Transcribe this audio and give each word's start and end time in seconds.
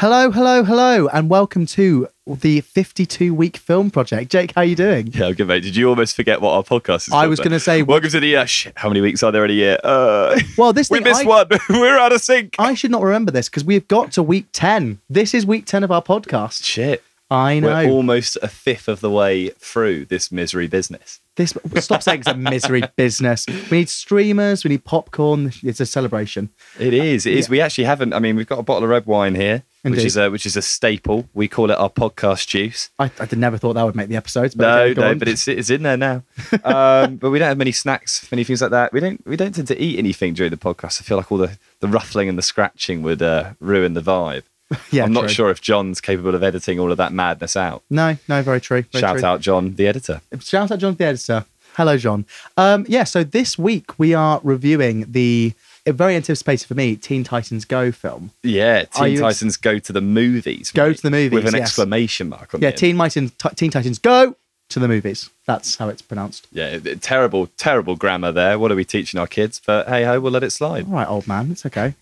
Hello, 0.00 0.30
hello, 0.30 0.62
hello, 0.62 1.08
and 1.08 1.28
welcome 1.28 1.66
to 1.66 2.06
the 2.24 2.60
52 2.60 3.34
week 3.34 3.56
film 3.56 3.90
project. 3.90 4.30
Jake, 4.30 4.52
how 4.54 4.60
are 4.60 4.64
you 4.64 4.76
doing? 4.76 5.08
Yeah, 5.08 5.26
I'm 5.26 5.34
good, 5.34 5.48
mate. 5.48 5.64
Did 5.64 5.74
you 5.74 5.88
almost 5.88 6.14
forget 6.14 6.40
what 6.40 6.52
our 6.52 6.62
podcast 6.62 7.08
is? 7.08 7.12
I 7.12 7.26
was 7.26 7.40
going 7.40 7.50
to 7.50 7.58
say, 7.58 7.82
Welcome 7.82 8.10
to 8.10 8.20
the 8.20 8.36
uh, 8.36 8.44
shit. 8.44 8.74
How 8.76 8.86
many 8.86 9.00
weeks 9.00 9.24
are 9.24 9.32
there 9.32 9.44
in 9.44 9.50
a 9.50 9.54
year? 9.54 9.76
Uh, 9.82 10.38
well, 10.56 10.72
this 10.72 10.88
we 10.90 10.98
thing, 10.98 11.04
missed 11.08 11.22
I, 11.22 11.26
one. 11.26 11.48
We're 11.68 11.98
out 11.98 12.12
of 12.12 12.20
sync. 12.20 12.54
I 12.60 12.74
should 12.74 12.92
not 12.92 13.02
remember 13.02 13.32
this 13.32 13.48
because 13.48 13.64
we've 13.64 13.88
got 13.88 14.12
to 14.12 14.22
week 14.22 14.46
10. 14.52 15.00
This 15.10 15.34
is 15.34 15.44
week 15.44 15.66
10 15.66 15.82
of 15.82 15.90
our 15.90 16.00
podcast. 16.00 16.62
Shit. 16.62 17.02
I 17.28 17.58
know. 17.58 17.68
We're 17.68 17.90
almost 17.90 18.38
a 18.40 18.46
fifth 18.48 18.86
of 18.86 19.00
the 19.00 19.10
way 19.10 19.48
through 19.48 20.04
this 20.04 20.30
misery 20.30 20.68
business. 20.68 21.18
This 21.34 21.56
stop 21.80 22.02
saying 22.02 22.20
it's 22.20 22.28
a 22.28 22.34
misery 22.34 22.82
business. 22.96 23.46
We 23.70 23.78
need 23.78 23.88
streamers. 23.88 24.64
We 24.64 24.70
need 24.70 24.84
popcorn. 24.84 25.52
It's 25.62 25.78
a 25.78 25.86
celebration. 25.86 26.50
It 26.78 26.94
is. 26.94 27.26
It 27.26 27.34
is. 27.34 27.48
We 27.48 27.60
actually 27.60 27.84
haven't. 27.84 28.12
I 28.12 28.18
mean, 28.18 28.34
we've 28.34 28.46
got 28.46 28.58
a 28.58 28.62
bottle 28.62 28.84
of 28.84 28.90
red 28.90 29.06
wine 29.06 29.34
here, 29.34 29.62
which 29.82 30.04
is 30.04 30.16
a 30.16 30.30
which 30.30 30.46
is 30.46 30.56
a 30.56 30.62
staple. 30.62 31.28
We 31.34 31.48
call 31.48 31.70
it 31.70 31.78
our 31.78 31.90
podcast 31.90 32.46
juice. 32.46 32.90
I, 32.98 33.10
I 33.18 33.28
never 33.36 33.58
thought 33.58 33.74
that 33.74 33.84
would 33.84 33.96
make 33.96 34.08
the 34.08 34.16
episodes. 34.16 34.54
But 34.54 34.64
No, 34.64 34.82
okay, 34.84 35.00
no, 35.00 35.10
on. 35.10 35.18
but 35.18 35.28
it's 35.28 35.46
it's 35.48 35.70
in 35.70 35.82
there 35.82 35.96
now. 35.96 36.22
um, 36.64 37.16
but 37.16 37.30
we 37.30 37.38
don't 37.38 37.48
have 37.48 37.58
many 37.58 37.72
snacks, 37.72 38.30
many 38.30 38.44
things 38.44 38.60
like 38.62 38.70
that. 38.70 38.92
We 38.92 39.00
don't 39.00 39.24
we 39.26 39.36
don't 39.36 39.54
tend 39.54 39.68
to 39.68 39.80
eat 39.80 39.98
anything 39.98 40.34
during 40.34 40.50
the 40.50 40.56
podcast. 40.56 41.00
I 41.00 41.04
feel 41.04 41.16
like 41.16 41.30
all 41.30 41.38
the 41.38 41.58
the 41.80 41.88
ruffling 41.88 42.28
and 42.28 42.36
the 42.36 42.42
scratching 42.42 43.02
would 43.02 43.22
uh, 43.22 43.52
ruin 43.60 43.94
the 43.94 44.02
vibe. 44.02 44.42
yeah, 44.90 45.04
I'm 45.04 45.12
not 45.12 45.22
true. 45.22 45.28
sure 45.30 45.50
if 45.50 45.62
John's 45.62 46.00
capable 46.00 46.34
of 46.34 46.42
editing 46.42 46.78
all 46.78 46.90
of 46.90 46.98
that 46.98 47.12
madness 47.12 47.56
out. 47.56 47.82
No, 47.88 48.18
no, 48.28 48.42
very 48.42 48.60
true. 48.60 48.82
Very 48.92 49.00
Shout 49.00 49.18
true. 49.18 49.26
out 49.26 49.40
John, 49.40 49.74
the 49.76 49.86
editor. 49.86 50.20
Shout 50.40 50.70
out 50.70 50.78
John 50.78 50.94
the 50.94 51.04
editor. 51.04 51.46
Hello, 51.74 51.96
John. 51.96 52.26
Um, 52.56 52.84
yeah, 52.88 53.04
so 53.04 53.22
this 53.24 53.56
week 53.56 53.98
we 53.98 54.12
are 54.12 54.40
reviewing 54.42 55.10
the 55.10 55.54
very 55.92 56.16
anticipated 56.16 56.66
for 56.66 56.74
me 56.74 56.96
Teen 56.96 57.24
Titans 57.24 57.64
Go 57.64 57.92
film. 57.92 58.30
Yeah, 58.42 58.84
Teen 58.84 59.12
you 59.12 59.20
Titans 59.20 59.56
go 59.56 59.78
to 59.78 59.92
the 59.92 60.00
movies. 60.00 60.70
Go 60.70 60.88
mate, 60.88 60.96
to 60.96 61.02
the 61.02 61.10
movies, 61.10 61.32
with 61.32 61.46
an 61.46 61.54
yes. 61.54 61.68
exclamation 61.68 62.28
mark 62.28 62.54
on 62.54 62.60
Yeah, 62.60 62.70
the. 62.70 62.76
Teen 62.76 62.96
Titans, 62.96 63.32
Ti- 63.32 63.54
Teen 63.54 63.70
Titans 63.70 63.98
Go 63.98 64.36
to 64.70 64.78
the 64.78 64.88
movies. 64.88 65.30
That's 65.46 65.76
how 65.76 65.88
it's 65.88 66.02
pronounced. 66.02 66.46
Yeah, 66.52 66.78
terrible, 67.00 67.48
terrible 67.56 67.96
grammar 67.96 68.32
there. 68.32 68.58
What 68.58 68.70
are 68.70 68.76
we 68.76 68.84
teaching 68.84 69.18
our 69.18 69.26
kids? 69.26 69.60
But 69.64 69.88
hey 69.88 70.04
ho, 70.04 70.20
we'll 70.20 70.32
let 70.32 70.42
it 70.42 70.50
slide. 70.50 70.86
All 70.86 70.92
right, 70.92 71.08
old 71.08 71.26
man, 71.26 71.50
it's 71.50 71.64
okay. 71.66 71.94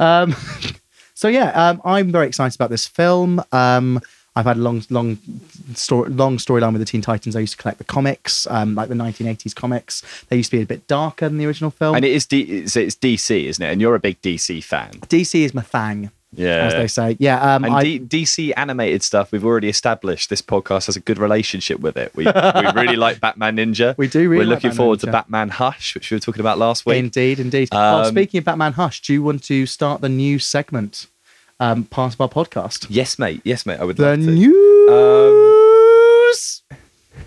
Um, 0.00 0.34
so 1.14 1.28
yeah, 1.28 1.50
um, 1.50 1.80
I'm 1.84 2.10
very 2.10 2.26
excited 2.26 2.56
about 2.56 2.70
this 2.70 2.86
film. 2.86 3.42
Um, 3.52 4.00
I've 4.36 4.44
had 4.44 4.58
a 4.58 4.60
long, 4.60 4.82
long 4.90 5.18
story, 5.74 6.10
long 6.10 6.36
storyline 6.36 6.72
with 6.72 6.80
the 6.80 6.86
Teen 6.86 7.00
Titans. 7.00 7.34
I 7.34 7.40
used 7.40 7.54
to 7.56 7.62
collect 7.62 7.78
the 7.78 7.84
comics, 7.84 8.46
um, 8.50 8.74
like 8.74 8.88
the 8.88 8.94
1980s 8.94 9.54
comics. 9.54 10.02
They 10.28 10.36
used 10.36 10.50
to 10.50 10.58
be 10.58 10.62
a 10.62 10.66
bit 10.66 10.86
darker 10.86 11.28
than 11.28 11.38
the 11.38 11.46
original 11.46 11.70
film. 11.70 11.96
And 11.96 12.04
it 12.04 12.12
is 12.12 12.26
D- 12.26 12.42
it's, 12.42 12.76
it's 12.76 12.94
DC, 12.94 13.44
isn't 13.46 13.64
it? 13.64 13.70
And 13.72 13.80
you're 13.80 13.94
a 13.94 13.98
big 14.00 14.20
DC 14.22 14.62
fan. 14.62 14.90
DC 15.08 15.40
is 15.42 15.54
my 15.54 15.62
thang, 15.62 16.10
Yeah. 16.34 16.66
as 16.66 16.74
they 16.74 16.86
say. 16.86 17.16
Yeah, 17.18 17.54
um, 17.54 17.64
and 17.64 17.74
I, 17.74 17.82
D- 17.82 18.00
DC 18.00 18.52
animated 18.58 19.02
stuff, 19.02 19.32
we've 19.32 19.44
already 19.44 19.70
established 19.70 20.28
this 20.28 20.42
podcast 20.42 20.84
has 20.86 20.96
a 20.96 21.00
good 21.00 21.16
relationship 21.18 21.80
with 21.80 21.96
it. 21.96 22.14
We, 22.14 22.26
we 22.26 22.32
really 22.74 22.96
like 22.96 23.20
Batman 23.20 23.56
Ninja. 23.56 23.96
We 23.98 24.06
do 24.06 24.28
really 24.28 24.44
We're 24.44 24.50
like 24.50 24.56
looking 24.56 24.70
Batman 24.70 24.76
forward 24.76 24.98
Ninja. 24.98 25.02
to 25.06 25.12
Batman 25.12 25.48
Hush, 25.48 25.94
which 25.94 26.10
we 26.10 26.16
were 26.16 26.20
talking 26.20 26.40
about 26.40 26.58
last 26.58 26.84
week. 26.84 26.98
Indeed, 26.98 27.40
indeed. 27.40 27.70
oh, 27.72 28.02
Um, 28.02 28.04
speaking 28.10 28.38
of 28.38 28.44
Batman 28.44 28.74
Hush, 28.74 29.00
do 29.00 29.14
you 29.14 29.22
want 29.22 29.42
to 29.44 29.64
start 29.64 30.02
the 30.02 30.10
new 30.10 30.38
segment, 30.38 31.06
um, 31.60 31.84
part 31.84 32.14
of 32.14 32.20
our 32.20 32.28
podcast? 32.28 32.86
yes, 32.88 33.18
mate. 33.18 33.40
Yes, 33.44 33.66
mate. 33.66 33.78
I 33.80 33.84
would 33.84 33.96
The 33.96 34.02
love 34.16 34.20
to. 34.20 34.26
news. 34.30 34.46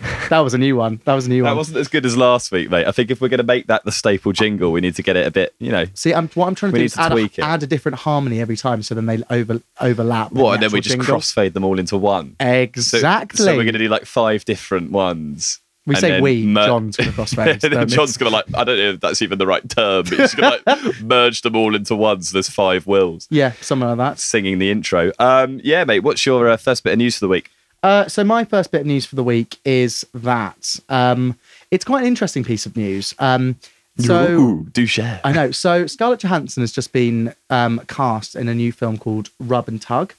that 0.29 0.39
was 0.39 0.53
a 0.53 0.57
new 0.57 0.75
one. 0.75 1.01
That 1.05 1.15
was 1.15 1.25
a 1.25 1.29
new 1.29 1.41
That 1.43 1.49
one. 1.49 1.55
That 1.55 1.57
wasn't 1.57 1.77
as 1.79 1.87
good 1.87 2.05
as 2.05 2.15
last 2.15 2.51
week, 2.51 2.69
mate. 2.69 2.85
I 2.87 2.91
think 2.91 3.09
if 3.11 3.21
we're 3.21 3.27
going 3.29 3.39
to 3.39 3.43
make 3.43 3.67
that 3.67 3.83
the 3.85 3.91
staple 3.91 4.31
jingle, 4.33 4.71
we 4.71 4.81
need 4.81 4.95
to 4.95 5.03
get 5.03 5.15
it 5.17 5.25
a 5.25 5.31
bit, 5.31 5.53
you 5.59 5.71
know. 5.71 5.85
See, 5.95 6.13
I'm, 6.13 6.27
what 6.29 6.47
I'm 6.47 6.55
trying 6.55 6.73
to 6.73 6.77
do 6.79 6.85
is 6.85 6.93
to 6.93 7.01
add 7.01 7.11
tweak 7.11 7.37
a, 7.37 7.41
it. 7.41 7.43
add 7.43 7.63
a 7.63 7.67
different 7.67 7.97
harmony 7.99 8.39
every 8.39 8.55
time, 8.55 8.83
so 8.83 8.93
then 8.95 9.07
they 9.07 9.21
over 9.29 9.61
overlap. 9.81 10.31
What? 10.31 10.49
the 10.49 10.53
And 10.53 10.63
then 10.63 10.71
we 10.71 10.81
just 10.81 10.95
jingle. 10.95 11.17
crossfade 11.17 11.53
them 11.53 11.65
all 11.65 11.79
into 11.79 11.97
one. 11.97 12.35
So- 12.39 12.47
Exactly. 12.47 13.43
So, 13.43 13.55
we're 13.57 13.63
going 13.63 13.73
to 13.73 13.79
do 13.79 13.89
like 13.89 14.05
five 14.05 14.45
different 14.45 14.91
ones. 14.91 15.59
We 15.85 15.95
and 15.95 16.01
say 16.01 16.21
we. 16.21 16.45
mer- 16.45 16.65
John's 16.67 16.97
going 16.97 17.11
to 17.11 17.15
crossfade. 17.15 17.63
and 17.63 17.73
then 17.73 17.87
John's 17.87 18.15
going 18.17 18.29
to 18.31 18.35
like, 18.35 18.45
I 18.53 18.63
don't 18.63 18.77
know 18.77 18.89
if 18.91 18.99
that's 18.99 19.21
even 19.21 19.39
the 19.39 19.47
right 19.47 19.67
term, 19.69 20.03
but 20.03 20.19
he's 20.19 20.35
going 20.35 20.59
to 20.65 20.71
like 20.75 21.01
merge 21.01 21.41
them 21.41 21.55
all 21.55 21.75
into 21.75 21.95
one. 21.95 22.21
So 22.21 22.33
there's 22.33 22.49
five 22.49 22.85
wills. 22.85 23.27
Yeah, 23.31 23.53
something 23.61 23.87
like 23.87 23.97
that. 23.97 24.19
Singing 24.19 24.59
the 24.59 24.69
intro. 24.69 25.11
Um, 25.19 25.59
yeah, 25.63 25.83
mate. 25.85 26.01
What's 26.01 26.25
your 26.25 26.47
uh, 26.49 26.57
first 26.57 26.83
bit 26.83 26.93
of 26.93 26.97
news 26.99 27.15
for 27.17 27.21
the 27.25 27.29
week? 27.29 27.49
Uh, 27.81 28.07
so 28.07 28.23
my 28.23 28.43
first 28.43 28.71
bit 28.71 28.81
of 28.81 28.87
news 28.87 29.05
for 29.05 29.15
the 29.15 29.23
week 29.23 29.57
is 29.63 30.05
that 30.13 30.75
um, 30.89 31.39
it's 31.71 31.85
quite 31.85 32.01
an 32.01 32.07
interesting 32.07 32.43
piece 32.43 32.65
of 32.65 32.75
news. 32.75 33.15
Um, 33.19 33.55
so 33.97 34.31
Ooh, 34.31 34.67
do 34.71 34.85
share. 34.85 35.19
I 35.23 35.31
know. 35.31 35.51
So 35.51 35.87
Scarlett 35.87 36.19
Johansson 36.19 36.61
has 36.61 36.71
just 36.71 36.91
been 36.93 37.33
um, 37.49 37.81
cast 37.87 38.35
in 38.35 38.47
a 38.47 38.53
new 38.53 38.71
film 38.71 38.97
called 38.97 39.29
Rub 39.39 39.67
and 39.67 39.81
Tug. 39.81 40.13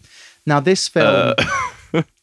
Now 0.46 0.58
this 0.60 0.88
film, 0.88 1.34
Uh. 1.38 1.44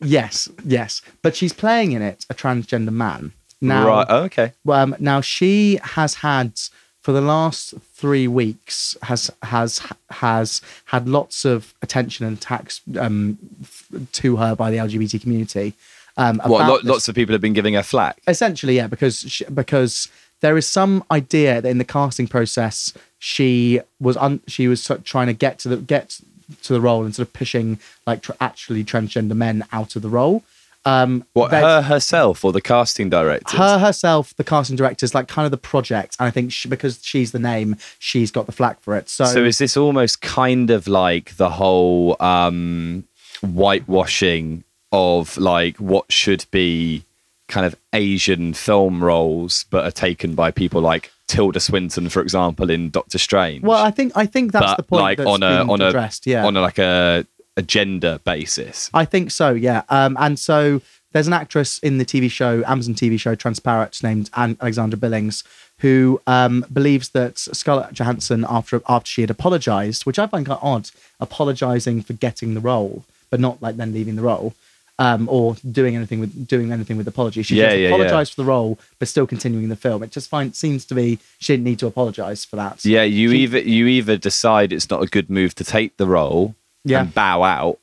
yes, 0.01 0.49
yes, 0.63 1.01
but 1.21 1.35
she's 1.35 1.53
playing 1.53 1.91
in 1.91 2.01
it 2.01 2.25
a 2.29 2.33
transgender 2.33 2.91
man. 2.91 3.31
Now, 3.61 3.87
right. 3.87 4.05
Oh, 4.09 4.23
okay. 4.25 4.53
um, 4.69 4.95
now 4.99 5.19
she 5.21 5.79
has 5.81 6.15
had 6.15 6.53
for 7.01 7.11
the 7.11 7.21
last 7.21 7.73
three 7.93 8.27
weeks 8.27 8.95
has 9.03 9.31
has 9.43 9.81
has 10.11 10.61
had 10.85 11.07
lots 11.07 11.45
of 11.45 11.73
attention 11.81 12.25
and 12.25 12.37
attacks 12.37 12.81
um, 12.99 13.37
f- 13.63 13.87
to 14.11 14.35
her 14.37 14.55
by 14.55 14.69
the 14.69 14.77
LGBT 14.77 15.21
community. 15.21 15.73
Um, 16.17 16.41
What? 16.45 16.67
Lo- 16.67 16.79
lots 16.93 17.07
of 17.07 17.15
people 17.15 17.33
have 17.33 17.41
been 17.41 17.53
giving 17.53 17.75
her 17.75 17.83
flack. 17.83 18.19
essentially 18.27 18.75
yeah 18.75 18.87
because 18.87 19.19
she, 19.19 19.45
because 19.45 20.09
there 20.41 20.57
is 20.57 20.67
some 20.67 21.03
idea 21.09 21.61
that 21.61 21.69
in 21.69 21.77
the 21.79 21.85
casting 21.85 22.27
process 22.27 22.93
she 23.19 23.79
was 23.99 24.17
un, 24.17 24.39
she 24.47 24.67
was 24.67 24.83
trying 25.03 25.27
to 25.27 25.33
get 25.33 25.59
to 25.59 25.69
the 25.69 25.77
get 25.77 26.19
to 26.63 26.73
the 26.73 26.81
role 26.81 27.03
and 27.05 27.13
sort 27.15 27.27
of 27.27 27.33
pushing 27.33 27.79
like 28.05 28.21
tr- 28.21 28.31
actually 28.39 28.83
transgender 28.83 29.35
men 29.35 29.63
out 29.71 29.95
of 29.95 30.01
the 30.01 30.09
role 30.09 30.43
um 30.85 31.25
What? 31.33 31.51
Her 31.51 31.81
herself 31.81 32.45
or 32.45 32.53
the 32.53 32.61
casting 32.61 33.09
director? 33.09 33.57
her 33.57 33.79
herself 33.79 34.33
the 34.37 34.43
casting 34.43 34.77
director 34.77 35.03
is 35.05 35.13
like 35.13 35.27
kind 35.27 35.45
of 35.45 35.51
the 35.51 35.57
project 35.57 36.15
and 36.19 36.27
i 36.27 36.31
think 36.31 36.51
she, 36.53 36.69
because 36.69 36.99
she's 37.03 37.31
the 37.33 37.39
name 37.39 37.75
she's 37.99 38.31
got 38.31 38.45
the 38.45 38.51
flack 38.53 38.79
for 38.79 38.95
it 38.95 39.09
so, 39.09 39.25
So 39.25 39.43
is 39.43 39.57
this 39.57 39.75
almost 39.75 40.21
kind 40.21 40.69
of 40.71 40.87
like 40.87 41.35
the 41.37 41.49
whole 41.49 42.15
um, 42.21 43.03
whitewashing 43.41 44.63
of 44.91 45.37
like 45.37 45.77
what 45.77 46.11
should 46.11 46.45
be 46.51 47.03
kind 47.47 47.65
of 47.65 47.75
Asian 47.93 48.53
film 48.53 49.03
roles, 49.03 49.65
but 49.69 49.85
are 49.85 49.91
taken 49.91 50.35
by 50.35 50.51
people 50.51 50.81
like 50.81 51.11
Tilda 51.27 51.59
Swinton, 51.59 52.09
for 52.09 52.21
example, 52.21 52.69
in 52.69 52.89
Doctor 52.89 53.17
Strange? 53.17 53.63
well 53.63 53.83
i 53.83 53.91
think 53.91 54.13
i 54.15 54.25
think 54.25 54.51
that's 54.51 54.65
but 54.65 54.77
the 54.77 54.83
point 54.83 55.01
like 55.01 55.17
that's 55.17 55.29
on 55.29 55.43
a 55.43 55.71
on 55.71 55.81
a 55.81 55.89
addressed 55.89 56.25
yeah 56.25 56.45
on 56.45 56.55
a, 56.55 56.61
like 56.61 56.79
a 56.79 57.25
a 57.57 57.61
gender 57.61 58.19
basis. 58.23 58.89
I 58.93 59.03
think 59.03 59.31
so, 59.31 59.53
yeah. 59.53 59.81
Um, 59.89 60.15
and 60.19 60.39
so 60.39 60.81
there's 61.11 61.27
an 61.27 61.33
actress 61.33 61.79
in 61.79 61.97
the 61.97 62.05
TV 62.05 62.31
show, 62.31 62.63
Amazon 62.65 62.93
TV 62.93 63.19
show 63.19 63.35
Transparent, 63.35 64.01
named 64.03 64.29
An- 64.35 64.57
Alexandra 64.61 64.97
Billings, 64.97 65.43
who 65.79 66.21
um, 66.27 66.63
believes 66.71 67.09
that 67.09 67.37
Scarlett 67.37 67.93
Johansson, 67.93 68.45
after 68.47 68.81
after 68.87 69.07
she 69.07 69.21
had 69.21 69.31
apologized, 69.31 70.05
which 70.05 70.19
I 70.19 70.27
find 70.27 70.45
quite 70.45 70.59
odd, 70.61 70.91
apologizing 71.19 72.03
for 72.03 72.13
getting 72.13 72.53
the 72.53 72.61
role, 72.61 73.03
but 73.29 73.39
not 73.39 73.61
like 73.61 73.75
then 73.77 73.93
leaving 73.93 74.15
the 74.15 74.21
role. 74.21 74.53
Um, 74.99 75.29
or 75.29 75.55
doing 75.71 75.95
anything 75.95 76.19
with 76.19 76.47
doing 76.47 76.71
anything 76.71 76.97
with 76.97 77.07
apology. 77.07 77.43
She 77.43 77.55
Yeah, 77.55 77.65
just 77.67 77.77
yeah, 77.81 77.87
apologized 77.89 78.33
for 78.33 78.41
the 78.41 78.47
role, 78.47 78.79
but 78.97 79.07
still 79.07 79.27
continuing 79.27 79.69
the 79.69 79.75
film. 79.75 80.01
It 80.01 80.09
just 80.09 80.27
find 80.27 80.55
seems 80.55 80.85
to 80.85 80.95
be 80.95 81.19
she 81.37 81.53
didn't 81.53 81.65
need 81.65 81.77
to 81.79 81.85
apologize 81.87 82.43
for 82.45 82.55
that. 82.55 82.83
Yeah, 82.83 83.03
you 83.03 83.29
She- 83.29 83.37
either 83.43 83.59
you 83.59 83.85
either 83.85 84.17
decide 84.17 84.73
it's 84.73 84.89
not 84.89 85.03
a 85.03 85.05
good 85.05 85.29
move 85.29 85.53
to 85.55 85.63
take 85.63 85.97
the 85.97 86.07
role 86.07 86.55
Yeah. 86.83 87.01
and 87.01 87.13
bow 87.13 87.43
out, 87.43 87.77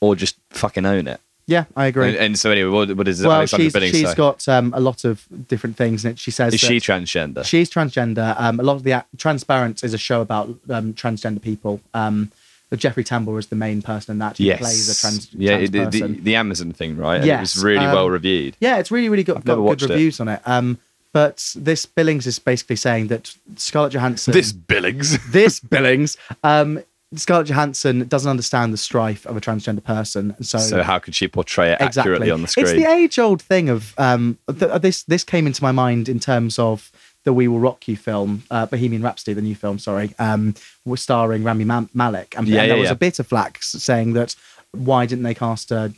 or 0.00 0.16
just 0.16 0.34
fucking 0.50 0.84
own 0.86 1.06
it. 1.06 1.20
yeah, 1.46 1.66
I 1.76 1.86
agree. 1.86 2.08
And, 2.08 2.16
and 2.16 2.36
so 2.36 2.50
anyway, 2.50 2.70
what, 2.70 2.96
what 2.96 3.06
is 3.06 3.24
well, 3.24 3.46
she's, 3.46 3.72
Billings 3.72 3.92
she's 3.94 4.08
say? 4.08 4.14
got 4.16 4.48
um, 4.48 4.74
a 4.76 4.80
lot 4.80 5.04
of 5.04 5.24
different 5.46 5.76
things 5.76 6.04
in 6.04 6.10
it. 6.10 6.18
She 6.18 6.32
says 6.32 6.52
Is 6.52 6.58
she 6.58 6.78
transgender? 6.80 7.44
She's 7.44 7.70
transgender. 7.70 8.34
Um, 8.40 8.58
a 8.58 8.64
lot 8.64 8.74
of 8.74 8.82
the 8.82 9.04
Transparent 9.16 9.84
is 9.84 9.94
a 9.94 9.98
show 9.98 10.20
about 10.20 10.48
um, 10.68 10.94
transgender 10.94 11.40
people. 11.40 11.80
Um, 11.94 12.32
Jeffrey 12.74 13.04
Tambor 13.04 13.38
is 13.38 13.46
the 13.46 13.56
main 13.56 13.80
person 13.82 14.12
in 14.12 14.18
that. 14.18 14.38
He 14.38 14.46
yes. 14.46 14.58
plays 14.58 14.88
a 14.88 15.00
trans, 15.00 15.32
yeah, 15.34 15.56
trans 15.56 15.70
the, 15.70 15.78
the, 15.84 16.00
person. 16.00 16.24
the 16.24 16.34
Amazon 16.34 16.72
thing, 16.72 16.96
right? 16.96 17.16
And 17.16 17.24
Yes, 17.26 17.38
It 17.38 17.58
was 17.58 17.64
really 17.64 17.84
um, 17.86 17.94
well 17.94 18.10
reviewed. 18.10 18.56
yeah, 18.60 18.78
it's 18.78 18.90
really, 18.90 19.08
really 19.08 19.22
good. 19.22 19.36
I've 19.36 19.44
Got 19.44 19.52
never 19.52 19.60
good 19.62 19.66
watched 19.68 19.82
it. 19.84 19.90
reviews 19.90 20.20
on 20.20 20.28
it. 20.28 20.40
Um, 20.46 20.78
but 21.12 21.52
this 21.56 21.86
Billings 21.86 22.26
is 22.26 22.38
basically 22.38 22.76
saying 22.76 23.06
that 23.06 23.34
Scarlett 23.56 23.92
Johansson, 23.92 24.32
This 24.34 24.52
Billings. 24.52 25.16
this 25.30 25.60
Billings, 25.60 26.16
um, 26.42 26.82
Scarlett 27.14 27.46
Johansson 27.46 28.06
doesn't 28.08 28.28
understand 28.28 28.72
the 28.72 28.76
strife 28.76 29.24
of 29.26 29.36
a 29.36 29.40
transgender 29.40 29.82
person. 29.82 30.34
And 30.36 30.44
so, 30.44 30.58
so 30.58 30.82
how 30.82 30.98
could 30.98 31.14
she 31.14 31.28
portray 31.28 31.70
it 31.70 31.80
exactly 31.80 32.00
accurately 32.00 32.30
on 32.30 32.42
the 32.42 32.48
screen? 32.48 32.66
It's 32.66 32.74
the 32.74 32.84
age-old 32.90 33.40
thing 33.40 33.68
of 33.68 33.94
um, 33.96 34.36
th- 34.58 34.82
this. 34.82 35.04
This 35.04 35.24
came 35.24 35.46
into 35.46 35.62
my 35.62 35.72
mind 35.72 36.08
in 36.08 36.18
terms 36.20 36.58
of 36.58 36.90
the 37.26 37.32
"We 37.32 37.48
Will 37.48 37.58
Rock 37.58 37.86
You" 37.88 37.96
film, 37.96 38.44
uh, 38.50 38.66
Bohemian 38.66 39.02
Rhapsody, 39.02 39.34
the 39.34 39.42
new 39.42 39.56
film. 39.56 39.78
Sorry, 39.78 40.14
um, 40.18 40.54
was 40.86 41.02
starring 41.02 41.42
Rami 41.42 41.64
Ma- 41.64 41.86
Malek, 41.92 42.34
and, 42.38 42.46
Yeah, 42.48 42.62
and 42.62 42.70
there 42.70 42.76
yeah, 42.76 42.80
was 42.80 42.88
yeah. 42.88 42.92
a 42.92 42.96
bit 42.96 43.18
of 43.18 43.26
flack 43.26 43.58
saying 43.62 44.14
that 44.14 44.34
why 44.70 45.04
didn't 45.06 45.24
they 45.24 45.34
cast 45.34 45.70
a 45.70 45.92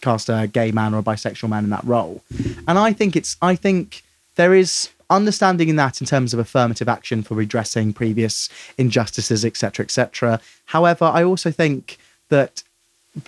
cast 0.00 0.28
a 0.28 0.46
gay 0.46 0.70
man 0.72 0.94
or 0.94 0.98
a 0.98 1.02
bisexual 1.02 1.48
man 1.48 1.64
in 1.64 1.70
that 1.70 1.84
role? 1.84 2.22
And 2.66 2.78
I 2.78 2.92
think 2.92 3.16
it's. 3.16 3.36
I 3.42 3.54
think 3.56 4.02
there 4.36 4.54
is 4.54 4.88
understanding 5.10 5.68
in 5.68 5.76
that 5.76 6.00
in 6.00 6.06
terms 6.06 6.32
of 6.32 6.38
affirmative 6.38 6.88
action 6.88 7.22
for 7.22 7.34
redressing 7.34 7.92
previous 7.92 8.48
injustices, 8.78 9.44
etc., 9.44 9.84
etc. 9.84 10.40
However, 10.66 11.04
I 11.04 11.24
also 11.24 11.50
think 11.50 11.98
that 12.28 12.62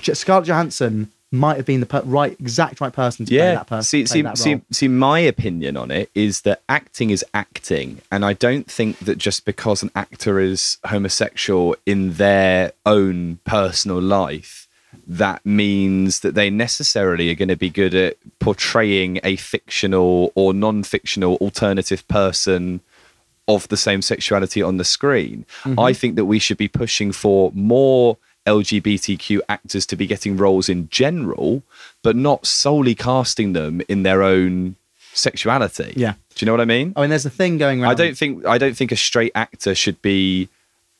Scarlett 0.01 0.47
Johansson 0.47 1.11
might 1.33 1.57
have 1.57 1.67
been 1.67 1.81
the 1.81 1.87
per- 1.87 2.03
right, 2.03 2.33
exact 2.39 2.81
right 2.81 2.93
person 2.93 3.25
to 3.27 3.31
play 3.31 3.39
that 3.39 3.67
person. 3.67 3.83
see, 3.83 4.07
see, 4.07 4.23
that 4.23 4.37
see, 4.37 4.61
see, 4.71 4.87
my 4.87 5.19
opinion 5.19 5.77
on 5.77 5.91
it 5.91 6.11
is 6.15 6.43
that 6.43 6.63
acting 6.69 7.11
is 7.11 7.25
acting, 7.33 8.03
and 8.13 8.25
I 8.25 8.35
don't 8.35 8.71
think 8.71 8.99
that 9.01 9.19
just 9.19 9.45
because 9.45 9.83
an 9.83 9.91
actor 9.97 10.39
is 10.39 10.77
homosexual 10.85 11.75
in 11.87 12.15
their 12.15 12.73
own 12.85 13.39
personal 13.45 14.01
life, 14.01 14.69
that 15.07 15.45
means 15.45 16.21
that 16.21 16.35
they 16.35 16.51
necessarily 16.51 17.31
are 17.31 17.35
going 17.35 17.49
to 17.49 17.57
be 17.57 17.71
good 17.71 17.95
at 17.95 18.17
portraying 18.39 19.19
a 19.25 19.37
fictional 19.37 20.33
or 20.35 20.53
non-fictional 20.53 21.37
alternative 21.37 22.07
person 22.09 22.81
of 23.49 23.67
the 23.69 23.77
same 23.77 24.03
sexuality 24.03 24.63
on 24.63 24.77
the 24.77 24.85
screen. 24.85 25.45
Mm-hmm. 25.63 25.81
I 25.81 25.93
think 25.93 26.17
that 26.17 26.27
we 26.27 26.39
should 26.39 26.59
be 26.59 26.69
pushing 26.69 27.11
for 27.11 27.51
more 27.55 28.17
LGBTQ 28.47 29.41
actors 29.49 29.87
to 29.87 29.97
be 29.97 30.07
getting 30.07 30.37
roles 30.37 30.69
in 30.69 30.89
general, 30.89 31.63
but 32.03 32.17
not 32.17 32.47
solely 32.47 32.95
casting 32.95 33.53
them 33.53 33.83
in 33.89 34.03
their 34.03 34.23
own 34.23 34.77
sexuality. 35.15 35.93
Yeah. 35.97 36.15
Do 36.35 36.45
you 36.45 36.47
know 36.47 36.53
what 36.53 36.61
I 36.61 36.67
mean? 36.67 36.93
I 36.97 37.03
mean, 37.03 37.11
there's 37.11 37.27
a 37.27 37.31
thing 37.31 37.59
going 37.59 37.83
around. 37.83 37.91
I 37.91 37.95
don't 37.95 38.17
think 38.17 38.47
I 38.47 38.59
don't 38.59 38.77
think 38.77 38.93
a 38.93 38.97
straight 38.97 39.33
actor 39.35 39.75
should 39.75 40.01
be 40.03 40.49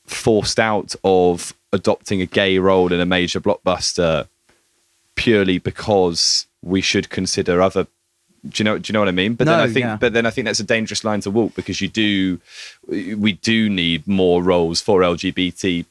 forced 0.07 0.59
out 0.59 0.95
of 1.05 1.55
adopting 1.73 2.21
a 2.21 2.27
gay 2.27 2.59
role 2.59 2.93
in 2.93 3.01
a 3.01 3.07
major 3.07 3.41
blockbuster 3.41 4.29
purely 5.15 5.59
because 5.59 6.47
we 6.63 6.81
should 6.81 7.09
consider 7.11 7.61
other 7.61 7.87
do 8.49 8.61
you 8.61 8.65
know 8.65 8.79
do 8.79 8.91
you 8.91 8.93
know 8.93 8.99
what 8.99 9.09
I 9.09 9.13
mean? 9.13 9.35
But 9.35 9.47
then 9.47 9.61
I 9.61 9.69
think 9.69 9.85
yeah. 9.85 9.97
but 9.97 10.13
then 10.13 10.27
I 10.27 10.31
think 10.31 10.47
that's 10.47 10.59
a 10.59 10.65
dangerous 10.65 11.05
line 11.05 11.21
to 11.21 11.31
walk 11.31 11.55
because 11.55 11.81
you 11.81 11.89
do 11.89 12.41
we 12.89 13.33
do 13.35 13.71
need 13.71 14.07
more 14.07 14.43
roles 14.43 14.81
for 14.81 15.01
LGBT 15.01 15.85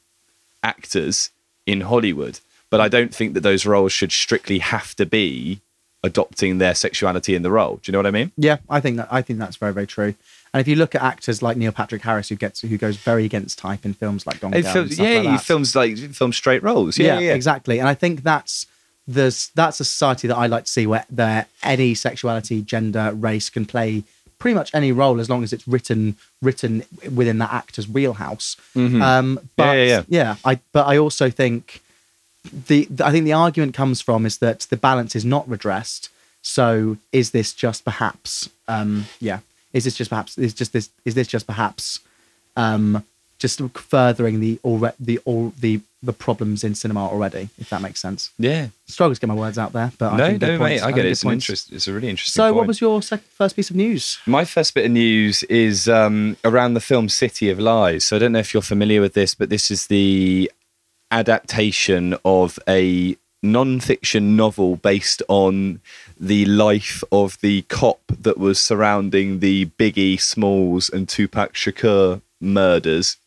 actors 0.61 1.29
in 1.65 1.81
Hollywood. 1.81 2.39
But 2.69 2.81
I 2.81 2.87
don't 2.87 3.13
think 3.13 3.33
that 3.33 3.41
those 3.41 3.65
roles 3.65 3.91
should 3.91 4.11
strictly 4.11 4.59
have 4.59 4.95
to 4.95 5.05
be 5.05 5.61
adopting 6.03 6.57
their 6.57 6.73
sexuality 6.73 7.35
in 7.35 7.43
the 7.43 7.51
role. 7.51 7.75
Do 7.75 7.89
you 7.89 7.93
know 7.93 7.99
what 7.99 8.07
I 8.07 8.11
mean? 8.11 8.31
Yeah, 8.37 8.57
I 8.69 8.79
think 8.79 8.97
that 8.97 9.07
I 9.11 9.21
think 9.21 9.39
that's 9.39 9.57
very 9.57 9.73
very 9.73 9.87
true. 9.87 10.15
And 10.53 10.59
if 10.59 10.67
you 10.67 10.75
look 10.75 10.95
at 10.95 11.01
actors 11.01 11.41
like 11.41 11.57
Neil 11.57 11.71
Patrick 11.71 12.01
Harris, 12.01 12.29
who 12.29 12.35
gets 12.35 12.61
who 12.61 12.77
goes 12.77 12.97
very 12.97 13.25
against 13.25 13.57
type 13.57 13.85
in 13.85 13.93
films 13.93 14.25
like 14.25 14.39
Gone 14.39 14.51
Girl, 14.51 14.63
films, 14.63 14.97
yeah, 14.97 15.21
like 15.21 15.29
he 15.29 15.37
films 15.37 15.75
like 15.75 15.97
films 15.97 16.35
straight 16.35 16.63
roles. 16.63 16.97
Yeah, 16.97 17.15
yeah, 17.15 17.19
yeah, 17.19 17.33
exactly. 17.33 17.79
And 17.79 17.87
I 17.87 17.93
think 17.93 18.23
that's 18.23 18.65
there's 19.07 19.49
that's 19.55 19.79
a 19.79 19.85
society 19.85 20.27
that 20.27 20.37
I 20.37 20.47
like 20.47 20.65
to 20.65 20.71
see 20.71 20.87
where 20.87 21.05
there 21.09 21.45
any 21.63 21.93
sexuality, 21.93 22.61
gender, 22.61 23.11
race 23.13 23.49
can 23.49 23.65
play 23.65 24.03
pretty 24.41 24.55
much 24.55 24.69
any 24.73 24.91
role 24.91 25.19
as 25.23 25.29
long 25.29 25.41
as 25.43 25.53
it's 25.53 25.67
written 25.67 26.01
written 26.41 26.83
within 27.19 27.37
that 27.37 27.51
actor's 27.61 27.87
wheelhouse. 27.87 28.57
Um, 28.75 29.39
but 29.55 29.75
Mm-hmm. 29.75 29.87
yeah, 29.89 30.03
yeah. 30.09 30.35
I 30.51 30.59
but 30.75 30.85
I 30.93 30.97
also 30.97 31.29
think 31.29 31.81
the, 32.67 32.79
the 32.95 33.05
I 33.05 33.11
think 33.11 33.25
the 33.25 33.33
argument 33.45 33.73
comes 33.81 34.01
from 34.01 34.25
is 34.25 34.37
that 34.39 34.61
the 34.71 34.77
balance 34.77 35.15
is 35.15 35.23
not 35.23 35.47
redressed. 35.47 36.09
So 36.41 36.97
is 37.11 37.31
this 37.31 37.53
just 37.53 37.85
perhaps 37.85 38.49
um 38.67 39.05
yeah 39.19 39.39
is 39.73 39.83
this 39.85 39.95
just 39.95 40.09
perhaps 40.09 40.37
is 40.37 40.53
just 40.53 40.71
this 40.73 40.89
is 41.05 41.13
this 41.15 41.27
just 41.27 41.45
perhaps 41.47 41.99
um 42.57 43.03
just 43.37 43.59
furthering 43.93 44.39
the 44.39 44.53
alre- 44.63 44.95
the 44.99 45.19
all 45.25 45.53
the 45.59 45.81
the 46.03 46.13
problems 46.13 46.63
in 46.63 46.73
cinema 46.73 47.01
already 47.07 47.49
if 47.59 47.69
that 47.69 47.81
makes 47.81 47.99
sense 47.99 48.31
Yeah. 48.39 48.67
struggle 48.87 49.13
to 49.13 49.21
get 49.21 49.27
my 49.27 49.35
words 49.35 49.57
out 49.59 49.71
there 49.73 49.91
but 49.99 50.13
I 50.13 50.17
No, 50.17 50.27
think 50.27 50.41
no, 50.41 50.47
mate. 50.47 50.57
points. 50.57 50.83
I 50.83 50.89
get 50.91 50.99
it. 50.99 51.01
good 51.03 51.11
It's 51.11 51.23
an 51.23 51.31
interest. 51.31 51.71
It's 51.71 51.87
a 51.87 51.93
really 51.93 52.09
interesting. 52.09 52.39
so 52.41 52.53
what 52.53 52.65
was 52.65 52.81
your 52.81 53.01
sec- 53.03 53.23
first 53.37 53.55
piece 53.55 53.69
of 53.69 53.75
news 53.75 54.17
My 54.25 54.43
first 54.45 54.73
bit 54.73 54.85
of 54.85 54.91
news 54.91 55.43
is 55.43 55.87
um, 55.87 56.37
around 56.43 56.73
the 56.73 56.79
film 56.81 57.07
City 57.09 57.49
of 57.51 57.59
Lies. 57.59 58.03
So 58.05 58.15
I 58.15 58.19
don't 58.19 58.31
know 58.31 58.39
if 58.39 58.51
you're 58.53 58.61
familiar 58.63 58.99
with 59.01 59.13
this, 59.13 59.35
but 59.35 59.49
this 59.49 59.69
is 59.69 59.87
the 59.87 60.51
adaptation 61.11 62.15
of 62.25 62.57
a 62.67 63.15
non-fiction 63.43 64.35
novel 64.35 64.75
based 64.77 65.21
on 65.27 65.81
the 66.19 66.45
life 66.45 67.03
of 67.11 67.39
the 67.41 67.63
cop 67.63 67.99
that 68.21 68.37
was 68.37 68.59
surrounding 68.59 69.39
the 69.39 69.65
Biggie 69.79 70.19
Smalls 70.21 70.89
and 70.89 71.09
Tupac 71.09 71.53
Shakur 71.53 72.21
murders. 72.39 73.17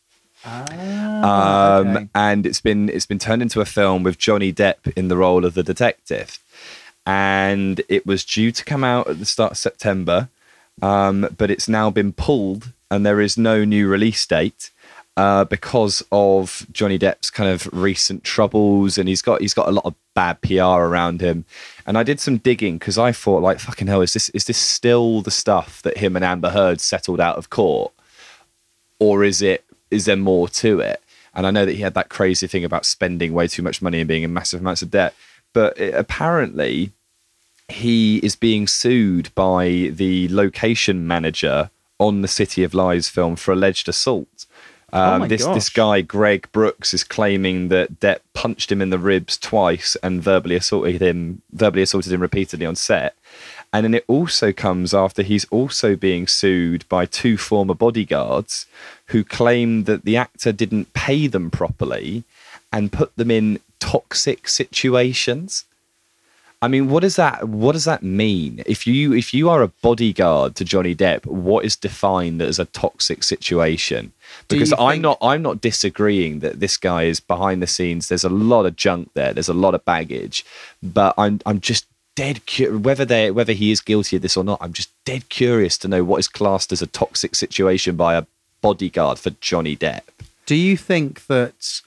Ah, 0.47 1.77
um, 1.79 1.97
okay. 1.97 2.07
and 2.13 2.45
it's 2.45 2.61
been 2.61 2.89
it's 2.89 3.05
been 3.05 3.19
turned 3.19 3.41
into 3.41 3.61
a 3.61 3.65
film 3.65 4.03
with 4.03 4.17
Johnny 4.17 4.53
Depp 4.53 4.93
in 4.95 5.07
the 5.07 5.17
role 5.17 5.43
of 5.43 5.55
the 5.55 5.63
detective, 5.63 6.39
and 7.05 7.81
it 7.89 8.05
was 8.05 8.23
due 8.23 8.51
to 8.51 8.63
come 8.63 8.83
out 8.83 9.07
at 9.07 9.19
the 9.19 9.25
start 9.25 9.53
of 9.53 9.57
September, 9.57 10.29
um, 10.81 11.27
but 11.37 11.49
it's 11.49 11.67
now 11.67 11.89
been 11.89 12.13
pulled, 12.13 12.71
and 12.91 13.05
there 13.05 13.21
is 13.21 13.37
no 13.37 13.63
new 13.65 13.87
release 13.87 14.25
date. 14.25 14.71
Uh, 15.17 15.45
because 15.45 16.03
of 16.11 16.67
Johnny 16.73 16.99
Depp's 16.99 17.29
kind 17.29 17.49
of 17.49 17.69
recent 17.71 18.25
troubles, 18.25 18.97
and 18.97 19.07
he's 19.07 19.21
got 19.21 19.39
he's 19.39 19.53
got 19.53 19.69
a 19.69 19.71
lot 19.71 19.85
of 19.85 19.95
bad 20.13 20.41
PR 20.41 20.83
around 20.83 21.21
him. 21.21 21.45
And 21.87 21.97
I 21.97 22.03
did 22.03 22.19
some 22.19 22.37
digging 22.37 22.77
because 22.77 22.97
I 22.97 23.13
thought, 23.13 23.41
like, 23.41 23.61
fucking 23.61 23.87
hell, 23.87 24.01
is 24.01 24.11
this 24.11 24.27
is 24.29 24.43
this 24.43 24.57
still 24.57 25.21
the 25.21 25.31
stuff 25.31 25.81
that 25.83 25.99
him 25.99 26.17
and 26.17 26.25
Amber 26.25 26.49
Heard 26.49 26.81
settled 26.81 27.21
out 27.21 27.37
of 27.37 27.49
court? 27.49 27.93
or 28.99 29.23
is 29.23 29.41
it 29.41 29.64
is 29.91 30.05
there 30.05 30.15
more 30.15 30.47
to 30.47 30.79
it? 30.79 31.01
And 31.33 31.45
i 31.45 31.51
know 31.51 31.65
that 31.65 31.75
he 31.75 31.81
had 31.81 31.95
that 31.95 32.07
crazy 32.07 32.47
thing 32.47 32.63
about 32.63 32.85
spending 32.85 33.33
way 33.33 33.47
too 33.47 33.61
much 33.61 33.81
money 33.81 33.99
and 33.99 34.07
being 34.07 34.23
in 34.23 34.33
massive 34.33 34.61
amounts 34.61 34.81
of 34.81 34.89
debt 34.89 35.13
but 35.55 35.77
it, 35.79 35.93
apparently 35.93 36.91
he 37.67 38.17
is 38.17 38.35
being 38.35 38.67
sued 38.67 39.33
by 39.33 39.89
the 39.91 40.27
location 40.29 41.07
manager 41.07 41.71
on 41.97 42.21
the 42.21 42.27
city 42.27 42.63
of 42.63 42.73
lies 42.73 43.09
film 43.09 43.35
for 43.35 43.51
alleged 43.53 43.89
assault. 43.89 44.45
Um, 44.93 45.21
my 45.21 45.27
this 45.27 45.45
this 45.45 45.69
guy 45.69 46.01
Greg 46.01 46.47
Brooks 46.51 46.93
is 46.93 47.03
claiming 47.03 47.69
that 47.69 47.99
Depp 47.99 48.19
punched 48.33 48.71
him 48.71 48.81
in 48.81 48.91
the 48.91 48.99
ribs 48.99 49.37
twice 49.37 49.97
and 50.03 50.21
verbally 50.21 50.55
assaulted 50.55 51.01
him 51.01 51.41
verbally 51.51 51.81
assaulted 51.81 52.11
him 52.11 52.21
repeatedly 52.21 52.65
on 52.65 52.75
set. 52.75 53.15
And 53.75 53.83
then 53.83 53.93
it 53.93 54.05
also 54.07 54.53
comes 54.53 54.93
after 54.93 55.21
he's 55.21 55.43
also 55.51 55.97
being 55.97 56.27
sued 56.27 56.87
by 56.87 57.05
two 57.05 57.35
former 57.35 57.73
bodyguards 57.73 58.67
who 59.07 59.21
claim 59.21 59.83
that 59.83 60.05
the 60.05 60.15
actor 60.15 60.53
didn't 60.53 60.93
pay 60.93 61.27
them 61.27 61.51
properly 61.51 62.23
and 62.71 62.93
put 62.93 63.13
them 63.17 63.29
in 63.29 63.59
toxic 63.81 64.47
situations. 64.47 65.65
I 66.61 66.69
mean, 66.69 66.89
what 66.89 67.01
does 67.01 67.17
that 67.17 67.49
what 67.49 67.73
does 67.73 67.83
that 67.83 68.01
mean? 68.01 68.63
If 68.65 68.87
you 68.87 69.11
if 69.11 69.33
you 69.33 69.49
are 69.49 69.61
a 69.61 69.67
bodyguard 69.67 70.55
to 70.55 70.63
Johnny 70.63 70.95
Depp, 70.95 71.25
what 71.25 71.65
is 71.65 71.75
defined 71.75 72.41
as 72.41 72.59
a 72.59 72.65
toxic 72.65 73.23
situation? 73.23 74.13
Because 74.47 74.71
I'm 74.71 74.91
think- 74.91 75.01
not 75.01 75.17
I'm 75.21 75.41
not 75.41 75.59
disagreeing 75.59 76.39
that 76.39 76.61
this 76.61 76.77
guy 76.77 77.03
is 77.03 77.19
behind 77.19 77.61
the 77.61 77.67
scenes. 77.67 78.07
There's 78.07 78.23
a 78.23 78.29
lot 78.29 78.65
of 78.65 78.77
junk 78.77 79.09
there. 79.15 79.33
There's 79.33 79.49
a 79.49 79.53
lot 79.53 79.75
of 79.75 79.83
baggage, 79.83 80.45
but 80.81 81.13
I'm 81.17 81.41
I'm 81.45 81.59
just 81.59 81.85
dead 82.15 82.45
cu- 82.47 82.79
whether 82.79 83.05
they 83.05 83.29
whether 83.31 83.53
he 83.53 83.71
is 83.71 83.81
guilty 83.81 84.15
of 84.15 84.21
this 84.21 84.37
or 84.37 84.43
not. 84.43 84.57
I'm 84.61 84.73
just 84.73 84.89
dead 85.05 85.29
curious 85.29 85.77
to 85.79 85.87
know 85.87 86.03
what 86.03 86.17
is 86.17 86.27
classed 86.27 86.71
as 86.71 86.81
a 86.81 86.87
toxic 86.87 87.35
situation 87.35 87.95
by 87.95 88.15
a 88.15 88.25
bodyguard 88.61 89.19
for 89.19 89.29
Johnny 89.41 89.75
Depp. 89.75 90.01
do 90.45 90.55
you 90.55 90.75
think 90.75 91.27
that 91.27 91.81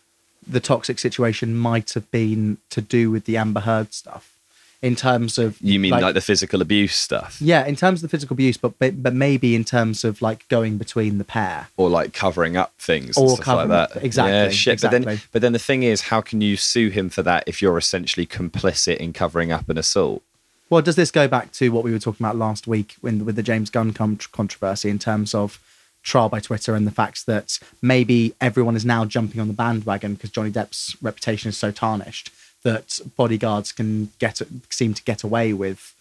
the 0.47 0.61
toxic 0.61 0.99
situation 0.99 1.57
might 1.57 1.93
have 1.95 2.11
been 2.11 2.59
to 2.71 2.81
do 2.81 3.11
with 3.11 3.25
the 3.25 3.37
amber 3.37 3.61
heard 3.61 3.93
stuff 3.93 4.38
in 4.81 4.95
terms 4.95 5.39
of 5.39 5.61
You 5.61 5.81
mean 5.81 5.91
like, 5.91 6.15
the 6.15 6.21
physical 6.21 6.63
abuse 6.63 6.95
stuff? 6.95 7.41
yeah 7.41 7.65
in 7.67 7.75
terms 7.75 8.03
of 8.03 8.09
the 8.11 8.17
physical 8.17 8.35
abuse 8.35 8.57
but 8.57 8.79
but 8.79 9.03
but 9.03 9.13
maybe 9.13 9.55
in 9.57 9.65
terms 9.65 10.05
of 10.05 10.23
like 10.23 10.47
going 10.49 10.79
between 10.79 11.19
the 11.19 11.25
pair 11.25 11.67
or 11.77 11.89
like 11.91 12.13
covering 12.13 12.57
up 12.57 12.73
things 12.79 13.17
Or 13.19 13.31
stuff 13.37 13.47
like 13.49 13.69
up- 13.71 13.93
that. 13.95 14.05
exactly, 14.05 14.33
Yeah, 14.33 14.49
shit. 14.51 14.81
But 14.81 14.91
then, 14.93 15.21
but 15.33 15.43
then 15.43 15.53
the 15.53 15.59
thing 15.59 15.83
is, 15.83 16.03
how 16.03 16.21
can 16.21 16.41
you 16.41 16.57
sue 16.57 16.89
him 16.91 17.09
for 17.11 17.23
that 17.25 17.45
if 17.47 17.61
you're 17.61 17.77
essentially 17.79 18.27
complicit 18.27 18.99
in 18.99 19.13
covering 19.13 19.51
up 19.51 19.69
an 19.69 19.79
assault? 19.79 20.23
Well, 20.71 20.83
does 20.83 20.97
this 20.97 21.11
go 21.11 21.27
back 21.29 21.51
to 21.53 21.71
what 21.71 21.83
we 21.83 21.93
were 21.93 21.99
talking 21.99 22.25
about 22.25 22.37
last 22.37 22.67
week 22.67 22.95
when, 23.01 23.25
with 23.25 23.37
the 23.37 23.43
James 23.43 23.71
Gunn 23.71 23.93
con- 23.95 24.19
controversy 24.33 24.91
in 24.91 24.99
terms 24.99 25.35
of 25.35 25.59
trial 26.03 26.29
by 26.29 26.41
Twitter 26.41 26.75
and 26.75 26.87
the 26.87 26.91
fact 26.93 27.27
that 27.27 27.59
maybe 27.83 28.35
everyone 28.41 28.77
is 28.77 28.85
now 28.85 29.05
jumping 29.05 29.41
on 29.41 29.49
the 29.49 29.55
bandwagon 29.55 30.15
because 30.15 30.31
Johnny 30.31 30.51
Depp's 30.51 30.97
reputation 31.03 31.49
is 31.49 31.57
so 31.57 31.71
tarnished 31.73 32.31
that 32.63 33.01
bodyguards 33.17 33.73
can 33.73 34.11
get 34.19 34.41
seem 34.71 34.95
to 34.95 35.03
get 35.05 35.23
away 35.23 35.53
with 35.53 35.95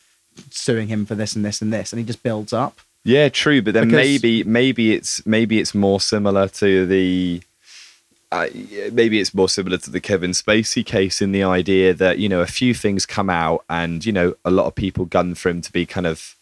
suing 0.51 0.87
him 0.87 1.05
for 1.05 1.15
this 1.15 1.35
and 1.35 1.43
this 1.45 1.61
and 1.61 1.71
this, 1.73 1.91
and 1.91 1.99
he 1.99 2.05
just 2.05 2.23
builds 2.23 2.53
up. 2.53 2.79
Yeah, 3.03 3.29
true. 3.29 3.61
But 3.61 3.73
then 3.73 3.87
Because- 3.87 4.05
maybe, 4.05 4.43
maybe 4.43 4.93
it's 4.93 5.25
maybe 5.25 5.59
it's 5.59 5.73
more 5.73 6.01
similar 6.01 6.47
to 6.49 6.85
the. 6.85 7.41
Uh, 8.29 8.47
maybe 8.91 9.21
it's 9.21 9.33
more 9.33 9.47
similar 9.47 9.77
to 9.77 9.89
the 9.89 10.01
Kevin 10.01 10.31
Spacey 10.31 10.85
case 10.85 11.21
in 11.21 11.31
the 11.31 11.43
idea 11.43 11.93
that 11.93 12.19
you 12.19 12.27
know 12.27 12.41
a 12.41 12.45
few 12.47 12.73
things 12.73 13.05
come 13.05 13.29
out 13.29 13.63
and 13.69 14.05
you 14.05 14.11
know 14.11 14.35
a 14.43 14.51
lot 14.51 14.65
of 14.65 14.75
people 14.75 15.05
gun 15.05 15.33
for 15.33 15.47
him 15.47 15.61
to 15.61 15.71
be 15.71 15.85
kind 15.85 16.05
of 16.05 16.35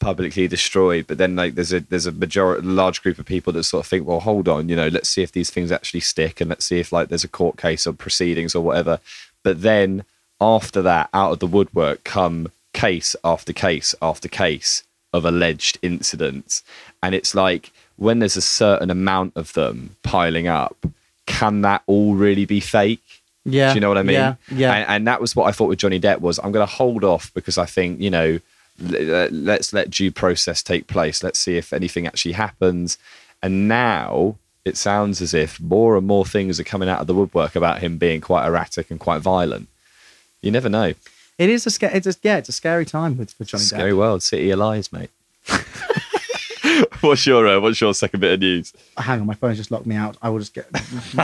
publicly 0.00 0.48
destroyed, 0.48 1.06
but 1.06 1.18
then 1.18 1.36
like 1.36 1.54
there's 1.54 1.72
a 1.72 1.78
there's 1.78 2.06
a 2.06 2.12
majority 2.12 2.66
large 2.66 3.02
group 3.02 3.18
of 3.20 3.26
people 3.26 3.52
that 3.52 3.62
sort 3.62 3.84
of 3.84 3.88
think, 3.88 4.04
well, 4.06 4.18
hold 4.20 4.48
on, 4.48 4.68
you 4.68 4.74
know, 4.74 4.88
let's 4.88 5.08
see 5.08 5.22
if 5.22 5.30
these 5.30 5.50
things 5.50 5.70
actually 5.70 6.00
stick 6.00 6.40
and 6.40 6.50
let's 6.50 6.66
see 6.66 6.80
if 6.80 6.90
like 6.92 7.08
there's 7.08 7.24
a 7.24 7.28
court 7.28 7.56
case 7.56 7.86
or 7.86 7.92
proceedings 7.92 8.56
or 8.56 8.62
whatever. 8.64 8.98
But 9.48 9.62
then 9.62 10.04
after 10.42 10.82
that, 10.82 11.08
out 11.14 11.32
of 11.32 11.38
the 11.38 11.46
woodwork 11.46 12.04
come 12.04 12.52
case 12.74 13.16
after 13.24 13.54
case 13.54 13.94
after 14.02 14.28
case 14.28 14.82
of 15.14 15.24
alleged 15.24 15.78
incidents, 15.80 16.62
and 17.02 17.14
it's 17.14 17.34
like 17.34 17.72
when 17.96 18.18
there's 18.18 18.36
a 18.36 18.42
certain 18.42 18.90
amount 18.90 19.32
of 19.36 19.54
them 19.54 19.96
piling 20.02 20.48
up, 20.48 20.76
can 21.24 21.62
that 21.62 21.82
all 21.86 22.14
really 22.14 22.44
be 22.44 22.60
fake? 22.60 23.22
Yeah, 23.46 23.70
Do 23.70 23.76
you 23.76 23.80
know 23.80 23.88
what 23.88 23.96
I 23.96 24.02
mean? 24.02 24.16
yeah, 24.16 24.34
yeah. 24.50 24.74
And, 24.74 24.88
and 24.90 25.06
that 25.06 25.22
was 25.22 25.34
what 25.34 25.44
I 25.44 25.52
thought 25.52 25.70
with 25.70 25.78
Johnny 25.78 25.98
Depp 25.98 26.20
was 26.20 26.38
I'm 26.38 26.52
going 26.52 26.66
to 26.66 26.70
hold 26.70 27.04
off 27.04 27.32
because 27.32 27.56
I 27.56 27.64
think 27.64 28.02
you 28.02 28.10
know 28.10 28.38
let's 28.78 29.72
let 29.72 29.88
due 29.88 30.12
process 30.12 30.62
take 30.62 30.88
place. 30.88 31.22
Let's 31.22 31.38
see 31.38 31.56
if 31.56 31.72
anything 31.72 32.06
actually 32.06 32.32
happens. 32.32 32.98
And 33.42 33.66
now 33.66 34.36
it 34.68 34.76
sounds 34.76 35.20
as 35.20 35.34
if 35.34 35.60
more 35.60 35.96
and 35.96 36.06
more 36.06 36.24
things 36.24 36.60
are 36.60 36.64
coming 36.64 36.88
out 36.88 37.00
of 37.00 37.06
the 37.06 37.14
woodwork 37.14 37.56
about 37.56 37.80
him 37.80 37.98
being 37.98 38.20
quite 38.20 38.46
erratic 38.46 38.90
and 38.90 39.00
quite 39.00 39.20
violent. 39.20 39.68
You 40.42 40.50
never 40.50 40.68
know. 40.68 40.94
It 41.38 41.50
is 41.50 41.66
a 41.66 41.70
scary. 41.70 41.94
It's 41.94 42.06
a, 42.06 42.14
yeah, 42.22 42.36
it's 42.36 42.48
a 42.48 42.52
scary 42.52 42.84
time 42.84 43.16
with, 43.16 43.36
with 43.38 43.48
Johnny 43.48 43.64
Scary 43.64 43.92
Depp. 43.92 43.98
world, 43.98 44.22
city 44.22 44.50
of 44.50 44.58
lies, 44.58 44.92
mate. 44.92 45.10
what's 47.00 47.26
your 47.26 47.46
uh, 47.46 47.60
what's 47.60 47.80
your 47.80 47.94
second 47.94 48.20
bit 48.20 48.32
of 48.32 48.40
news? 48.40 48.72
Hang 48.96 49.20
on, 49.20 49.26
my 49.26 49.34
phone 49.34 49.54
just 49.54 49.70
locked 49.70 49.86
me 49.86 49.96
out. 49.96 50.16
I 50.20 50.28
will 50.30 50.40
just 50.40 50.54
get. 50.54 50.68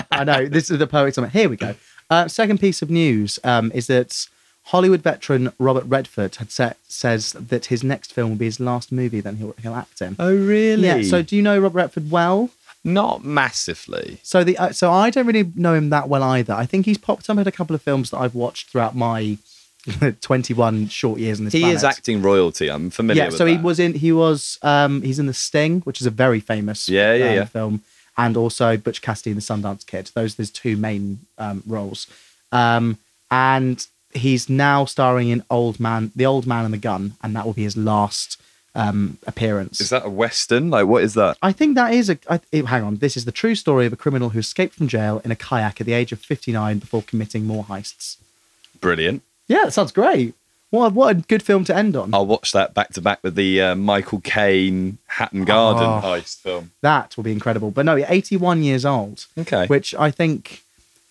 I 0.11 0.25
know 0.25 0.47
this 0.47 0.71
is 0.71 0.79
the 0.79 0.87
perfect 0.87 1.17
time. 1.17 1.31
Here 1.31 1.49
we 1.49 1.57
go. 1.57 1.75
Uh, 2.11 2.29
second 2.29 2.59
piece 2.59 2.83
of 2.83 2.91
news 2.91 3.39
um, 3.45 3.73
is 3.75 3.87
that 3.89 4.29
Hollywood 4.65 5.03
veteran 5.03 5.53
Robert 5.59 5.85
Redford 5.85 6.37
had 6.37 6.51
set, 6.51 6.79
says 6.89 7.33
that 7.33 7.67
his 7.67 7.85
next 7.85 8.13
film 8.13 8.31
will 8.31 8.37
be 8.37 8.47
his 8.47 8.61
last 8.61 8.91
movie 8.91 9.21
that 9.21 9.35
he'll, 9.35 9.55
he'll 9.63 9.75
act 9.75 10.01
in. 10.01 10.17
Oh, 10.19 10.35
really? 10.35 10.87
Yeah. 10.87 11.03
So 11.03 11.23
do 11.23 11.37
you 11.37 11.43
know 11.43 11.59
Robert 11.59 11.77
Redford 11.77 12.11
well? 12.11 12.51
Not 12.85 13.25
massively. 13.25 14.19
So 14.23 14.45
the 14.45 14.57
uh, 14.59 14.73
so 14.73 14.93
I 14.93 15.11
don't 15.11 15.27
really 15.27 15.51
know 15.55 15.75
him 15.75 15.91
that 15.91 16.09
well 16.09 16.23
either. 16.23 16.53
I 16.53 16.67
think 16.67 16.85
he's 16.87 16.99
popped 16.99 17.29
up 17.31 17.39
in 17.39 17.47
a 17.49 17.53
couple 17.53 17.75
of 17.75 17.83
films 17.83 18.11
that 18.11 18.19
I've 18.19 18.35
watched 18.35 18.71
throughout 18.71 18.95
my 18.95 19.39
21 20.21 20.89
short 20.89 21.19
years 21.21 21.39
in 21.39 21.45
this. 21.45 21.55
He 21.55 21.61
planet. 21.61 21.77
is 21.77 21.85
acting 21.85 22.23
royalty. 22.23 22.71
I'm 22.71 22.91
familiar 22.91 23.23
Yeah. 23.25 23.29
with 23.29 23.37
So 23.37 23.47
he 23.47 23.57
was 23.57 23.79
in. 23.79 23.95
He 23.95 24.13
was. 24.13 24.59
Um. 24.63 25.03
He's 25.03 25.19
in 25.19 25.27
The 25.27 25.35
Sting, 25.35 25.81
which 25.83 26.01
is 26.01 26.07
a 26.07 26.11
very 26.11 26.41
famous. 26.41 26.89
Yeah, 26.89 27.15
yeah, 27.15 27.27
um, 27.29 27.35
yeah. 27.35 27.45
Film, 27.45 27.83
and 28.17 28.37
also 28.37 28.77
Butch 28.77 29.03
Cassidy 29.03 29.31
and 29.33 29.41
the 29.41 29.45
Sundance 29.45 29.87
Kid. 29.87 30.11
Those 30.15 30.35
there's 30.37 30.51
two 30.51 30.77
main 30.77 31.21
um, 31.39 31.63
roles. 31.67 32.07
Um. 32.53 32.99
And 33.31 33.85
he's 34.13 34.49
now 34.49 34.85
starring 34.85 35.29
in 35.31 35.43
Old 35.51 35.81
Man, 35.81 36.13
The 36.15 36.25
Old 36.27 36.47
Man 36.47 36.65
and 36.65 36.73
the 36.73 36.79
Gun, 36.79 37.15
and 37.21 37.35
that 37.35 37.45
will 37.45 37.53
be 37.55 37.65
his 37.65 37.77
last 37.77 38.41
um 38.77 39.19
appearance. 39.27 39.81
Is 39.81 39.91
that 39.91 40.05
a 40.05 40.11
western? 40.11 40.71
Like, 40.71 40.87
what 40.87 41.03
is 41.05 41.15
that? 41.15 41.37
I 41.43 41.53
think 41.53 41.75
that 41.77 41.93
is 41.95 42.11
a. 42.11 42.19
I, 42.29 42.41
it- 42.53 42.67
hang 42.67 42.83
on. 42.83 42.97
This 42.97 43.17
is 43.17 43.25
the 43.25 43.33
true 43.33 43.55
story 43.55 43.87
of 43.87 43.93
a 43.93 43.97
criminal 43.97 44.31
who 44.31 44.39
escaped 44.41 44.75
from 44.75 44.89
jail 44.89 45.21
in 45.25 45.31
a 45.31 45.37
kayak 45.37 45.81
at 45.81 45.87
the 45.87 45.93
age 45.93 46.11
of 46.13 46.19
59 46.21 46.79
before 46.79 47.03
committing 47.03 47.47
more 47.47 47.65
heists. 47.65 48.17
Brilliant. 48.81 49.23
Yeah, 49.49 49.65
that 49.65 49.73
sounds 49.73 49.93
great. 49.93 50.35
What 50.71 50.87
a, 50.87 50.91
what 50.91 51.17
a 51.17 51.21
good 51.21 51.43
film 51.43 51.63
to 51.67 51.77
end 51.77 51.95
on. 51.95 52.13
I'll 52.13 52.27
watch 52.27 52.51
that 52.51 52.75
back 52.75 52.93
to 52.95 53.01
back 53.01 53.21
with 53.23 53.37
the 53.37 53.61
uh, 53.61 53.75
Michael 53.77 54.21
Caine 54.21 54.99
Hatton 55.07 55.45
Garden 55.45 55.85
Oh. 55.85 56.01
heist 56.03 56.41
film. 56.41 56.73
That 56.81 57.17
will 57.17 57.23
be 57.23 57.31
incredible. 57.31 57.71
But 57.71 57.85
no, 57.87 57.97
81 57.97 58.65
years 58.65 58.85
old, 58.85 59.27
Okay. 59.39 59.67
which 59.69 59.95
I 59.95 60.11
think 60.11 60.63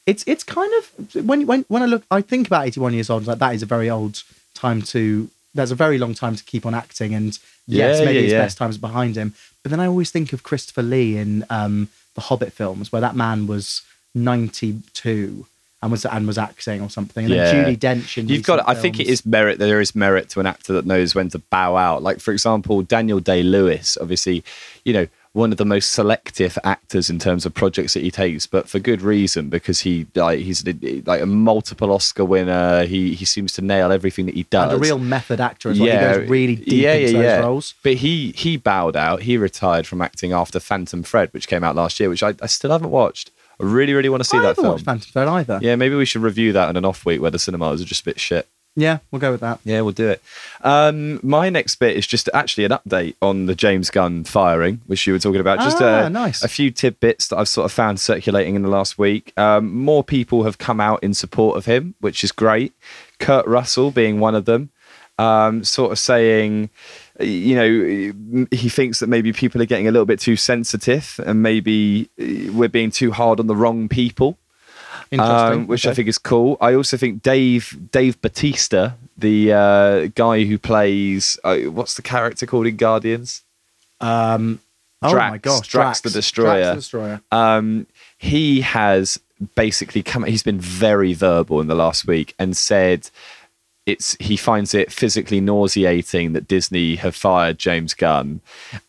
it's 0.05 0.25
it's 0.27 0.43
kind 0.43 0.71
of 0.79 1.25
when 1.25 1.47
when 1.47 1.63
when 1.69 1.81
I 1.81 1.85
look, 1.85 2.03
I 2.11 2.19
think 2.21 2.47
about 2.47 2.67
81 2.67 2.93
years 2.93 3.09
old. 3.09 3.25
Like 3.25 3.39
that 3.39 3.55
is 3.55 3.63
a 3.63 3.65
very 3.65 3.89
old 3.89 4.23
time 4.53 4.81
to. 4.93 5.29
That's 5.55 5.71
a 5.71 5.75
very 5.75 5.97
long 5.97 6.13
time 6.13 6.35
to 6.35 6.43
keep 6.43 6.65
on 6.65 6.73
acting, 6.73 7.13
and 7.13 7.37
yes, 7.67 7.99
Yeah, 7.99 8.05
maybe 8.05 8.15
yeah, 8.19 8.23
his 8.23 8.31
yeah. 8.33 8.41
best 8.41 8.57
times 8.57 8.77
behind 8.77 9.15
him. 9.15 9.33
But 9.61 9.69
then 9.71 9.79
I 9.79 9.87
always 9.87 10.09
think 10.11 10.33
of 10.33 10.43
Christopher 10.43 10.81
Lee 10.83 11.17
in 11.17 11.45
um, 11.49 11.89
the 12.15 12.21
Hobbit 12.21 12.51
films, 12.53 12.91
where 12.91 13.01
that 13.01 13.15
man 13.15 13.47
was 13.47 13.81
92 14.15 15.45
and 15.81 15.91
was 15.91 16.05
and 16.05 16.25
was 16.27 16.37
acting 16.37 16.81
or 16.81 16.89
something. 16.89 17.25
And 17.25 17.33
Yeah. 17.33 17.51
then 17.51 17.75
Judi 17.75 17.77
Dench 17.77 18.17
in 18.17 18.27
You've 18.29 18.43
got. 18.43 18.59
recent 18.59 18.69
I 18.77 18.81
think 18.81 18.99
it 18.99 19.07
is 19.07 19.25
merit. 19.25 19.59
There 19.59 19.81
is 19.81 19.95
merit 19.95 20.29
to 20.29 20.39
an 20.39 20.45
actor 20.45 20.73
that 20.73 20.85
knows 20.85 21.13
when 21.13 21.29
to 21.29 21.39
bow 21.39 21.75
out. 21.75 22.01
Like 22.03 22.19
for 22.19 22.31
example, 22.31 22.81
Daniel 22.81 23.19
Day 23.19 23.43
Lewis. 23.43 23.97
Obviously, 23.99 24.43
you 24.85 24.93
know 24.93 25.07
one 25.33 25.51
of 25.51 25.57
the 25.57 25.65
most 25.65 25.91
selective 25.91 26.59
actors 26.63 27.09
in 27.09 27.17
terms 27.17 27.43
of 27.45 27.53
projects 27.55 27.95
that 27.95 28.03
he 28.03 28.11
takes, 28.11 28.45
but 28.45 28.69
for 28.69 28.77
good 28.77 29.01
reason 29.01 29.49
because 29.49 29.81
he 29.81 30.05
like 30.13 30.39
he's 30.39 30.63
like 31.05 31.21
a 31.21 31.25
multiple 31.25 31.91
Oscar 31.91 32.23
winner. 32.23 32.85
He 32.85 33.15
he 33.15 33.25
seems 33.25 33.51
to 33.53 33.61
nail 33.63 33.91
everything 33.91 34.27
that 34.27 34.35
he 34.35 34.43
does. 34.43 34.71
and 34.71 34.79
a 34.79 34.79
real 34.79 34.99
method 34.99 35.41
actor 35.41 35.71
as 35.71 35.79
well. 35.79 35.89
he 35.89 36.19
goes 36.19 36.29
really 36.29 36.55
deep 36.55 36.67
yeah, 36.67 36.93
into 36.93 37.13
yeah, 37.13 37.17
those 37.17 37.23
yeah. 37.23 37.39
roles. 37.39 37.73
But 37.83 37.95
he 37.95 38.31
he 38.33 38.57
bowed 38.57 38.95
out. 38.95 39.23
He 39.23 39.37
retired 39.37 39.87
from 39.87 40.01
acting 40.01 40.31
after 40.31 40.59
Phantom 40.59 41.01
Thread, 41.01 41.33
which 41.33 41.47
came 41.47 41.63
out 41.63 41.75
last 41.75 41.99
year, 41.99 42.09
which 42.09 42.21
I, 42.21 42.35
I 42.41 42.45
still 42.45 42.71
haven't 42.71 42.91
watched. 42.91 43.31
I 43.59 43.65
really, 43.65 43.93
really 43.93 44.09
want 44.09 44.21
to 44.21 44.29
see 44.29 44.37
I 44.37 44.41
that 44.41 44.47
haven't 44.49 44.63
film. 44.63 44.73
watched 44.73 44.85
Phantom 44.85 45.11
Thread 45.11 45.27
either. 45.27 45.59
Yeah, 45.61 45.75
maybe 45.75 45.95
we 45.95 46.05
should 46.05 46.21
review 46.21 46.53
that 46.53 46.69
on 46.69 46.77
an 46.77 46.85
off 46.85 47.05
week 47.05 47.21
where 47.21 47.31
the 47.31 47.39
cinemas 47.39 47.81
are 47.81 47.85
just 47.85 48.01
a 48.01 48.05
bit 48.05 48.19
shit. 48.19 48.47
Yeah, 48.75 48.99
we'll 49.11 49.19
go 49.19 49.31
with 49.31 49.41
that. 49.41 49.59
Yeah, 49.63 49.81
we'll 49.81 49.93
do 49.93 50.09
it. 50.09 50.21
Um, 50.61 51.19
my 51.21 51.49
next 51.49 51.75
bit 51.75 51.95
is 51.95 52.07
just 52.07 52.27
actually 52.33 52.65
an 52.65 52.71
update 52.71 53.13
on 53.21 53.45
the 53.45 53.53
James 53.53 53.91
Gunn 53.91 54.23
firing, 54.23 54.81
which 54.87 55.05
you 55.05 55.13
were 55.13 55.19
talking 55.19 55.41
about. 55.41 55.59
Just 55.59 55.79
Ah, 55.79 56.05
a, 56.05 56.09
nice. 56.09 56.43
a 56.43 56.47
few 56.47 56.71
tidbits 56.71 57.27
that 57.27 57.37
I've 57.37 57.47
sort 57.47 57.65
of 57.65 57.71
found 57.71 57.99
circulating 57.99 58.55
in 58.55 58.63
the 58.63 58.69
last 58.69 58.97
week. 58.97 59.31
Um, 59.37 59.75
more 59.75 60.03
people 60.03 60.43
have 60.45 60.57
come 60.57 60.79
out 60.79 61.03
in 61.03 61.13
support 61.13 61.55
of 61.57 61.65
him, 61.65 61.93
which 61.99 62.23
is 62.23 62.31
great. 62.31 62.73
Kurt 63.19 63.45
Russell 63.45 63.91
being 63.91 64.19
one 64.19 64.33
of 64.33 64.45
them, 64.45 64.71
um, 65.19 65.63
sort 65.63 65.91
of 65.91 65.99
saying, 65.99 66.71
you 67.19 67.55
know, 67.55 68.47
he 68.49 68.69
thinks 68.69 68.99
that 69.01 69.07
maybe 69.07 69.31
people 69.33 69.61
are 69.61 69.65
getting 69.67 69.87
a 69.87 69.91
little 69.91 70.07
bit 70.07 70.19
too 70.19 70.35
sensitive 70.35 71.19
and 71.23 71.43
maybe 71.43 72.09
uh, 72.19 72.51
we're 72.51 72.69
being 72.69 72.89
too 72.89 73.11
hard 73.11 73.39
on 73.39 73.45
the 73.45 73.55
wrong 73.55 73.87
people. 73.87 74.39
Um, 75.19 75.67
which 75.67 75.85
I 75.85 75.93
think 75.93 76.07
is 76.07 76.17
cool. 76.17 76.57
I 76.61 76.73
also 76.73 76.97
think 76.97 77.21
Dave 77.21 77.77
Dave 77.91 78.21
Batista, 78.21 78.93
the 79.17 79.53
uh, 79.53 80.05
guy 80.15 80.43
who 80.43 80.57
plays 80.57 81.37
uh, 81.43 81.57
what's 81.59 81.95
the 81.95 82.01
character 82.01 82.45
called 82.45 82.67
in 82.67 82.77
Guardians? 82.77 83.43
Um, 84.01 84.59
oh 85.01 85.11
Drax, 85.11 85.31
my 85.31 85.37
gosh, 85.37 85.67
Drax 85.67 86.01
the 86.01 86.09
Destroyer. 86.09 86.61
Drax 86.61 86.69
the 86.69 86.75
Destroyer. 86.75 87.21
Um, 87.31 87.87
he 88.17 88.61
has 88.61 89.19
basically 89.55 90.03
come. 90.03 90.23
He's 90.23 90.43
been 90.43 90.59
very 90.59 91.13
verbal 91.13 91.61
in 91.61 91.67
the 91.67 91.75
last 91.75 92.07
week 92.07 92.33
and 92.39 92.55
said 92.55 93.09
it's 93.85 94.15
he 94.19 94.37
finds 94.37 94.73
it 94.73 94.91
physically 94.91 95.41
nauseating 95.41 96.33
that 96.33 96.47
Disney 96.47 96.95
have 96.95 97.15
fired 97.15 97.59
James 97.59 97.93
Gunn, 97.93 98.41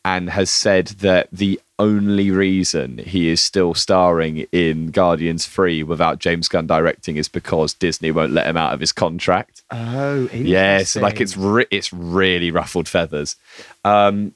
and 0.04 0.30
has 0.30 0.50
said 0.50 0.86
that 1.00 1.28
the 1.32 1.60
only 1.78 2.30
reason 2.30 2.98
he 2.98 3.28
is 3.28 3.40
still 3.40 3.74
starring 3.74 4.46
in 4.52 4.90
Guardians 4.90 5.46
Three 5.46 5.82
without 5.82 6.18
James 6.18 6.48
Gunn 6.48 6.66
directing 6.66 7.16
is 7.16 7.28
because 7.28 7.74
Disney 7.74 8.10
won't 8.10 8.32
let 8.32 8.46
him 8.46 8.56
out 8.56 8.72
of 8.72 8.80
his 8.80 8.92
contract. 8.92 9.62
Oh. 9.70 10.28
Yeah, 10.32 10.82
so 10.84 11.00
like 11.00 11.20
it's 11.20 11.36
re- 11.36 11.66
it's 11.70 11.92
really 11.92 12.50
ruffled 12.50 12.88
feathers, 12.88 13.36
um, 13.84 14.34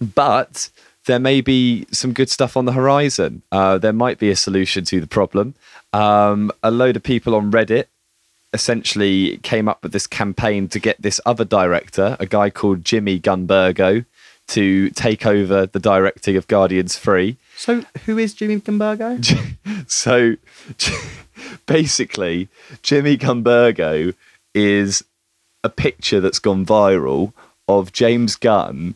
but 0.00 0.70
there 1.06 1.18
may 1.18 1.40
be 1.40 1.86
some 1.90 2.12
good 2.12 2.30
stuff 2.30 2.56
on 2.56 2.64
the 2.64 2.72
horizon. 2.72 3.42
Uh, 3.52 3.78
there 3.78 3.92
might 3.92 4.18
be 4.18 4.30
a 4.30 4.36
solution 4.36 4.84
to 4.84 5.00
the 5.00 5.06
problem. 5.06 5.54
Um, 5.92 6.50
a 6.62 6.70
load 6.70 6.96
of 6.96 7.02
people 7.02 7.34
on 7.34 7.50
Reddit 7.50 7.86
essentially 8.52 9.38
came 9.38 9.68
up 9.68 9.82
with 9.82 9.92
this 9.92 10.06
campaign 10.06 10.68
to 10.68 10.78
get 10.78 11.00
this 11.02 11.20
other 11.26 11.44
director, 11.44 12.16
a 12.20 12.26
guy 12.26 12.50
called 12.50 12.84
Jimmy 12.84 13.18
Gunbergo, 13.20 14.06
to 14.48 14.90
take 14.90 15.26
over 15.26 15.66
the 15.66 15.78
directing 15.78 16.36
of 16.36 16.46
Guardians 16.48 16.98
Three. 16.98 17.36
So, 17.56 17.84
who 18.06 18.18
is 18.18 18.34
Jimmy 18.34 18.60
Gumbergo? 18.60 19.56
so 19.90 20.36
basically, 21.66 22.48
Jimmy 22.82 23.16
Gumbergo 23.16 24.14
is 24.54 25.04
a 25.62 25.68
picture 25.68 26.20
that's 26.20 26.38
gone 26.38 26.66
viral 26.66 27.32
of 27.68 27.92
James 27.92 28.36
Gunn 28.36 28.94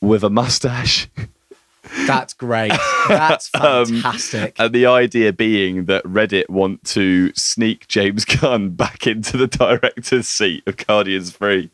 with 0.00 0.24
a 0.24 0.30
mustache. 0.30 1.08
That's 2.06 2.32
great. 2.34 2.72
That's 3.08 3.50
Um, 3.54 3.86
fantastic. 3.86 4.56
And 4.58 4.72
the 4.74 4.86
idea 4.86 5.32
being 5.32 5.86
that 5.86 6.04
Reddit 6.04 6.48
want 6.48 6.84
to 6.84 7.32
sneak 7.34 7.88
James 7.88 8.24
Gunn 8.24 8.70
back 8.70 9.06
into 9.06 9.36
the 9.36 9.46
director's 9.48 10.28
seat 10.28 10.62
of 10.66 10.76
Guardians 10.76 11.30
3 11.32 11.70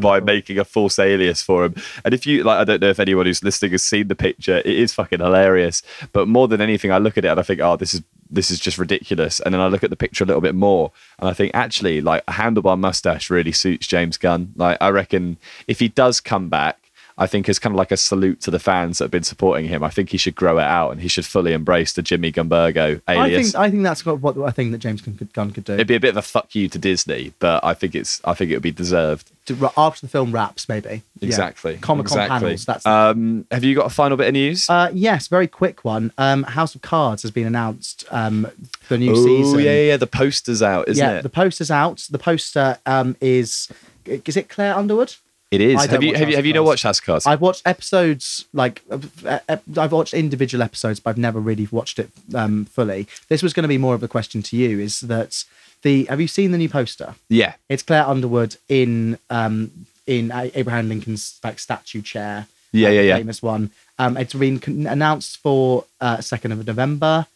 by 0.00 0.20
making 0.20 0.58
a 0.58 0.64
false 0.64 0.98
alias 0.98 1.42
for 1.42 1.64
him. 1.64 1.74
And 2.04 2.12
if 2.12 2.26
you 2.26 2.42
like, 2.42 2.58
I 2.58 2.64
don't 2.64 2.80
know 2.80 2.90
if 2.90 3.00
anyone 3.00 3.26
who's 3.26 3.42
listening 3.44 3.72
has 3.72 3.82
seen 3.84 4.08
the 4.08 4.14
picture, 4.16 4.58
it 4.58 4.66
is 4.66 4.92
fucking 4.94 5.20
hilarious. 5.20 5.82
But 6.12 6.28
more 6.28 6.48
than 6.48 6.60
anything, 6.60 6.90
I 6.92 6.98
look 6.98 7.16
at 7.16 7.24
it 7.24 7.28
and 7.28 7.38
I 7.40 7.42
think, 7.42 7.60
oh, 7.60 7.76
this 7.76 7.94
is 7.94 8.02
this 8.34 8.50
is 8.50 8.58
just 8.58 8.78
ridiculous. 8.78 9.40
And 9.40 9.52
then 9.52 9.60
I 9.60 9.66
look 9.66 9.84
at 9.84 9.90
the 9.90 9.96
picture 9.96 10.24
a 10.24 10.26
little 10.26 10.40
bit 10.40 10.54
more 10.54 10.90
and 11.18 11.28
I 11.28 11.34
think 11.34 11.50
actually 11.54 12.00
like 12.00 12.24
a 12.26 12.32
handlebar 12.32 12.78
mustache 12.78 13.28
really 13.28 13.52
suits 13.52 13.86
James 13.86 14.16
Gunn. 14.16 14.54
Like 14.56 14.78
I 14.80 14.88
reckon 14.88 15.36
if 15.68 15.78
he 15.80 15.88
does 15.88 16.18
come 16.18 16.48
back, 16.48 16.78
I 17.18 17.26
think 17.26 17.48
is 17.48 17.58
kind 17.58 17.74
of 17.74 17.78
like 17.78 17.92
a 17.92 17.96
salute 17.96 18.40
to 18.42 18.50
the 18.50 18.58
fans 18.58 18.98
that 18.98 19.04
have 19.04 19.10
been 19.10 19.22
supporting 19.22 19.66
him. 19.66 19.82
I 19.84 19.90
think 19.90 20.10
he 20.10 20.18
should 20.18 20.34
grow 20.34 20.58
it 20.58 20.64
out 20.64 20.90
and 20.90 21.00
he 21.00 21.08
should 21.08 21.26
fully 21.26 21.52
embrace 21.52 21.92
the 21.92 22.02
Jimmy 22.02 22.32
Gumbergo 22.32 23.00
I 23.06 23.14
alias. 23.14 23.52
think 23.52 23.54
I 23.62 23.70
think 23.70 23.82
that's 23.82 24.04
what 24.06 24.38
I 24.38 24.50
think 24.50 24.72
that 24.72 24.78
James 24.78 25.02
Gunn 25.02 25.50
could, 25.52 25.64
do. 25.64 25.74
It'd 25.74 25.86
be 25.86 25.94
a 25.94 26.00
bit 26.00 26.10
of 26.10 26.16
a 26.16 26.22
fuck 26.22 26.54
you 26.54 26.68
to 26.68 26.78
Disney, 26.78 27.32
but 27.38 27.64
I 27.64 27.74
think 27.74 27.94
it's 27.94 28.20
I 28.24 28.34
think 28.34 28.50
it 28.50 28.54
would 28.54 28.62
be 28.62 28.72
deserved. 28.72 29.30
To- 29.46 29.72
after 29.76 30.06
the 30.06 30.10
film 30.10 30.30
wraps, 30.32 30.68
maybe. 30.68 31.02
Yeah. 31.18 31.26
Exactly. 31.26 31.76
Comic 31.78 32.06
Con 32.06 32.18
exactly. 32.18 32.40
panels. 32.46 32.64
That's 32.64 32.86
Um, 32.86 33.44
have 33.50 33.64
you 33.64 33.74
got 33.74 33.86
a 33.86 33.90
final 33.90 34.16
bit 34.16 34.28
of 34.28 34.32
news? 34.34 34.70
uh, 34.70 34.90
yes, 34.94 35.26
very 35.26 35.48
quick 35.48 35.84
one. 35.84 36.12
Um, 36.16 36.44
House 36.44 36.74
of 36.74 36.82
Cards 36.82 37.22
has 37.22 37.30
been 37.32 37.46
announced. 37.46 38.04
Um, 38.10 38.46
the 38.88 38.98
new 38.98 39.12
oh 39.12 39.24
season. 39.24 39.58
yeah, 39.60 39.64
yeah, 39.72 39.82
yeah. 39.88 39.96
The 39.96 40.06
poster's 40.06 40.62
out, 40.62 40.88
isn't 40.88 41.04
yeah, 41.04 41.18
it? 41.18 41.22
the 41.22 41.28
poster's 41.28 41.70
out. 41.70 42.06
The 42.10 42.18
poster 42.18 42.78
um, 42.86 43.16
is 43.20 43.68
is 44.06 44.36
it 44.36 44.48
Claire 44.48 44.76
Underwood? 44.76 45.14
It 45.52 45.60
is. 45.60 45.84
Have 45.84 46.02
you 46.02 46.14
have 46.14 46.30
you 46.30 46.36
have 46.36 46.46
you 46.46 46.54
not 46.54 46.64
watched 46.64 46.82
House 46.82 46.98
of 46.98 47.04
Cards? 47.04 47.26
I've 47.26 47.42
watched 47.42 47.62
episodes 47.66 48.46
like 48.54 48.82
uh, 48.90 49.38
uh, 49.48 49.56
I've 49.76 49.92
watched 49.92 50.14
individual 50.14 50.62
episodes, 50.62 50.98
but 50.98 51.10
I've 51.10 51.18
never 51.18 51.38
really 51.40 51.68
watched 51.70 51.98
it 51.98 52.10
um, 52.34 52.64
fully. 52.64 53.06
This 53.28 53.42
was 53.42 53.52
going 53.52 53.64
to 53.64 53.68
be 53.68 53.78
more 53.78 53.94
of 53.94 54.02
a 54.02 54.08
question 54.08 54.42
to 54.44 54.56
you: 54.56 54.80
is 54.80 55.00
that 55.00 55.44
the 55.82 56.04
have 56.06 56.20
you 56.22 56.28
seen 56.28 56.52
the 56.52 56.58
new 56.58 56.70
poster? 56.70 57.14
yeah. 57.28 57.52
It's 57.68 57.82
Claire 57.82 58.06
Underwood 58.06 58.56
in 58.68 59.18
um, 59.28 59.70
in 60.06 60.32
Abraham 60.32 60.88
Lincoln's 60.88 61.38
like 61.44 61.58
statue 61.58 62.00
chair. 62.00 62.46
Yeah, 62.72 62.88
um, 62.88 62.94
yeah, 62.94 63.00
yeah. 63.02 63.16
Famous 63.18 63.42
one. 63.42 63.70
Um, 63.98 64.16
it's 64.16 64.32
been 64.32 64.86
announced 64.86 65.36
for 65.38 65.84
uh, 66.00 66.22
second 66.22 66.52
of 66.52 66.66
November. 66.66 67.26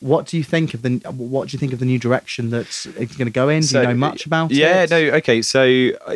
What 0.00 0.26
do 0.26 0.36
you 0.36 0.44
think 0.44 0.74
of 0.74 0.82
the 0.82 0.90
What 1.10 1.48
do 1.48 1.54
you 1.56 1.58
think 1.58 1.72
of 1.72 1.80
the 1.80 1.84
new 1.84 1.98
direction 1.98 2.50
that 2.50 2.68
it's 2.96 3.16
going 3.16 3.26
to 3.26 3.30
go 3.32 3.48
in? 3.48 3.62
Do 3.62 3.66
So, 3.66 3.80
you 3.80 3.88
know 3.88 3.94
much 3.94 4.26
about 4.26 4.52
yeah, 4.52 4.84
it? 4.84 4.90
Yeah, 4.92 5.10
no, 5.10 5.16
okay. 5.16 5.42
So 5.42 5.90
uh, 6.06 6.14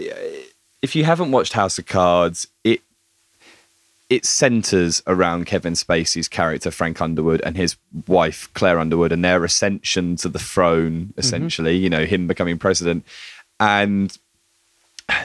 if 0.83 0.97
you 0.97 1.05
haven't 1.05 1.31
watched 1.31 1.55
House 1.55 1.79
of 1.79 1.87
Cards, 1.87 2.49
it 2.65 2.83
it 4.11 4.27
centers 4.27 5.03
around 5.07 5.47
Kevin 5.47 5.73
Spacey's 5.73 6.29
character 6.29 6.71
Frank 6.71 7.01
Underwood 7.01 7.41
and 7.47 7.57
his 7.57 7.77
wife 8.07 8.51
Claire 8.53 8.79
Underwood 8.79 9.11
and 9.11 9.25
their 9.25 9.43
ascension 9.43 10.17
to 10.17 10.29
the 10.29 10.39
throne 10.39 11.07
mm-hmm. 11.07 11.21
essentially, 11.21 11.77
you 11.77 11.89
know, 11.89 12.05
him 12.05 12.27
becoming 12.27 12.59
president. 12.59 13.07
And 13.59 14.17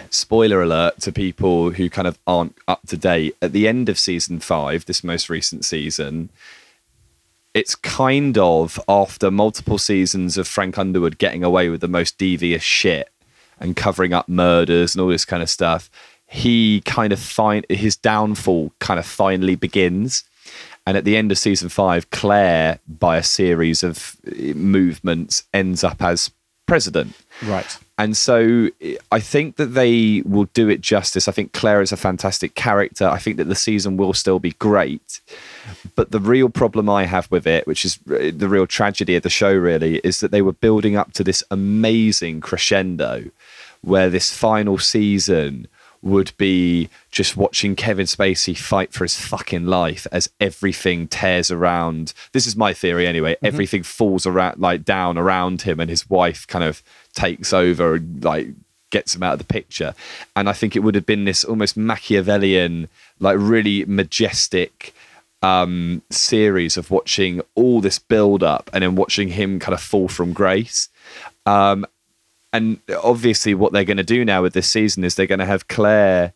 spoiler 0.10 0.62
alert 0.62 1.02
to 1.02 1.12
people 1.12 1.72
who 1.72 1.90
kind 1.90 2.08
of 2.08 2.18
aren't 2.26 2.56
up 2.68 2.82
to 2.88 2.96
date 2.96 3.36
at 3.42 3.52
the 3.52 3.68
end 3.68 3.90
of 3.90 4.00
season 4.00 4.40
5 4.40 4.86
this 4.86 5.04
most 5.04 5.30
recent 5.30 5.66
season 5.66 6.30
it's 7.54 7.76
kind 7.76 8.38
of 8.38 8.80
after 8.88 9.32
multiple 9.32 9.78
seasons 9.78 10.38
of 10.38 10.48
Frank 10.48 10.78
Underwood 10.78 11.18
getting 11.18 11.44
away 11.44 11.70
with 11.70 11.82
the 11.82 11.88
most 11.88 12.18
devious 12.18 12.62
shit 12.62 13.10
and 13.60 13.76
covering 13.76 14.14
up 14.14 14.28
murders 14.28 14.96
and 14.96 15.02
all 15.02 15.10
this 15.10 15.26
kind 15.26 15.44
of 15.44 15.50
stuff, 15.50 15.90
he 16.28 16.82
kind 16.82 17.14
of 17.14 17.20
find 17.20 17.66
his 17.70 17.96
downfall 17.96 18.72
kind 18.80 19.00
of 19.00 19.06
finally 19.06 19.56
begins. 19.56 20.24
And 20.86 20.96
at 20.96 21.04
the 21.04 21.18
end 21.18 21.32
of 21.32 21.38
season 21.38 21.70
five, 21.70 22.10
Claire, 22.12 22.80
by 22.88 23.18
a 23.18 23.24
series 23.24 23.84
of 23.84 24.16
eh, 24.26 24.54
movements, 24.54 25.44
ends 25.54 25.84
up 25.84 26.02
as 26.02 26.32
president. 26.66 27.14
Right. 27.44 27.78
And 28.00 28.16
so 28.16 28.70
I 29.12 29.20
think 29.20 29.56
that 29.56 29.74
they 29.74 30.22
will 30.24 30.46
do 30.54 30.70
it 30.70 30.82
justice. 30.82 31.28
I 31.28 31.32
think 31.32 31.54
Claire 31.54 31.82
is 31.82 31.92
a 31.92 31.98
fantastic 31.98 32.54
character. 32.54 33.08
I 33.08 33.18
think 33.18 33.38
that 33.38 33.46
the 33.46 33.56
season 33.56 33.98
will 33.98 34.14
still 34.14 34.38
be 34.38 34.52
great. 34.52 35.20
But 35.96 36.12
the 36.12 36.20
real 36.20 36.50
problem 36.50 36.90
I 36.90 37.06
have 37.06 37.30
with 37.32 37.48
it, 37.48 37.66
which 37.66 37.84
is 37.86 37.98
the 38.06 38.48
real 38.48 38.68
tragedy 38.68 39.16
of 39.16 39.24
the 39.24 39.32
show, 39.32 39.52
really, 39.52 39.98
is 40.04 40.20
that 40.20 40.30
they 40.30 40.44
were 40.44 40.54
building 40.54 40.96
up 40.96 41.14
to 41.14 41.24
this 41.24 41.44
amazing 41.50 42.40
crescendo 42.40 43.32
where 43.82 44.12
this 44.12 44.32
final 44.32 44.78
season 44.78 45.68
would 46.04 46.32
be 46.38 46.90
just 47.12 47.36
watching 47.36 47.76
Kevin 47.76 48.06
Spacey 48.06 48.56
fight 48.56 48.94
for 48.94 49.04
his 49.04 49.20
fucking 49.20 49.66
life 49.66 50.06
as 50.12 50.30
everything 50.40 51.08
tears 51.08 51.50
around. 51.50 52.14
This 52.34 52.46
is 52.46 52.56
my 52.56 52.74
theory 52.74 53.08
anyway. 53.08 53.34
Mm-hmm. 53.36 53.46
Everything 53.48 53.84
falls 53.84 54.26
around 54.28 54.60
like 54.60 54.86
down 54.86 55.18
around 55.18 55.64
him 55.64 55.80
and 55.80 55.90
his 55.90 56.08
wife 56.10 56.46
kind 56.48 56.64
of 56.64 56.84
takes 57.18 57.52
over 57.52 57.96
and 57.96 58.24
like 58.24 58.48
gets 58.90 59.16
him 59.16 59.24
out 59.24 59.34
of 59.34 59.40
the 59.40 59.46
picture. 59.46 59.94
And 60.36 60.48
I 60.48 60.54
think 60.54 60.76
it 60.76 60.80
would 60.80 60.96
have 60.96 61.06
been 61.06 61.26
this 61.26 61.44
almost 61.44 61.76
Machiavellian, 61.76 62.88
like 63.20 63.38
really 63.40 63.86
majestic 63.86 64.94
um 65.44 66.02
series 66.10 66.78
of 66.78 66.90
watching 66.90 67.42
all 67.54 67.80
this 67.80 68.00
build 68.00 68.42
up 68.42 68.72
and 68.74 68.82
then 68.82 68.96
watching 68.96 69.28
him 69.30 69.60
kind 69.60 69.74
of 69.74 69.82
fall 69.82 70.08
from 70.08 70.34
grace. 70.34 70.90
Um 71.46 71.86
and 72.54 72.80
obviously 73.04 73.54
what 73.54 73.72
they're 73.72 73.84
going 73.84 73.98
to 73.98 74.04
do 74.04 74.26
now 74.26 74.42
with 74.42 74.54
this 74.54 74.68
season 74.68 75.04
is 75.04 75.14
they're 75.14 75.28
going 75.28 75.38
to 75.38 75.46
have 75.46 75.68
Claire 75.68 76.34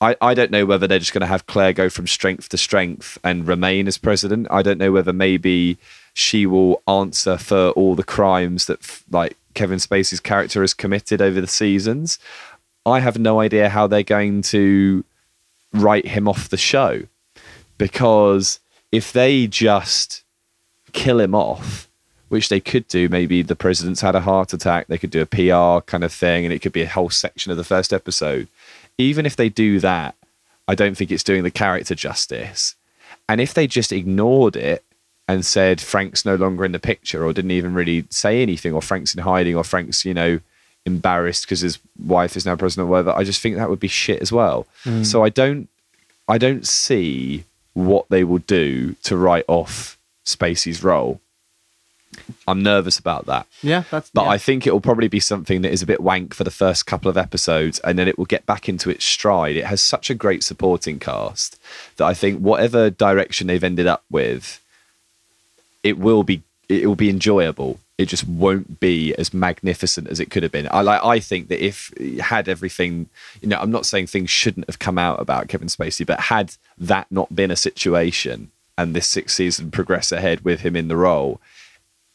I, 0.00 0.16
I 0.20 0.34
don't 0.34 0.50
know 0.50 0.66
whether 0.66 0.88
they're 0.88 0.98
just 0.98 1.12
going 1.12 1.20
to 1.20 1.26
have 1.26 1.46
Claire 1.46 1.72
go 1.72 1.88
from 1.88 2.08
strength 2.08 2.48
to 2.48 2.58
strength 2.58 3.18
and 3.22 3.46
remain 3.46 3.86
as 3.86 3.98
president. 3.98 4.48
I 4.50 4.62
don't 4.62 4.78
know 4.78 4.90
whether 4.90 5.12
maybe 5.12 5.78
she 6.12 6.44
will 6.44 6.82
answer 6.88 7.38
for 7.38 7.70
all 7.70 7.94
the 7.94 8.02
crimes 8.02 8.66
that 8.66 8.80
like 9.10 9.36
Kevin 9.54 9.78
Spacey's 9.78 10.20
character 10.20 10.60
has 10.60 10.74
committed 10.74 11.20
over 11.20 11.40
the 11.40 11.46
seasons. 11.46 12.18
I 12.84 13.00
have 13.00 13.18
no 13.18 13.40
idea 13.40 13.68
how 13.68 13.86
they're 13.86 14.02
going 14.02 14.42
to 14.42 15.04
write 15.72 16.06
him 16.06 16.28
off 16.28 16.48
the 16.48 16.56
show 16.56 17.02
because 17.78 18.60
if 18.90 19.12
they 19.12 19.46
just 19.46 20.22
kill 20.92 21.20
him 21.20 21.34
off, 21.34 21.88
which 22.28 22.48
they 22.48 22.60
could 22.60 22.86
do, 22.88 23.08
maybe 23.08 23.42
the 23.42 23.56
president's 23.56 24.00
had 24.00 24.14
a 24.14 24.20
heart 24.20 24.52
attack, 24.52 24.86
they 24.86 24.98
could 24.98 25.10
do 25.10 25.20
a 25.20 25.26
PR 25.26 25.84
kind 25.84 26.04
of 26.04 26.12
thing, 26.12 26.44
and 26.44 26.52
it 26.52 26.60
could 26.60 26.72
be 26.72 26.82
a 26.82 26.88
whole 26.88 27.10
section 27.10 27.50
of 27.50 27.58
the 27.58 27.64
first 27.64 27.92
episode. 27.92 28.48
Even 28.98 29.26
if 29.26 29.36
they 29.36 29.48
do 29.48 29.80
that, 29.80 30.14
I 30.68 30.74
don't 30.74 30.96
think 30.96 31.10
it's 31.10 31.24
doing 31.24 31.42
the 31.42 31.50
character 31.50 31.94
justice. 31.94 32.74
And 33.28 33.40
if 33.40 33.52
they 33.52 33.66
just 33.66 33.92
ignored 33.92 34.56
it 34.56 34.84
and 35.28 35.44
said 35.44 35.80
Frank's 35.80 36.24
no 36.24 36.34
longer 36.34 36.64
in 36.64 36.72
the 36.72 36.78
picture 36.78 37.24
or 37.24 37.32
didn't 37.32 37.52
even 37.52 37.74
really 37.74 38.04
say 38.10 38.42
anything, 38.42 38.72
or 38.72 38.82
Frank's 38.82 39.14
in 39.14 39.22
hiding, 39.22 39.56
or 39.56 39.64
Frank's, 39.64 40.04
you 40.04 40.14
know, 40.14 40.40
embarrassed 40.84 41.44
because 41.44 41.60
his 41.60 41.78
wife 42.04 42.36
is 42.36 42.44
now 42.44 42.56
president 42.56 42.88
or 42.88 42.90
whatever, 42.90 43.12
I 43.12 43.24
just 43.24 43.40
think 43.40 43.56
that 43.56 43.70
would 43.70 43.80
be 43.80 43.88
shit 43.88 44.20
as 44.20 44.32
well. 44.32 44.66
Mm. 44.84 45.06
So 45.06 45.24
I 45.24 45.28
don't 45.28 45.68
I 46.28 46.38
don't 46.38 46.66
see 46.66 47.44
what 47.74 48.08
they 48.08 48.24
will 48.24 48.38
do 48.38 48.94
to 49.04 49.16
write 49.16 49.44
off 49.48 49.98
Spacey's 50.24 50.82
role. 50.82 51.20
I'm 52.46 52.62
nervous 52.62 52.98
about 52.98 53.26
that. 53.26 53.46
Yeah, 53.62 53.84
that's. 53.90 54.10
But 54.10 54.24
yeah. 54.24 54.30
I 54.30 54.38
think 54.38 54.66
it 54.66 54.72
will 54.72 54.82
probably 54.82 55.08
be 55.08 55.20
something 55.20 55.62
that 55.62 55.72
is 55.72 55.82
a 55.82 55.86
bit 55.86 56.00
wank 56.00 56.34
for 56.34 56.44
the 56.44 56.50
first 56.50 56.84
couple 56.84 57.08
of 57.08 57.16
episodes 57.16 57.78
and 57.80 57.98
then 57.98 58.06
it 58.06 58.18
will 58.18 58.26
get 58.26 58.44
back 58.44 58.68
into 58.68 58.90
its 58.90 59.04
stride. 59.04 59.56
It 59.56 59.64
has 59.64 59.80
such 59.80 60.10
a 60.10 60.14
great 60.14 60.42
supporting 60.42 60.98
cast 60.98 61.58
that 61.96 62.04
I 62.04 62.12
think 62.12 62.40
whatever 62.40 62.90
direction 62.90 63.46
they've 63.46 63.64
ended 63.64 63.86
up 63.86 64.04
with, 64.10 64.60
it 65.82 65.98
will 65.98 66.22
be 66.22 66.42
it 66.68 66.86
will 66.86 66.94
be 66.96 67.10
enjoyable. 67.10 67.78
It 67.98 68.06
just 68.06 68.26
won't 68.26 68.80
be 68.80 69.14
as 69.16 69.34
magnificent 69.34 70.08
as 70.08 70.18
it 70.18 70.30
could 70.30 70.42
have 70.42 70.52
been. 70.52 70.66
I 70.70 70.80
like 70.80 71.04
I 71.04 71.20
think 71.20 71.48
that 71.48 71.64
if 71.64 71.92
had 72.20 72.48
everything, 72.48 73.08
you 73.40 73.48
know, 73.48 73.58
I'm 73.60 73.70
not 73.70 73.86
saying 73.86 74.06
things 74.06 74.30
shouldn't 74.30 74.66
have 74.68 74.78
come 74.78 74.98
out 74.98 75.20
about 75.20 75.48
Kevin 75.48 75.68
Spacey, 75.68 76.06
but 76.06 76.18
had 76.20 76.54
that 76.78 77.06
not 77.10 77.34
been 77.36 77.50
a 77.50 77.56
situation 77.56 78.50
and 78.78 78.94
this 78.94 79.06
sixth 79.08 79.36
season 79.36 79.70
progress 79.70 80.10
ahead 80.12 80.40
with 80.44 80.60
him 80.60 80.74
in 80.74 80.88
the 80.88 80.96
role, 80.96 81.40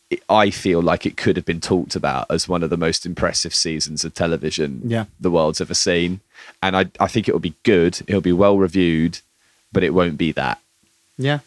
it- 0.10 0.24
I 0.28 0.50
feel 0.50 0.82
like 0.82 1.06
it 1.06 1.16
could 1.18 1.36
have 1.36 1.46
been 1.46 1.62
talked 1.62 1.96
about 1.96 2.26
as 2.32 2.48
one 2.50 2.64
of 2.64 2.70
the 2.72 2.78
most 2.78 3.06
impressive 3.06 3.54
seasons 3.54 4.04
of 4.04 4.14
television 4.16 4.82
Yeah. 4.86 5.06
the 5.20 5.30
world's 5.32 5.62
ever 5.62 5.76
seen. 5.76 6.22
And 6.64 6.76
I, 6.76 6.86
I 7.00 7.08
think 7.08 7.28
it'll 7.30 7.40
be 7.40 7.54
good. 7.64 8.02
It'll 8.08 8.22
be 8.22 8.34
well 8.34 8.58
reviewed, 8.58 9.20
but 9.72 9.84
it 9.84 9.94
won't 9.94 10.18
be 10.18 10.32
that, 10.32 10.60
Yeah. 11.18 11.40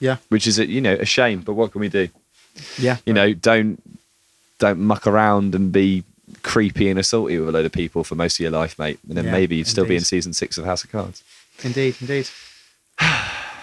Yeah. 0.00 0.16
which 0.28 0.46
is 0.46 0.58
a, 0.58 0.66
you 0.66 0.80
know 0.80 0.94
a 0.94 1.04
shame. 1.04 1.40
But 1.40 1.54
what 1.54 1.72
can 1.72 1.80
we 1.80 1.88
do? 1.88 2.08
Yeah. 2.78 2.98
You 3.06 3.12
know, 3.12 3.32
don't 3.32 3.82
don't 4.58 4.78
muck 4.80 5.06
around 5.06 5.54
and 5.54 5.70
be 5.72 6.04
creepy 6.42 6.88
and 6.88 6.98
assaulty 6.98 7.38
with 7.38 7.48
a 7.48 7.52
load 7.52 7.64
of 7.66 7.72
people 7.72 8.04
for 8.04 8.14
most 8.14 8.34
of 8.36 8.40
your 8.40 8.50
life, 8.50 8.78
mate. 8.78 8.98
And 9.08 9.16
then 9.16 9.24
Yeah, 9.26 9.32
maybe 9.32 9.56
you'd 9.56 9.66
still 9.66 9.84
be 9.86 9.96
in 9.96 10.02
season 10.02 10.32
six 10.32 10.58
of 10.58 10.64
House 10.64 10.84
of 10.84 10.90
Cards. 10.92 11.22
Indeed. 11.62 11.96
Indeed. 12.00 12.28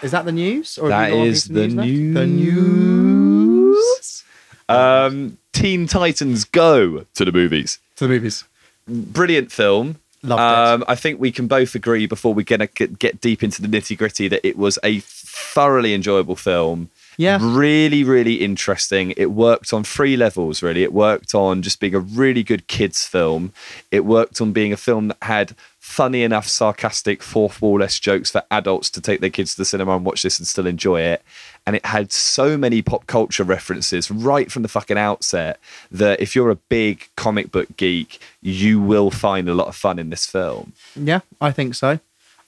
Is 0.01 0.11
that 0.11 0.25
the 0.25 0.31
news? 0.31 0.77
Or 0.77 0.89
That 0.89 1.07
you 1.07 1.11
got 1.13 1.17
one 1.19 1.27
is 1.27 1.45
the 1.45 1.67
left? 1.67 1.87
news. 1.87 2.13
The 2.15 2.25
news. 2.27 4.23
Um, 4.67 5.37
Teen 5.53 5.87
Titans 5.87 6.43
Go 6.43 7.05
to 7.15 7.25
the 7.25 7.31
movies. 7.31 7.79
To 7.97 8.07
the 8.07 8.13
movies. 8.13 8.43
brilliant 8.87 9.51
film. 9.51 9.97
Loved 10.23 10.41
um, 10.81 10.83
I 10.87 10.95
think 10.95 11.19
we 11.19 11.31
can 11.31 11.45
both 11.47 11.75
agree 11.75 12.07
before 12.07 12.33
we 12.33 12.43
get 12.43 12.73
get 12.73 13.21
deep 13.21 13.43
into 13.43 13.61
the 13.61 13.67
nitty 13.67 13.95
gritty 13.95 14.27
that 14.27 14.45
it 14.47 14.57
was 14.57 14.79
a 14.83 14.99
thoroughly 15.35 15.93
enjoyable 15.93 16.35
film. 16.35 16.89
Yeah. 17.17 17.39
Really, 17.41 18.03
really 18.03 18.35
interesting. 18.35 19.13
It 19.15 19.31
worked 19.31 19.73
on 19.73 19.83
three 19.83 20.17
levels, 20.17 20.61
really. 20.61 20.83
It 20.83 20.93
worked 20.93 21.33
on 21.33 21.61
just 21.61 21.79
being 21.79 21.95
a 21.95 21.99
really 21.99 22.43
good 22.43 22.67
kids' 22.67 23.05
film. 23.05 23.53
It 23.91 24.05
worked 24.05 24.41
on 24.41 24.51
being 24.51 24.73
a 24.73 24.77
film 24.77 25.09
that 25.09 25.17
had 25.21 25.55
funny 25.79 26.23
enough, 26.23 26.47
sarcastic, 26.47 27.21
fourth 27.21 27.61
wall 27.61 27.79
less 27.79 27.99
jokes 27.99 28.31
for 28.31 28.43
adults 28.49 28.89
to 28.89 29.01
take 29.01 29.21
their 29.21 29.29
kids 29.29 29.51
to 29.51 29.61
the 29.61 29.65
cinema 29.65 29.95
and 29.95 30.05
watch 30.05 30.23
this 30.23 30.39
and 30.39 30.47
still 30.47 30.67
enjoy 30.67 31.01
it. 31.01 31.21
And 31.65 31.75
it 31.75 31.85
had 31.85 32.11
so 32.11 32.57
many 32.57 32.81
pop 32.81 33.07
culture 33.07 33.43
references 33.43 34.11
right 34.11 34.51
from 34.51 34.61
the 34.61 34.67
fucking 34.67 34.97
outset 34.97 35.59
that 35.91 36.19
if 36.19 36.35
you're 36.35 36.49
a 36.49 36.55
big 36.55 37.07
comic 37.15 37.51
book 37.51 37.77
geek, 37.77 38.19
you 38.41 38.81
will 38.81 39.11
find 39.11 39.47
a 39.47 39.53
lot 39.53 39.67
of 39.67 39.75
fun 39.75 39.99
in 39.99 40.09
this 40.09 40.25
film. 40.25 40.73
Yeah, 40.95 41.21
I 41.39 41.51
think 41.51 41.75
so. 41.75 41.99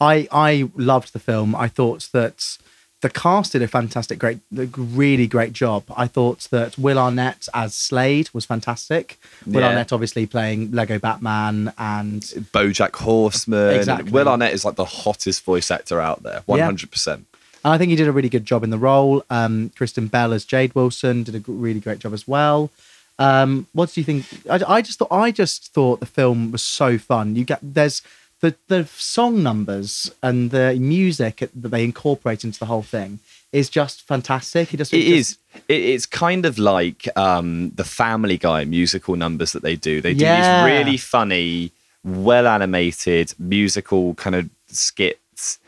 I 0.02 0.28
I 0.32 0.70
loved 0.76 1.14
the 1.14 1.20
film. 1.20 1.56
I 1.56 1.68
thought 1.68 2.10
that 2.12 2.58
the 3.02 3.10
cast 3.10 3.52
did 3.52 3.62
a 3.62 3.68
fantastic, 3.68 4.18
great, 4.18 4.40
really 4.52 5.28
great 5.28 5.54
job. 5.54 5.84
I 5.96 6.08
thought 6.08 6.48
that 6.52 6.78
Will 6.80 6.98
Arnett 6.98 7.48
as 7.54 7.76
Slade 7.76 8.30
was 8.34 8.46
fantastic. 8.46 9.20
Will 9.46 9.62
Yeah. 9.62 9.68
Arnett 9.68 9.94
obviously 9.94 10.26
playing 10.26 10.72
Lego 10.72 10.98
Batman 10.98 11.74
and 11.78 12.22
Bojack 12.54 12.96
Horseman. 12.96 13.76
Exactly. 13.76 14.12
Will 14.12 14.28
Arnett 14.28 14.54
is 14.54 14.66
like 14.66 14.76
the 14.76 14.86
hottest 14.86 15.44
voice 15.44 15.70
actor 15.70 16.02
out 16.02 16.24
there, 16.24 16.42
100%. 16.48 17.08
And 17.14 17.26
I 17.64 17.78
think 17.78 17.90
he 17.90 17.96
did 17.96 18.08
a 18.08 18.12
really 18.12 18.30
good 18.30 18.46
job 18.46 18.64
in 18.64 18.72
the 18.72 18.78
role. 18.78 19.24
Um, 19.30 19.72
Kristen 19.76 20.08
Bell 20.08 20.34
as 20.34 20.46
Jade 20.46 20.74
Wilson 20.74 21.24
did 21.24 21.36
a 21.36 21.52
really 21.52 21.80
great 21.80 22.00
job 22.00 22.14
as 22.14 22.28
well. 22.28 22.72
Um, 23.20 23.68
what 23.74 23.92
do 23.94 24.00
you 24.00 24.06
think? 24.06 24.26
I, 24.50 24.76
I 24.76 24.82
just 24.82 25.00
thought 25.00 25.12
I 25.12 25.32
just 25.32 25.74
thought 25.74 26.00
the 26.00 26.06
film 26.06 26.52
was 26.52 26.62
so 26.62 26.98
fun. 26.98 27.36
You 27.36 27.46
get 27.46 27.60
there's 27.62 28.02
the 28.42 28.56
the 28.68 28.86
song 28.86 29.42
numbers 29.44 30.12
and 30.22 30.52
the 30.52 30.76
music 30.80 31.38
that 31.56 31.70
they 31.72 31.84
incorporate 31.84 32.44
into 32.44 32.60
the 32.60 32.66
whole 32.68 32.84
thing 32.84 33.20
is 33.52 33.70
just 33.70 34.02
fantastic. 34.08 34.74
It 34.74 34.78
just 34.78 34.94
It 34.94 35.02
just- 35.04 35.38
is. 35.56 35.64
It, 35.68 35.82
it's 35.82 36.06
kind 36.06 36.46
of 36.46 36.60
like 36.60 37.08
um, 37.18 37.72
the 37.72 37.84
Family 37.84 38.38
Guy 38.38 38.66
musical 38.66 39.16
numbers 39.16 39.54
that 39.54 39.64
they 39.64 39.76
do. 39.76 40.02
They 40.02 40.14
do 40.14 40.24
Yeah. 40.26 40.64
these 40.66 40.72
really 40.78 40.98
funny, 40.98 41.72
well 42.04 42.46
animated 42.48 43.34
musical 43.40 44.14
kind 44.16 44.36
of 44.36 44.50
skits. 44.68 45.60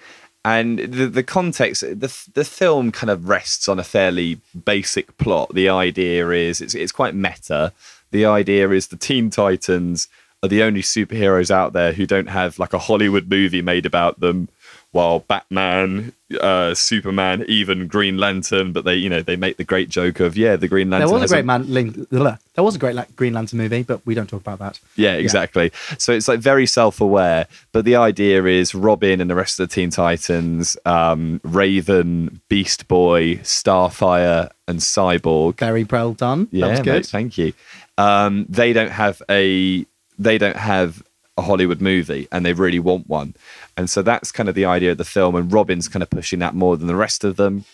And 0.46 0.80
the, 0.80 1.08
the 1.08 1.24
context, 1.24 1.82
the, 1.82 2.14
the 2.34 2.46
film 2.46 2.92
kind 2.92 3.10
of 3.10 3.28
rests 3.28 3.68
on 3.68 3.80
a 3.80 3.84
fairly 3.84 4.40
basic 4.66 5.18
plot. 5.18 5.54
The 5.54 5.70
idea 5.70 6.30
is 6.30 6.62
it's, 6.62 6.76
it's 6.76 6.92
quite 6.92 7.14
meta. 7.16 7.74
The 8.12 8.26
idea 8.26 8.70
is 8.72 8.88
the 8.88 8.96
Teen 8.98 9.30
Titans 9.30 10.08
are 10.42 10.50
the 10.50 10.64
only 10.64 10.82
superheroes 10.82 11.52
out 11.52 11.74
there 11.74 11.94
who 11.94 12.06
don't 12.06 12.30
have 12.30 12.60
like 12.60 12.74
a 12.74 12.80
Hollywood 12.80 13.30
movie 13.30 13.62
made 13.62 13.86
about 13.86 14.20
them 14.20 14.50
while 14.92 15.20
Batman, 15.20 16.14
uh, 16.42 16.74
Superman, 16.74 17.46
even 17.48 17.86
Green 17.86 18.18
Lantern, 18.18 18.74
but 18.74 18.86
they, 18.86 18.96
you 18.96 19.08
know, 19.08 19.22
they 19.22 19.36
make 19.36 19.58
the 19.58 19.64
great 19.64 19.90
joke 19.90 20.20
of, 20.20 20.36
yeah, 20.36 20.56
the 20.56 20.68
Green 20.68 20.90
Lantern. 20.90 21.10
there 21.10 21.20
was 21.20 21.32
a 21.32 21.36
great 21.36 21.46
man. 21.46 21.72
Lin- 21.72 22.08
there 22.10 22.64
was 22.64 22.76
a 22.76 22.80
great 22.80 22.96
like, 22.96 23.16
Green 23.16 23.34
Lantern 23.34 23.60
movie, 23.60 23.84
but 23.84 24.04
we 24.08 24.16
don't 24.16 24.28
talk 24.28 24.42
about 24.42 24.58
that. 24.58 24.80
Yeah, 24.96 25.14
exactly. 25.14 25.72
So 26.00 26.12
it's 26.12 26.28
like 26.28 26.40
very 26.40 26.66
self-aware, 26.66 27.46
but 27.72 27.86
the 27.86 27.98
idea 27.98 28.44
is 28.46 28.74
Robin 28.74 29.22
and 29.22 29.30
the 29.30 29.36
rest 29.36 29.60
of 29.60 29.70
the 29.70 29.76
Teen 29.76 29.92
Titans, 29.92 30.76
um, 30.86 31.40
Raven, 31.44 32.42
Beast 32.50 32.88
Boy, 32.88 33.36
Starfire, 33.38 34.50
and 34.68 34.80
Cyborg. 34.80 35.60
Very 35.60 35.84
well 35.84 36.14
done. 36.14 36.48
Yeah, 36.52 36.66
that 36.66 36.72
was 36.72 36.80
mate, 36.80 36.86
good. 36.86 37.06
thank 37.06 37.38
you. 37.38 37.54
Um, 38.00 38.48
they 38.50 38.74
don't 38.74 38.92
have 38.92 39.22
a 39.30 39.86
they 40.20 40.38
don't 40.38 40.58
have 40.58 41.02
a 41.38 41.42
Hollywood 41.42 41.82
movie, 41.82 42.28
and 42.32 42.46
they 42.46 42.54
really 42.54 42.80
want 42.80 43.08
one, 43.08 43.34
and 43.78 43.90
so 43.90 44.02
that's 44.02 44.32
kind 44.32 44.50
of 44.50 44.56
the 44.56 44.66
idea 44.66 44.92
of 44.92 44.98
the 44.98 45.06
film. 45.06 45.36
And 45.36 45.52
Robin's 45.52 45.88
kind 45.88 46.04
of 46.04 46.10
pushing 46.10 46.40
that 46.40 46.54
more 46.54 46.78
than 46.78 46.88
the 46.88 46.96
rest 46.96 47.24
of 47.24 47.38
them, 47.38 47.66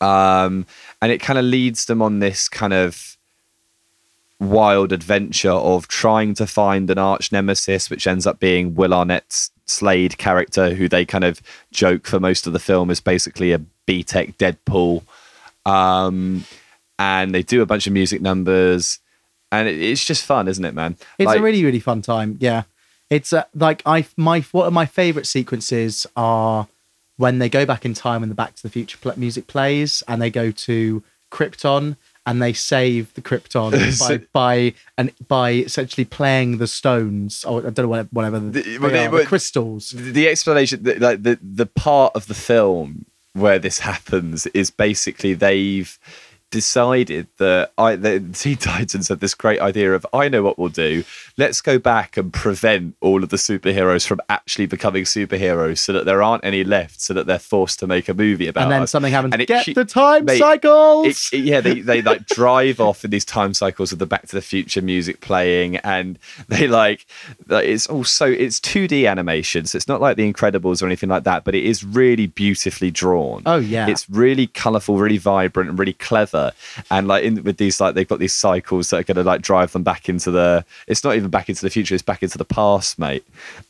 um, 0.00 0.66
and 1.02 1.12
it 1.12 1.20
kind 1.20 1.38
of 1.38 1.44
leads 1.44 1.86
them 1.86 2.00
on 2.00 2.20
this 2.20 2.48
kind 2.48 2.72
of 2.72 3.16
wild 4.38 4.92
adventure 4.92 5.50
of 5.50 5.88
trying 5.88 6.34
to 6.34 6.46
find 6.46 6.90
an 6.90 6.98
arch 6.98 7.32
nemesis, 7.32 7.90
which 7.90 8.06
ends 8.06 8.26
up 8.26 8.38
being 8.38 8.74
Will 8.74 8.92
Arnett's 8.92 9.50
Slade 9.64 10.18
character, 10.18 10.74
who 10.74 10.88
they 10.88 11.04
kind 11.04 11.24
of 11.24 11.40
joke 11.72 12.06
for 12.06 12.20
most 12.20 12.46
of 12.46 12.52
the 12.52 12.58
film 12.58 12.90
is 12.90 13.00
basically 13.00 13.52
a 13.52 13.58
B 13.58 14.02
Tech 14.02 14.38
Deadpool. 14.38 15.02
Um, 15.64 16.44
and 16.98 17.34
they 17.34 17.42
do 17.42 17.62
a 17.62 17.66
bunch 17.66 17.86
of 17.86 17.92
music 17.92 18.20
numbers, 18.22 19.00
and 19.52 19.68
it, 19.68 19.80
it's 19.80 20.04
just 20.04 20.24
fun, 20.24 20.48
isn't 20.48 20.64
it, 20.64 20.74
man? 20.74 20.96
It's 21.18 21.26
Like- 21.26 21.38
a 21.38 21.42
really 21.42 21.64
really 21.64 21.80
fun 21.80 22.02
time. 22.02 22.36
Yeah, 22.40 22.62
it's 23.10 23.32
uh, 23.32 23.44
like 23.54 23.82
I 23.86 24.06
my 24.16 24.40
one 24.52 24.66
of 24.66 24.72
my 24.72 24.86
favorite 24.86 25.26
sequences 25.26 26.06
are 26.16 26.68
when 27.16 27.38
they 27.38 27.48
go 27.48 27.64
back 27.64 27.84
in 27.84 27.94
time 27.94 28.22
and 28.22 28.30
the 28.30 28.34
Back 28.34 28.54
to 28.56 28.62
the 28.62 28.68
Future 28.70 28.98
pl- 29.00 29.14
music 29.16 29.46
plays, 29.46 30.02
and 30.08 30.20
they 30.20 30.30
go 30.30 30.50
to 30.50 31.02
Krypton 31.30 31.96
and 32.28 32.42
they 32.42 32.52
save 32.52 33.14
the 33.14 33.22
Krypton 33.22 33.70
by 34.00 34.18
by 34.32 34.74
and 34.98 35.12
by 35.28 35.50
essentially 35.52 36.04
playing 36.04 36.58
the 36.58 36.66
stones 36.66 37.44
or 37.44 37.60
I 37.60 37.70
don't 37.70 37.78
know 37.84 37.88
what- 37.88 38.12
whatever 38.12 38.38
the, 38.40 38.50
The- 38.50 38.62
they 38.62 38.78
well, 38.78 38.90
they- 38.90 39.06
are, 39.06 39.18
the 39.18 39.24
crystals. 39.26 39.90
the 39.96 40.28
explanation 40.28 40.82
the- 40.82 40.98
like 40.98 41.22
the 41.22 41.38
the 41.42 41.66
part 41.66 42.12
of 42.16 42.26
the 42.26 42.34
film 42.34 43.06
where 43.32 43.58
this 43.58 43.78
happens 43.80 44.46
is 44.48 44.70
basically 44.70 45.34
they've 45.34 45.98
decided 46.50 47.26
that 47.38 47.72
I 47.76 47.96
the 47.96 48.20
Teen 48.32 48.56
Titans 48.56 49.08
had 49.08 49.20
this 49.20 49.34
great 49.34 49.60
idea 49.60 49.94
of 49.94 50.06
I 50.12 50.28
know 50.28 50.42
what 50.42 50.58
we'll 50.58 50.68
do. 50.68 51.04
Let's 51.36 51.60
go 51.60 51.78
back 51.78 52.16
and 52.16 52.32
prevent 52.32 52.96
all 53.00 53.22
of 53.22 53.28
the 53.28 53.36
superheroes 53.36 54.06
from 54.06 54.20
actually 54.28 54.66
becoming 54.66 55.04
superheroes 55.04 55.78
so 55.78 55.92
that 55.92 56.06
there 56.06 56.22
aren't 56.22 56.44
any 56.44 56.64
left 56.64 57.00
so 57.00 57.12
that 57.14 57.26
they're 57.26 57.38
forced 57.38 57.78
to 57.80 57.86
make 57.86 58.08
a 58.08 58.14
movie 58.14 58.48
about 58.48 58.60
it. 58.60 58.64
And 58.64 58.72
then 58.72 58.82
us. 58.82 58.90
something 58.90 59.12
happens. 59.12 59.32
And 59.34 59.42
it 59.42 59.48
Get 59.48 59.66
hu- 59.66 59.74
the 59.74 59.84
time 59.84 60.24
mate, 60.24 60.38
cycles. 60.38 61.06
it- 61.32 61.38
it- 61.38 61.44
yeah, 61.44 61.60
they, 61.60 61.80
they 61.80 62.00
like 62.02 62.26
drive 62.40 62.80
off 62.80 63.04
in 63.04 63.10
these 63.10 63.24
time 63.24 63.52
cycles 63.54 63.92
of 63.92 63.98
the 63.98 64.06
Back 64.06 64.26
to 64.28 64.36
the 64.36 64.42
Future 64.42 64.82
music 64.82 65.20
playing, 65.20 65.76
and 65.78 66.18
they 66.48 66.66
like 66.66 67.06
like, 67.48 67.64
it's 67.66 67.86
also 67.88 68.26
it's 68.30 68.60
2D 68.60 69.08
animation, 69.10 69.66
so 69.66 69.76
it's 69.76 69.88
not 69.88 70.00
like 70.00 70.16
The 70.16 70.32
Incredibles 70.32 70.82
or 70.82 70.86
anything 70.86 71.08
like 71.08 71.24
that, 71.24 71.44
but 71.44 71.54
it 71.54 71.64
is 71.64 71.84
really 71.84 72.26
beautifully 72.26 72.90
drawn. 72.90 73.42
Oh, 73.46 73.56
yeah. 73.58 73.88
it's 73.88 74.08
really 74.08 74.46
colourful, 74.46 74.98
really 74.98 75.18
vibrant, 75.18 75.68
and 75.70 75.78
really 75.78 75.92
clever. 75.94 76.35
And 76.90 77.08
like 77.08 77.24
in 77.24 77.42
with 77.42 77.56
these 77.56 77.80
like 77.80 77.94
they've 77.94 78.08
got 78.08 78.18
these 78.18 78.34
cycles 78.34 78.90
that 78.90 78.98
are 78.98 79.02
going 79.02 79.16
to 79.16 79.22
like 79.24 79.42
drive 79.42 79.72
them 79.72 79.82
back 79.82 80.08
into 80.08 80.30
the. 80.30 80.64
It's 80.86 81.02
not 81.04 81.16
even 81.16 81.30
back 81.30 81.48
into 81.48 81.62
the 81.62 81.70
future; 81.70 81.94
it's 81.94 82.02
back 82.02 82.22
into 82.22 82.38
the 82.38 82.44
past, 82.44 82.98
mate. 82.98 83.24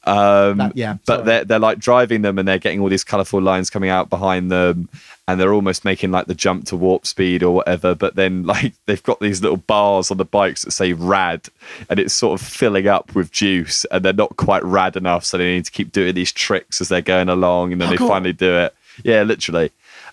Um, 0.05 0.59
That- 0.59 0.77
yeah, 0.77 0.97
but 1.07 1.17
sorry. 1.19 1.25
they're 1.27 1.45
they're 1.45 1.59
like 1.59 1.79
driving 1.79 2.23
them, 2.23 2.39
and 2.39 2.47
they're 2.47 2.59
getting 2.59 2.81
all 2.81 2.89
these 2.89 3.05
colourful 3.05 3.41
lines 3.43 3.71
coming 3.71 3.91
out 3.91 4.11
behind 4.11 4.51
them, 4.51 4.89
and 5.29 5.41
they're 5.41 5.53
almost 5.55 5.85
making 5.85 6.11
like 6.13 6.27
the 6.27 6.35
jump 6.35 6.67
to 6.67 6.77
warp 6.77 7.07
speed 7.07 7.43
or 7.43 7.55
whatever. 7.55 7.95
But 7.95 8.15
then 8.17 8.45
like 8.53 8.73
they've 8.87 9.03
got 9.03 9.21
these 9.21 9.43
little 9.43 9.57
bars 9.59 10.11
on 10.11 10.17
the 10.19 10.25
bikes 10.25 10.63
that 10.63 10.71
say 10.73 10.93
"rad," 10.93 11.49
and 11.91 11.99
it's 11.99 12.15
sort 12.15 12.41
of 12.41 12.47
filling 12.47 12.87
up 12.87 13.15
with 13.15 13.33
juice, 13.33 13.85
and 13.91 14.05
they're 14.05 14.13
not 14.13 14.37
quite 14.37 14.65
rad 14.65 14.97
enough, 14.97 15.25
so 15.25 15.39
they 15.39 15.45
need 15.57 15.65
to 15.65 15.73
keep 15.73 15.93
doing 15.93 16.15
these 16.15 16.33
tricks 16.33 16.81
as 16.81 16.89
they're 16.89 17.01
going 17.03 17.29
along, 17.29 17.73
and 17.73 17.81
then 17.81 17.91
they 17.91 17.97
Parkour. 17.97 18.09
finally 18.09 18.33
do 18.33 18.57
it. 18.57 18.75
Yeah, 19.05 19.23
literally. 19.25 19.73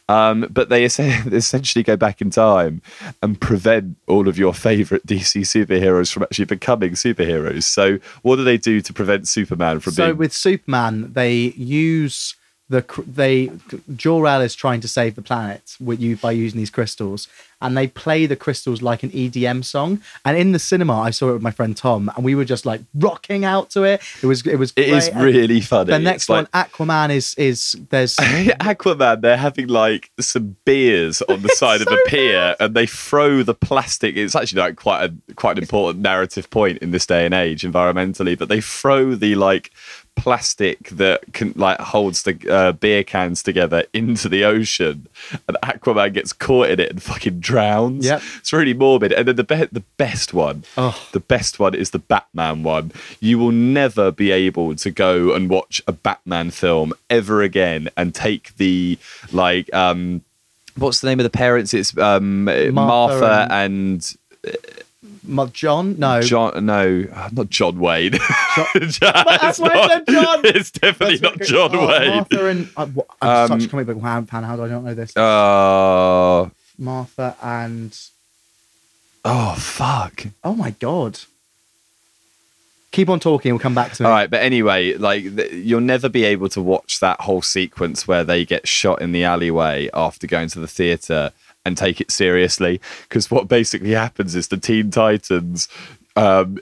Um, 0.09 0.47
but 0.49 0.69
they 0.69 0.83
essentially 0.85 1.83
go 1.83 1.95
back 1.95 2.21
in 2.21 2.29
time 2.29 2.81
and 3.21 3.39
prevent 3.39 3.97
all 4.07 4.27
of 4.27 4.37
your 4.37 4.53
favorite 4.53 5.07
DC 5.07 5.41
superheroes 5.41 6.11
from 6.11 6.23
actually 6.23 6.45
becoming 6.45 6.91
superheroes. 6.91 7.63
So, 7.63 7.99
what 8.21 8.35
do 8.35 8.43
they 8.43 8.57
do 8.57 8.81
to 8.81 8.93
prevent 8.93 9.27
Superman 9.27 9.79
from 9.79 9.93
so 9.93 10.07
being? 10.07 10.17
with 10.17 10.33
Superman, 10.33 11.13
they 11.13 11.53
use 11.55 12.35
the 12.69 12.83
they 13.07 13.51
Jor 13.95 14.27
El 14.27 14.41
is 14.41 14.55
trying 14.55 14.81
to 14.81 14.87
save 14.87 15.15
the 15.15 15.21
planet 15.21 15.75
with 15.79 15.99
you 15.99 16.17
by 16.17 16.31
using 16.31 16.57
these 16.57 16.69
crystals, 16.69 17.27
and 17.63 17.75
they 17.75 17.87
play 17.87 18.27
the 18.27 18.35
crystals 18.35 18.81
like 18.83 19.01
an 19.01 19.09
EDM 19.09 19.65
song. 19.65 20.01
And 20.25 20.37
in 20.37 20.51
the 20.51 20.59
cinema, 20.59 20.99
I 20.99 21.09
saw 21.09 21.29
it 21.29 21.33
with 21.33 21.41
my 21.41 21.51
friend 21.51 21.75
Tom, 21.75 22.11
and 22.15 22.23
we 22.23 22.35
were 22.35 22.45
just 22.45 22.65
like 22.65 22.81
rocking 22.93 23.43
out 23.45 23.71
to 23.71 23.83
it. 23.83 24.01
It 24.21 24.27
was 24.27 24.45
it 24.45 24.57
was 24.57 24.71
it 24.75 24.89
is 24.89 25.09
really 25.15 25.61
funny. 25.61 25.89
The 25.91 25.95
It's 25.95 26.03
next 26.03 26.29
like- 26.29 26.53
one, 26.53 26.63
Aquaman, 26.65 27.09
is 27.09 27.33
is 27.35 27.75
there's 27.89 28.15
Aquaman, 28.17 29.21
they're 29.21 29.37
having 29.37 29.67
like 29.67 30.11
some 30.19 30.55
beers 30.65 31.21
on 31.23 31.41
the 31.41 31.49
side 31.55 31.81
of 31.81 31.87
a 31.87 31.97
pier, 32.07 32.55
and 32.59 32.75
they 32.75 32.85
throw 32.85 33.43
the 33.43 33.53
plastic. 33.55 34.15
It's 34.17 34.35
actually 34.35 34.61
like 34.61 34.75
quite 34.75 35.05
a 35.05 35.33
quite 35.35 35.57
an 35.57 35.63
important 35.63 36.01
narrative 36.03 36.49
point 36.49 36.79
in 36.79 36.91
this 36.91 37.05
day 37.05 37.25
and 37.25 37.33
age, 37.33 37.63
environmentally. 37.63 38.37
But 38.37 38.49
they 38.49 38.61
throw 38.61 39.15
the 39.15 39.35
like 39.35 39.71
plastic 40.15 40.89
that 40.89 41.21
can 41.33 41.53
like 41.55 41.79
holds 41.79 42.23
the 42.23 42.37
uh, 42.49 42.71
beer 42.71 43.03
cans 43.03 43.43
together 43.43 43.83
into 43.93 44.29
the 44.29 44.43
ocean, 44.45 45.07
and 45.47 45.57
Aquaman 45.63 46.13
gets 46.13 46.31
caught 46.33 46.69
in 46.69 46.79
it 46.79 46.89
and 46.91 47.01
fucking 47.03 47.39
drowns. 47.39 48.05
Yeah, 48.05 48.21
it's 48.37 48.53
really 48.53 48.73
morbid. 48.73 49.11
And 49.11 49.27
then 49.27 49.35
the 49.35 49.43
be- 49.43 49.67
the 49.71 49.83
best 49.97 50.33
one, 50.33 50.63
Oh. 50.77 50.97
the 51.11 51.19
best 51.19 51.59
one 51.59 51.75
is 51.75 51.89
the 51.91 51.99
Batman 51.99 52.63
one. 52.63 52.91
You 53.19 53.37
will 53.39 53.51
never 53.51 54.11
be 54.11 54.31
able 54.31 54.75
to 54.75 54.91
go 54.91 55.33
and 55.33 55.49
watch 55.49 55.81
a 55.87 55.91
Batman 55.91 56.51
film 56.51 56.93
ever 57.09 57.41
again 57.41 57.89
and 57.97 58.13
take 58.15 58.55
the 58.57 58.97
like 59.31 59.73
um 59.73 60.21
what's 60.77 61.01
the 61.01 61.07
name 61.07 61.19
of 61.19 61.23
the 61.23 61.29
parents? 61.29 61.73
It's 61.73 61.95
um 61.97 62.45
Martha, 62.45 62.71
Martha 62.71 63.47
and, 63.51 64.15
Mo- 64.45 64.51
John. 65.53 65.97
No, 65.97 66.21
John 66.21 66.65
no, 66.65 67.05
not 67.31 67.49
John 67.49 67.79
Wayne. 67.79 68.13
it's, 68.75 68.99
why 68.99 69.13
I 69.15 69.51
said 69.51 70.07
John. 70.07 70.41
it's 70.43 70.71
definitely 70.71 71.17
That's 71.17 71.37
not 71.39 71.47
John 71.47 71.75
oh, 71.75 71.87
Wayne. 71.87 72.09
Martha 72.09 72.49
and 72.49 72.69
uh, 72.75 72.87
I'm 73.21 73.51
Um, 73.51 73.59
such 73.59 73.67
a 73.67 73.71
comic 73.71 73.87
book 73.87 74.01
fan. 74.01 74.43
How 74.43 74.55
do 74.55 74.63
I 74.63 74.67
not 74.67 74.83
know 74.83 74.93
this? 74.93 75.15
Uh, 75.15 76.49
Martha 76.77 77.35
and 77.41 77.97
oh 79.23 79.55
fuck. 79.57 80.25
oh 80.43 80.55
my 80.55 80.71
god. 80.71 81.19
Keep 82.91 83.09
on 83.09 83.19
talking. 83.19 83.51
We'll 83.53 83.59
come 83.59 83.73
back 83.73 83.93
to 83.93 84.03
it. 84.03 84.05
All 84.05 84.11
right, 84.11 84.29
but 84.29 84.41
anyway, 84.41 84.93
like 84.93 85.35
th- 85.35 85.51
you'll 85.51 85.81
never 85.81 86.09
be 86.09 86.25
able 86.25 86.47
to 86.49 86.61
watch 86.61 86.99
that 86.99 87.21
whole 87.21 87.41
sequence 87.41 88.07
where 88.07 88.23
they 88.23 88.45
get 88.45 88.67
shot 88.67 89.01
in 89.01 89.13
the 89.13 89.23
alleyway 89.23 89.89
after 89.95 90.27
going 90.27 90.49
to 90.49 90.59
the 90.59 90.67
theater 90.67 91.31
and 91.65 91.77
take 91.77 92.01
it 92.01 92.11
seriously 92.11 92.81
because 93.07 93.31
what 93.31 93.47
basically 93.47 93.91
happens 93.91 94.35
is 94.35 94.47
the 94.47 94.57
Teen 94.57 94.91
Titans 94.91 95.67
um, 96.15 96.59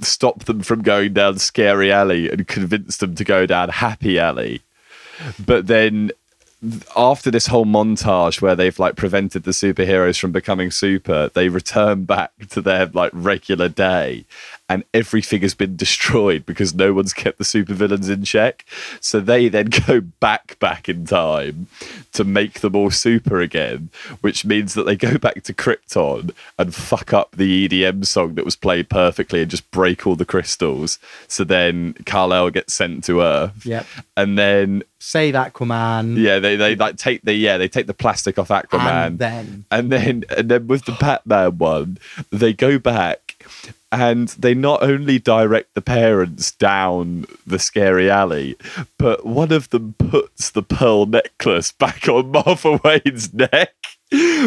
stop 0.00 0.44
them 0.44 0.60
from 0.62 0.82
going 0.82 1.14
down 1.14 1.38
Scary 1.38 1.90
Alley 1.90 2.30
and 2.30 2.46
convince 2.46 2.98
them 2.98 3.14
to 3.16 3.24
go 3.24 3.46
down 3.46 3.68
Happy 3.70 4.18
Alley. 4.18 4.62
But 5.44 5.66
then 5.66 6.12
after 6.96 7.30
this 7.30 7.46
whole 7.46 7.66
montage 7.66 8.40
where 8.40 8.56
they've 8.56 8.78
like 8.78 8.96
prevented 8.96 9.42
the 9.42 9.50
superheroes 9.50 10.18
from 10.18 10.32
becoming 10.32 10.70
super, 10.70 11.30
they 11.34 11.48
return 11.48 12.04
back 12.04 12.32
to 12.50 12.60
their 12.60 12.86
like 12.86 13.10
regular 13.12 13.68
day 13.68 14.24
and 14.68 14.84
everything 14.94 15.42
has 15.42 15.54
been 15.54 15.76
destroyed 15.76 16.46
because 16.46 16.74
no 16.74 16.92
one's 16.92 17.12
kept 17.12 17.38
the 17.38 17.44
supervillains 17.44 18.10
in 18.10 18.24
check. 18.24 18.64
So 19.00 19.20
they 19.20 19.48
then 19.48 19.66
go 19.86 20.00
back 20.00 20.58
back 20.58 20.88
in 20.88 21.04
time 21.04 21.66
to 22.12 22.24
make 22.24 22.60
them 22.60 22.74
all 22.74 22.90
super 22.90 23.40
again, 23.40 23.90
which 24.20 24.44
means 24.44 24.74
that 24.74 24.84
they 24.84 24.96
go 24.96 25.18
back 25.18 25.42
to 25.42 25.52
Krypton 25.52 26.30
and 26.58 26.74
fuck 26.74 27.12
up 27.12 27.32
the 27.32 27.68
EDM 27.68 28.06
song 28.06 28.34
that 28.36 28.44
was 28.44 28.56
played 28.56 28.88
perfectly 28.88 29.42
and 29.42 29.50
just 29.50 29.70
break 29.70 30.06
all 30.06 30.16
the 30.16 30.24
crystals. 30.24 30.98
So 31.28 31.44
then 31.44 31.94
Kal-El 32.06 32.50
gets 32.50 32.72
sent 32.72 33.04
to 33.04 33.20
Earth. 33.20 33.66
Yep. 33.66 33.86
And 34.16 34.38
then 34.38 34.82
Save 34.98 35.34
Aquaman. 35.34 36.16
yeah, 36.16 36.38
they 36.38 36.56
they 36.56 36.74
like 36.76 36.96
take 36.96 37.22
the 37.22 37.34
yeah 37.34 37.58
they 37.58 37.68
take 37.68 37.86
the 37.86 37.92
plastic 37.92 38.38
off 38.38 38.48
Aquaman, 38.48 39.06
And 39.06 39.18
then 39.18 39.64
and 39.70 39.92
then 39.92 40.24
and 40.30 40.50
then 40.50 40.66
with 40.66 40.86
the 40.86 40.92
Batman 40.92 41.58
one, 41.58 41.98
they 42.30 42.54
go 42.54 42.78
back 42.78 43.44
and 43.94 44.28
they 44.30 44.54
not 44.54 44.82
only 44.82 45.18
direct 45.18 45.74
the 45.74 45.80
parents 45.80 46.50
down 46.52 47.26
the 47.46 47.58
scary 47.58 48.10
alley, 48.10 48.56
but 48.98 49.24
one 49.24 49.52
of 49.52 49.70
them 49.70 49.94
puts 49.98 50.50
the 50.50 50.62
pearl 50.62 51.06
necklace 51.06 51.72
back 51.72 52.08
on 52.08 52.30
Martha 52.32 52.80
Wayne's 52.82 53.32
neck. 53.32 53.74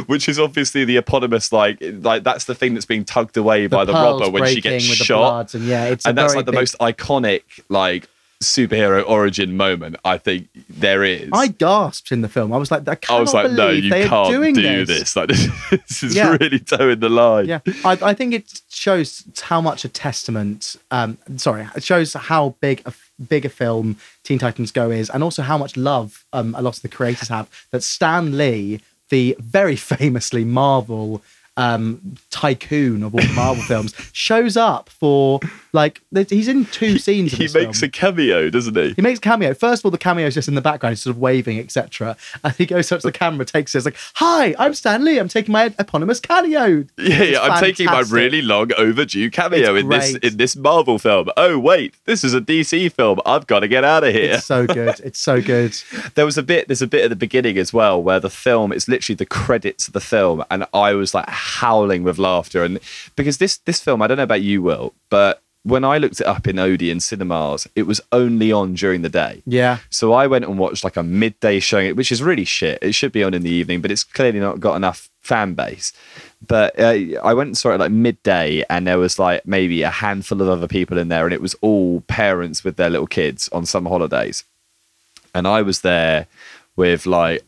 Which 0.06 0.30
is 0.30 0.40
obviously 0.40 0.86
the 0.86 0.96
eponymous, 0.96 1.52
like, 1.52 1.80
like 1.82 2.24
that's 2.24 2.46
the 2.46 2.56
thing 2.56 2.74
that's 2.74 2.86
being 2.86 3.04
tugged 3.04 3.36
away 3.36 3.68
by 3.68 3.84
the 3.84 3.92
robber 3.92 4.30
when 4.30 4.48
she 4.54 4.62
gets 4.62 4.86
shot 4.86 5.54
and 5.56 5.66
yeah, 5.66 5.86
it's 5.86 6.06
and 6.06 6.18
that's 6.18 6.36
like 6.36 6.46
the 6.46 6.54
big- 6.54 6.62
most 6.62 6.78
iconic 6.80 7.42
like 7.68 8.08
superhero 8.44 9.04
origin 9.08 9.58
moment 9.58 9.96
I 10.06 10.18
think 10.20 10.50
there 10.70 11.04
is. 11.04 11.30
I 11.34 11.48
gasped 11.48 12.12
in 12.12 12.22
the 12.22 12.30
film. 12.30 12.54
I 12.54 12.58
was 12.58 12.70
like, 12.70 12.88
I, 12.88 12.98
I 13.10 13.20
was 13.20 13.34
like, 13.34 13.52
no, 13.52 13.70
you 13.70 13.90
can't 13.90 14.30
doing 14.30 14.54
do 14.54 14.86
this. 14.86 15.00
this. 15.00 15.16
Like 15.16 15.30
this, 15.88 16.04
is 16.04 16.16
Yeah. 16.16 16.38
really 16.40 16.60
toeing 16.60 17.00
the 17.00 17.10
line. 17.10 17.48
Yeah, 17.48 17.60
I, 17.84 17.98
I 18.02 18.14
think 18.14 18.34
it 18.34 18.62
shows 18.70 19.24
how 19.42 19.60
much 19.60 19.86
a 19.86 19.90
testament. 19.90 20.76
Um, 20.92 21.18
sorry, 21.38 21.68
it 21.76 21.84
shows 21.84 22.14
how 22.14 22.56
big 22.62 22.82
a 22.86 22.94
big 23.28 23.46
a 23.46 23.50
film 23.50 23.98
Teen 24.24 24.38
Titans 24.38 24.72
Go 24.72 24.92
is, 24.92 25.10
and 25.10 25.24
also 25.24 25.42
how 25.42 25.58
much 25.58 25.76
love 25.76 26.24
um, 26.32 26.54
a 26.56 26.62
lot 26.62 26.76
of 26.76 26.82
the 26.84 26.90
creators 26.90 27.30
have. 27.30 27.50
That 27.72 27.82
Stan 27.82 28.38
Lee, 28.38 28.82
the 29.10 29.36
very 29.40 29.76
famously 29.94 30.46
Marvel 30.46 31.24
um, 31.56 32.16
tycoon 32.30 33.02
of 33.02 33.16
all 33.16 33.22
the 33.22 33.34
Marvel 33.34 33.64
films, 33.68 33.96
shows 34.14 34.56
up 34.56 34.90
for 34.90 35.40
like 35.78 36.02
he's 36.30 36.48
in 36.48 36.66
two 36.66 36.98
scenes. 36.98 37.32
Of 37.32 37.40
He 37.40 37.44
makes 37.46 37.80
film. 37.80 37.88
a 37.88 37.90
cameo, 37.90 38.50
doesn't 38.50 38.76
he? 38.76 38.94
He 38.96 39.02
makes 39.02 39.20
a 39.20 39.22
cameo. 39.22 39.54
First 39.54 39.82
of 39.82 39.86
all, 39.86 39.92
the 39.92 39.98
cameo 39.98 40.28
is 40.28 40.34
just 40.34 40.48
in 40.48 40.56
the 40.56 40.62
background, 40.62 40.92
he's 40.94 41.04
sort 41.04 41.16
of 41.16 41.22
waving, 41.22 41.60
etc. 41.60 42.18
And 42.44 42.54
he 42.56 42.66
goes 42.66 42.92
up 42.92 43.02
to 43.02 43.08
the 43.08 43.12
camera, 43.12 43.46
takes 43.46 43.74
it, 43.74 43.78
it's 43.78 43.86
like, 43.86 43.96
"Hi, 44.16 44.56
I'm 44.60 44.74
Stan 44.74 45.06
Lee. 45.06 45.20
I'm 45.20 45.28
taking 45.28 45.54
my 45.54 45.74
eponymous 45.80 46.20
cameo." 46.20 46.86
Yeah, 46.98 47.24
yeah. 47.24 47.42
I'm 47.42 47.60
taking 47.62 47.86
my 47.86 48.02
really 48.10 48.42
long 48.42 48.72
overdue 48.78 49.30
cameo 49.32 49.76
It's 49.76 49.84
in 49.84 49.90
this 49.90 50.16
in 50.16 50.38
this 50.38 50.56
Marvel 50.56 51.00
film. 51.00 51.30
Oh 51.38 51.58
wait, 51.58 51.96
this 52.06 52.24
is 52.24 52.34
a 52.34 52.42
DC 52.42 52.92
film. 52.92 53.22
I've 53.26 53.48
got 53.48 53.60
to 53.62 53.68
get 53.68 53.84
out 53.86 54.04
of 54.04 54.14
here. 54.14 54.34
It's 54.34 54.46
so 54.46 54.66
good. 54.68 55.00
It's 55.08 55.20
so 55.20 55.42
good. 55.42 55.74
there 56.16 56.26
was 56.26 56.38
a 56.38 56.44
bit 56.44 56.68
there's 56.68 56.82
a 56.82 56.88
bit 56.88 57.04
at 57.06 57.10
the 57.10 57.16
beginning 57.16 57.58
as 57.58 57.72
well 57.72 58.02
where 58.02 58.20
the 58.20 58.30
film 58.30 58.72
is 58.74 58.88
literally 58.88 59.16
the 59.16 59.26
credits 59.26 59.88
of 59.88 59.94
the 59.94 60.02
film 60.02 60.44
and 60.52 60.66
i 60.74 60.94
was 60.94 61.14
like 61.14 61.30
howling 61.30 62.04
with 62.04 62.18
laughter 62.18 62.64
and 62.64 62.80
because 63.16 63.38
this 63.38 63.58
this 63.60 63.80
film 63.80 64.02
i 64.02 64.08
don't 64.08 64.18
know 64.18 64.24
about 64.24 64.42
you 64.42 64.62
will 64.62 64.94
but 65.10 65.42
when 65.74 65.84
i 65.84 65.98
looked 65.98 66.20
it 66.22 66.28
up 66.28 66.48
in 66.48 66.58
odeon 66.60 67.00
cinemas 67.00 67.68
it 67.76 67.84
was 67.84 68.00
only 68.12 68.52
on 68.52 68.74
during 68.74 69.02
the 69.02 69.10
day 69.10 69.42
Yeah. 69.46 69.78
so 69.90 70.14
i 70.14 70.26
went 70.28 70.46
and 70.46 70.58
watched 70.58 70.84
like 70.84 70.98
a 70.98 71.04
midday 71.04 71.60
showing 71.60 71.96
which 71.96 72.12
is 72.12 72.22
really 72.24 72.46
shit 72.46 72.80
it 72.82 72.94
should 72.94 73.12
be 73.12 73.24
on 73.24 73.34
in 73.34 73.44
the 73.44 73.50
evening 73.50 73.82
but 73.82 73.92
it's 73.92 74.04
clearly 74.04 74.40
not 74.40 74.60
got 74.60 74.76
enough 74.76 75.10
fan 75.22 75.54
base 75.54 75.92
but 76.46 76.80
uh, 76.80 76.96
i 77.24 77.34
went 77.34 77.48
and 77.48 77.58
saw 77.58 77.72
it 77.72 77.80
like 77.80 77.92
midday 77.92 78.64
and 78.70 78.88
there 78.88 78.98
was 78.98 79.20
like 79.20 79.46
maybe 79.46 79.82
a 79.84 79.90
handful 79.90 80.42
of 80.42 80.48
other 80.50 80.68
people 80.68 80.98
in 80.98 81.10
there 81.10 81.26
and 81.26 81.34
it 81.34 81.42
was 81.42 81.56
all 81.62 82.02
parents 82.08 82.64
with 82.64 82.76
their 82.78 82.90
little 82.90 83.08
kids 83.08 83.50
on 83.50 83.66
summer 83.66 83.90
holidays 83.90 84.44
and 85.36 85.48
I 85.48 85.62
was 85.62 85.82
there 85.82 86.26
with 86.76 87.06
like 87.06 87.44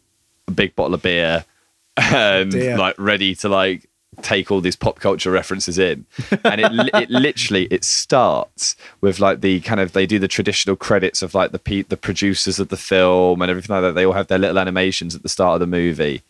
a 0.47 0.51
big 0.51 0.75
bottle 0.75 0.93
of 0.93 1.01
beer 1.01 1.45
and 1.97 2.51
dear. 2.51 2.77
like 2.77 2.95
ready 2.99 3.33
to 3.35 3.49
like 3.49 3.88
take 4.21 4.51
all 4.51 4.61
these 4.61 4.75
pop 4.75 4.99
culture 4.99 5.31
references 5.31 5.77
in. 5.77 6.05
And 6.43 6.61
it, 6.61 6.89
it 6.93 7.09
literally 7.09 7.65
it 7.65 7.83
starts 7.83 8.75
with 9.01 9.19
like 9.19 9.41
the 9.41 9.61
kind 9.61 9.79
of 9.79 9.93
they 9.93 10.05
do 10.05 10.19
the 10.19 10.27
traditional 10.27 10.75
credits 10.75 11.21
of 11.21 11.33
like 11.33 11.51
the 11.51 11.59
pe- 11.59 11.83
the 11.83 11.97
producers 11.97 12.59
of 12.59 12.69
the 12.69 12.77
film 12.77 13.41
and 13.41 13.49
everything 13.49 13.73
like 13.73 13.81
that. 13.81 13.93
They 13.93 14.05
all 14.05 14.13
have 14.13 14.27
their 14.27 14.37
little 14.37 14.59
animations 14.59 15.15
at 15.15 15.23
the 15.23 15.29
start 15.29 15.55
of 15.55 15.59
the 15.59 15.67
movie. 15.67 16.21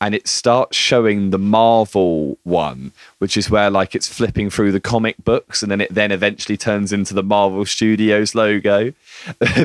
And 0.00 0.14
it 0.14 0.28
starts 0.28 0.76
showing 0.76 1.30
the 1.30 1.38
marvel 1.38 2.38
one 2.44 2.92
which 3.18 3.36
is 3.36 3.48
where 3.48 3.70
like 3.70 3.94
it's 3.94 4.08
flipping 4.08 4.50
through 4.50 4.72
the 4.72 4.80
comic 4.80 5.14
books 5.24 5.62
and 5.62 5.70
then 5.70 5.80
it 5.80 5.94
then 5.94 6.10
eventually 6.10 6.56
turns 6.56 6.92
into 6.92 7.14
the 7.14 7.22
marvel 7.22 7.64
studios 7.64 8.34
logo. 8.34 8.92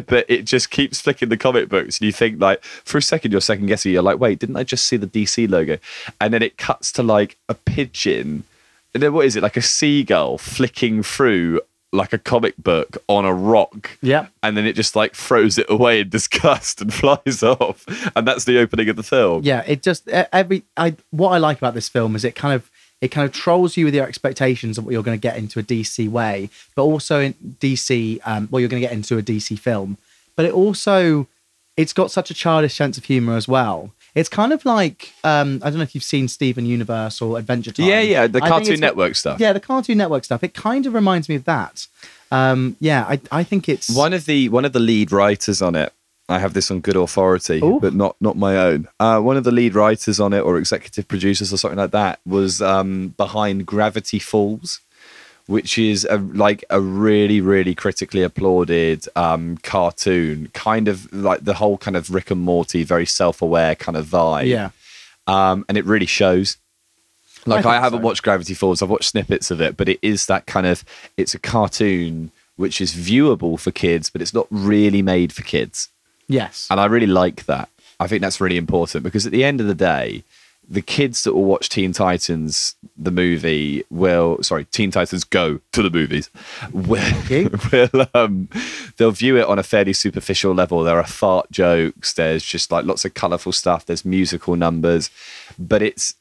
But 0.08 0.26
it 0.30 0.44
just 0.44 0.70
keeps 0.70 1.02
flicking 1.02 1.30
the 1.30 1.38
comic 1.38 1.70
books. 1.70 2.00
And 2.00 2.06
you 2.06 2.12
think 2.12 2.40
like 2.40 2.64
for 2.64 3.00
a 3.00 3.02
second 3.02 3.32
you're 3.32 3.42
second 3.42 3.66
guessing 3.66 3.92
you're 3.92 4.04
like 4.04 4.20
wait 4.20 4.38
didn't 4.40 4.58
i 4.58 4.64
just 4.64 4.86
see 4.86 4.98
the 4.98 5.08
dc 5.08 5.50
logo? 5.50 5.80
And 6.22 6.34
then 6.34 6.44
it 6.44 6.58
cuts 6.58 6.92
to 6.94 7.04
like 7.04 7.38
a 7.50 7.56
pigeon 7.68 8.44
and 8.94 9.04
then 9.04 9.14
what 9.14 9.26
is 9.26 9.36
it 9.36 9.44
like 9.44 9.58
a 9.58 9.62
seagull 9.62 10.38
flicking 10.38 11.04
through 11.04 11.60
like 11.94 12.12
a 12.14 12.18
comic 12.18 12.56
book 12.58 12.98
on 13.08 13.24
a 13.26 13.34
rock 13.34 13.98
Yeah. 14.02 14.28
and 14.44 14.58
then 14.58 14.66
it 14.66 14.74
just 14.76 14.96
like 14.96 15.16
throws 15.16 15.58
it 15.58 15.68
away 15.70 16.02
in 16.02 16.10
disgust 16.18 16.82
and 16.82 16.94
flies 16.94 17.42
off 17.44 17.86
and 18.16 18.28
that's 18.28 18.46
the 18.46 18.60
opening 18.60 18.90
of 18.90 18.96
the 18.96 19.04
film 19.04 19.42
Yeah. 19.44 19.64
It 19.68 19.82
just 19.84 20.08
every 20.10 20.64
I 20.76 20.96
what 21.12 21.30
I 21.30 21.38
like 21.38 21.58
about 21.58 21.74
this 21.76 21.90
film 21.90 22.16
is 22.16 22.24
it 22.26 22.36
kind 22.36 22.54
of 22.54 22.70
it 23.00 23.10
kind 23.10 23.26
of 23.28 23.32
trolls 23.32 23.78
you 23.78 23.86
with 23.86 23.94
your 23.94 24.08
expectations 24.08 24.78
of 24.78 24.84
what 24.86 24.92
you're 24.92 25.04
going 25.04 25.18
to 25.18 25.22
get 25.22 25.38
into 25.38 25.60
a 25.60 25.64
DC 25.64 26.10
way, 26.10 26.50
but 26.76 26.82
also 26.82 27.20
in 27.22 27.34
DC, 27.60 28.20
um, 28.26 28.48
well, 28.50 28.60
you're 28.60 28.68
going 28.70 28.82
to 28.82 28.88
get 28.88 28.92
into 28.96 29.20
a 29.20 29.22
DC 29.22 29.60
film. 29.60 29.98
But 30.36 30.46
it 30.46 30.52
also, 30.52 31.28
it's 31.78 31.94
got 31.94 32.10
such 32.10 32.32
a 32.32 32.34
childish 32.34 32.74
sense 32.74 32.98
of 32.98 33.06
humor 33.06 33.36
as 33.38 33.48
well. 33.48 33.92
It's 34.16 34.30
kind 34.30 34.52
of 34.54 34.66
like 34.66 35.14
um, 35.24 35.62
I 35.64 35.70
don't 35.70 35.78
know 35.78 35.84
if 35.84 35.94
you've 35.94 36.04
seen 36.04 36.28
Steven 36.28 36.66
Universe 36.66 37.22
or 37.22 37.38
Adventure 37.38 37.72
Time. 37.72 37.86
yeah 37.86 38.02
yeah 38.02 38.28
the 38.28 38.42
I 38.42 38.50
cartoon 38.50 38.80
network 38.80 39.16
stuff 39.16 39.40
Yeah, 39.40 39.54
the 39.54 39.60
Cartoon 39.60 39.98
Network 39.98 40.24
stuff. 40.24 40.44
It 40.44 40.54
kind 40.54 40.86
of 40.86 40.94
reminds 40.94 41.30
me 41.30 41.36
of 41.36 41.46
that. 41.46 41.88
Um, 42.32 42.76
yeah, 42.80 43.06
I, 43.08 43.22
I 43.32 43.44
think 43.44 43.70
it's 43.70 43.90
One 43.90 44.14
of 44.14 44.26
the 44.26 44.50
one 44.50 44.66
of 44.66 44.74
the 44.74 44.80
lead 44.80 45.12
writers 45.12 45.62
on 45.62 45.76
it, 45.76 45.94
I 46.30 46.40
have 46.40 46.54
this 46.54 46.70
on 46.72 46.82
good 46.82 46.96
authority, 46.98 47.62
Ooh. 47.64 47.80
but 47.80 47.94
not 47.94 48.16
not 48.20 48.36
my 48.36 48.58
own. 48.58 48.88
Uh, 49.00 49.20
one 49.22 49.38
of 49.38 49.44
the 49.46 49.52
lead 49.52 49.76
writers 49.76 50.20
on 50.20 50.34
it, 50.34 50.42
or 50.42 50.58
executive 50.58 51.08
producers, 51.08 51.54
or 51.54 51.58
something 51.58 51.78
like 51.78 51.92
that, 51.92 52.20
was 52.26 52.62
um, 52.62 53.14
behind 53.18 53.66
Gravity 53.66 54.20
Falls, 54.20 54.82
which 55.48 55.78
is 55.78 56.06
a, 56.10 56.18
like 56.18 56.64
a 56.70 56.80
really 56.80 57.42
really 57.42 57.74
critically 57.74 58.22
applauded 58.22 59.06
um, 59.16 59.58
cartoon, 59.58 60.50
kind 60.54 60.88
of 60.88 61.12
like 61.12 61.44
the 61.44 61.56
whole 61.56 61.78
kind 61.78 61.98
of 61.98 62.14
Rick 62.14 62.32
and 62.32 62.42
Morty, 62.42 62.84
very 62.84 63.06
self 63.06 63.42
aware 63.42 63.76
kind 63.76 63.98
of 63.98 64.06
vibe. 64.06 64.48
yeah, 64.48 64.70
um, 65.26 65.66
and 65.68 65.78
it 65.78 65.86
really 65.86 66.06
shows. 66.06 66.58
Like 67.46 67.66
I 67.66 67.78
I, 67.78 67.80
haven't 67.80 68.02
so. 68.02 68.06
watched 68.06 68.24
Gravity 68.24 68.54
Falls. 68.54 68.82
I've 68.82 68.90
watched 68.90 69.12
snippets 69.12 69.50
of 69.52 69.62
it, 69.62 69.78
but 69.78 69.88
it 69.88 70.00
is 70.02 70.26
that 70.28 70.46
kind 70.46 70.68
of. 70.68 70.84
It's 71.16 71.34
a 71.34 71.40
cartoon 71.40 72.32
which 72.58 72.82
is 72.82 72.94
viewable 72.94 73.60
for 73.60 73.72
kids, 73.72 74.10
but 74.10 74.22
it's 74.22 74.34
not 74.34 74.48
really 74.50 75.02
made 75.02 75.32
for 75.32 75.44
kids, 75.44 75.90
yes, 76.28 76.68
and 76.70 76.80
I 76.80 76.86
really 76.86 77.08
like 77.08 77.46
that. 77.46 77.70
I 78.00 78.08
think 78.08 78.22
that's 78.22 78.42
really 78.42 78.58
important 78.58 79.04
because 79.04 79.26
at 79.26 79.32
the 79.32 79.44
end 79.44 79.62
of 79.62 79.68
the 79.68 79.74
day, 79.74 80.24
the 80.70 80.82
kids 80.82 81.24
that 81.24 81.34
will 81.34 81.46
watch 81.46 81.70
Teen 81.70 81.94
Titans 81.94 82.76
the 82.98 83.12
movie 83.12 83.84
will 83.90 84.42
sorry 84.44 84.66
Teen 84.66 84.92
Titans 84.92 85.24
Go 85.24 85.60
to 85.72 85.82
the 85.82 85.90
movies 85.90 86.30
will, 86.72 87.02
you. 87.30 87.50
will 87.72 88.08
um, 88.14 88.50
they'll 88.98 89.12
view 89.12 89.38
it 89.38 89.46
on 89.46 89.60
a 89.60 89.64
fairly 89.64 89.94
superficial 89.94 90.54
level. 90.54 90.84
There 90.84 90.98
are 90.98 91.08
fart 91.08 91.50
jokes. 91.52 92.14
There's 92.14 92.44
just 92.44 92.72
like 92.72 92.86
lots 92.86 93.06
of 93.06 93.14
colourful 93.14 93.54
stuff. 93.54 93.86
There's 93.86 94.04
musical 94.04 94.56
numbers, 94.56 95.10
but 95.58 95.82
it's 95.82 96.16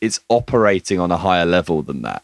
it's 0.00 0.20
operating 0.28 0.98
on 0.98 1.10
a 1.10 1.16
higher 1.16 1.46
level 1.46 1.82
than 1.82 2.02
that. 2.02 2.22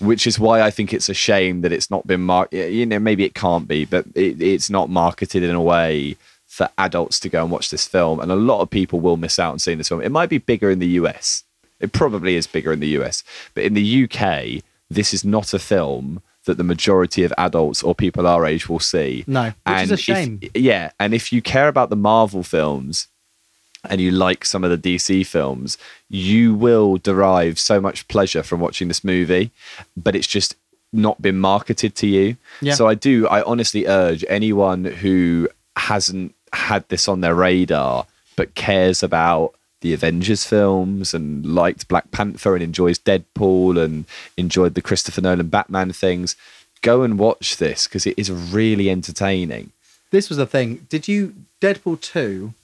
Which 0.00 0.26
is 0.26 0.38
why 0.38 0.62
I 0.62 0.70
think 0.70 0.94
it's 0.94 1.10
a 1.10 1.14
shame 1.14 1.60
that 1.60 1.72
it's 1.72 1.90
not 1.90 2.06
been 2.06 2.22
mark. 2.22 2.52
You 2.52 2.86
know, 2.86 2.98
maybe 2.98 3.24
it 3.24 3.34
can't 3.34 3.68
be, 3.68 3.84
but 3.84 4.06
it, 4.14 4.40
it's 4.40 4.70
not 4.70 4.88
marketed 4.88 5.42
in 5.42 5.54
a 5.54 5.62
way 5.62 6.16
for 6.60 6.68
adults 6.76 7.18
to 7.20 7.30
go 7.30 7.42
and 7.42 7.50
watch 7.50 7.70
this 7.70 7.86
film. 7.86 8.20
And 8.20 8.30
a 8.30 8.36
lot 8.36 8.60
of 8.60 8.68
people 8.68 9.00
will 9.00 9.16
miss 9.16 9.38
out 9.38 9.52
on 9.52 9.58
seeing 9.58 9.78
this 9.78 9.88
film. 9.88 10.02
It 10.02 10.12
might 10.12 10.28
be 10.28 10.36
bigger 10.36 10.70
in 10.70 10.78
the 10.78 10.88
US. 11.00 11.42
It 11.80 11.92
probably 11.92 12.34
is 12.34 12.46
bigger 12.46 12.70
in 12.70 12.80
the 12.80 12.88
US, 12.98 13.24
but 13.54 13.64
in 13.64 13.72
the 13.72 14.04
UK, 14.04 14.62
this 14.90 15.14
is 15.14 15.24
not 15.24 15.54
a 15.54 15.58
film 15.58 16.20
that 16.44 16.58
the 16.58 16.64
majority 16.64 17.22
of 17.24 17.32
adults 17.38 17.82
or 17.82 17.94
people 17.94 18.26
our 18.26 18.44
age 18.44 18.68
will 18.68 18.78
see. 18.78 19.24
No, 19.26 19.54
which 19.66 19.82
is 19.84 19.90
a 19.90 19.94
if- 19.94 20.00
shame. 20.00 20.40
yeah, 20.54 20.90
and 21.00 21.14
if 21.14 21.32
you 21.32 21.40
care 21.40 21.68
about 21.68 21.88
the 21.88 21.96
Marvel 21.96 22.42
films 22.42 23.08
and 23.88 23.98
you 24.02 24.10
like 24.10 24.44
some 24.44 24.62
of 24.62 24.70
the 24.70 24.76
DC 24.98 25.26
films, 25.26 25.78
you 26.10 26.54
will 26.54 26.98
derive 26.98 27.58
so 27.58 27.80
much 27.80 28.06
pleasure 28.08 28.42
from 28.42 28.60
watching 28.60 28.88
this 28.88 29.02
movie, 29.02 29.50
but 29.96 30.14
it's 30.14 30.26
just 30.26 30.56
not 30.92 31.22
been 31.22 31.38
marketed 31.38 31.94
to 31.94 32.06
you. 32.06 32.36
Yeah. 32.60 32.74
So 32.74 32.86
I 32.86 32.94
do, 32.94 33.26
I 33.28 33.40
honestly 33.42 33.86
urge 33.86 34.22
anyone 34.28 34.84
who 34.84 35.48
hasn't 35.76 36.34
had 36.52 36.88
this 36.88 37.08
on 37.08 37.20
their 37.20 37.34
radar 37.34 38.06
but 38.36 38.54
cares 38.54 39.02
about 39.02 39.54
the 39.80 39.92
Avengers 39.94 40.44
films 40.44 41.14
and 41.14 41.44
liked 41.46 41.88
Black 41.88 42.10
Panther 42.10 42.54
and 42.54 42.62
enjoys 42.62 42.98
Deadpool 42.98 43.82
and 43.82 44.04
enjoyed 44.36 44.74
the 44.74 44.82
Christopher 44.82 45.20
Nolan 45.20 45.48
Batman 45.48 45.92
things, 45.92 46.36
go 46.82 47.02
and 47.02 47.18
watch 47.18 47.56
this 47.56 47.86
because 47.86 48.06
it 48.06 48.18
is 48.18 48.30
really 48.30 48.90
entertaining. 48.90 49.72
This 50.10 50.28
was 50.28 50.38
the 50.38 50.46
thing. 50.46 50.86
Did 50.88 51.08
you 51.08 51.34
Deadpool 51.60 52.00
two? 52.00 52.54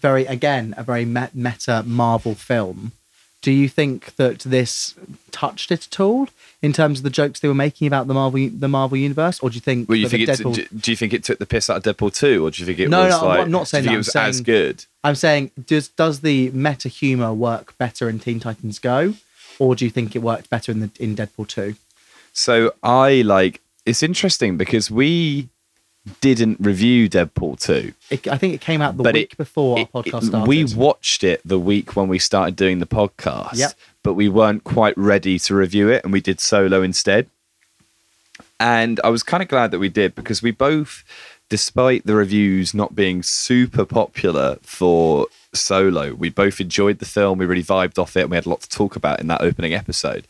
Very 0.00 0.26
again 0.26 0.74
a 0.76 0.82
very 0.82 1.04
meta 1.04 1.82
Marvel 1.84 2.34
film. 2.34 2.92
Do 3.40 3.52
you 3.52 3.68
think 3.68 4.16
that 4.16 4.40
this 4.40 4.94
touched 5.30 5.70
it 5.70 5.86
at 5.86 6.00
all 6.00 6.28
in 6.60 6.72
terms 6.72 6.98
of 6.98 7.04
the 7.04 7.10
jokes 7.10 7.38
they 7.38 7.46
were 7.46 7.54
making 7.54 7.86
about 7.86 8.08
the 8.08 8.14
Marvel 8.14 8.48
the 8.52 8.66
Marvel 8.66 8.98
universe, 8.98 9.38
or 9.40 9.48
do 9.50 9.54
you 9.54 9.60
think? 9.60 9.88
Well, 9.88 9.96
you 9.96 10.08
think 10.08 10.24
it, 10.24 10.28
Deadpool- 10.30 10.54
do, 10.54 10.66
do 10.76 10.90
you 10.90 10.96
think 10.96 11.12
it 11.12 11.22
took 11.22 11.38
the 11.38 11.46
piss 11.46 11.70
out 11.70 11.76
of 11.86 11.96
Deadpool 11.96 12.12
two, 12.14 12.44
or 12.44 12.50
do 12.50 12.60
you 12.60 12.66
think 12.66 12.80
it 12.80 12.88
No, 12.90 13.04
was 13.04 13.22
no, 13.22 13.28
I'm 13.28 13.50
not- 13.50 13.68
saying 13.68 13.84
that. 13.84 13.94
it 13.94 13.96
was 13.96 14.08
as 14.16 14.40
good? 14.40 14.84
I'm 15.04 15.14
saying, 15.14 15.52
does 15.66 15.86
does 15.88 16.20
the 16.20 16.50
meta 16.50 16.88
humor 16.88 17.32
work 17.32 17.78
better 17.78 18.08
in 18.08 18.18
Teen 18.18 18.40
Titans 18.40 18.80
Go, 18.80 19.14
or 19.60 19.76
do 19.76 19.84
you 19.84 19.90
think 19.92 20.16
it 20.16 20.18
worked 20.18 20.50
better 20.50 20.72
in 20.72 20.80
the 20.80 20.90
in 20.98 21.14
Deadpool 21.14 21.46
two? 21.46 21.76
So 22.32 22.72
I 22.82 23.22
like. 23.22 23.60
It's 23.86 24.02
interesting 24.02 24.56
because 24.56 24.90
we 24.90 25.48
didn't 26.20 26.58
review 26.60 27.08
Deadpool 27.08 27.60
two. 27.60 27.92
It, 28.10 28.26
I 28.28 28.36
think 28.38 28.54
it 28.54 28.60
came 28.60 28.80
out 28.82 28.96
the 28.96 29.02
But 29.02 29.14
week 29.14 29.32
it- 29.32 29.36
before 29.38 29.78
It- 29.78 29.88
our 29.94 30.02
podcast 30.02 30.24
started. 30.24 30.48
We 30.48 30.64
watched 30.64 31.24
it 31.24 31.40
the 31.44 31.58
week 31.58 31.96
when 31.96 32.08
we 32.08 32.18
started 32.18 32.56
doing 32.56 32.78
the 32.78 32.86
podcast. 32.86 33.56
Yep. 33.56 33.72
But 34.02 34.14
we 34.14 34.28
weren't 34.28 34.64
quite 34.64 34.96
ready 34.96 35.38
to 35.40 35.54
review 35.54 35.88
it, 35.88 36.04
and 36.04 36.12
we 36.12 36.20
did 36.20 36.40
solo 36.40 36.82
instead. 36.82 37.28
And 38.60 39.00
I 39.04 39.08
was 39.08 39.22
kind 39.22 39.42
of 39.42 39.48
glad 39.48 39.70
that 39.70 39.78
we 39.78 39.88
did 39.88 40.14
because 40.14 40.42
we 40.42 40.50
both, 40.50 41.04
despite 41.48 42.06
the 42.06 42.14
reviews 42.14 42.74
not 42.74 42.94
being 42.94 43.22
super 43.22 43.84
popular 43.84 44.58
for 44.62 45.26
solo, 45.52 46.14
we 46.14 46.28
both 46.28 46.60
enjoyed 46.60 46.98
the 46.98 47.04
film. 47.04 47.38
We 47.38 47.46
really 47.46 47.62
vibed 47.62 47.98
off 47.98 48.16
it, 48.16 48.22
and 48.22 48.30
we 48.30 48.36
had 48.36 48.46
a 48.46 48.50
lot 48.50 48.60
to 48.62 48.68
talk 48.68 48.96
about 48.96 49.20
in 49.20 49.26
that 49.28 49.42
opening 49.42 49.74
episode. 49.74 50.26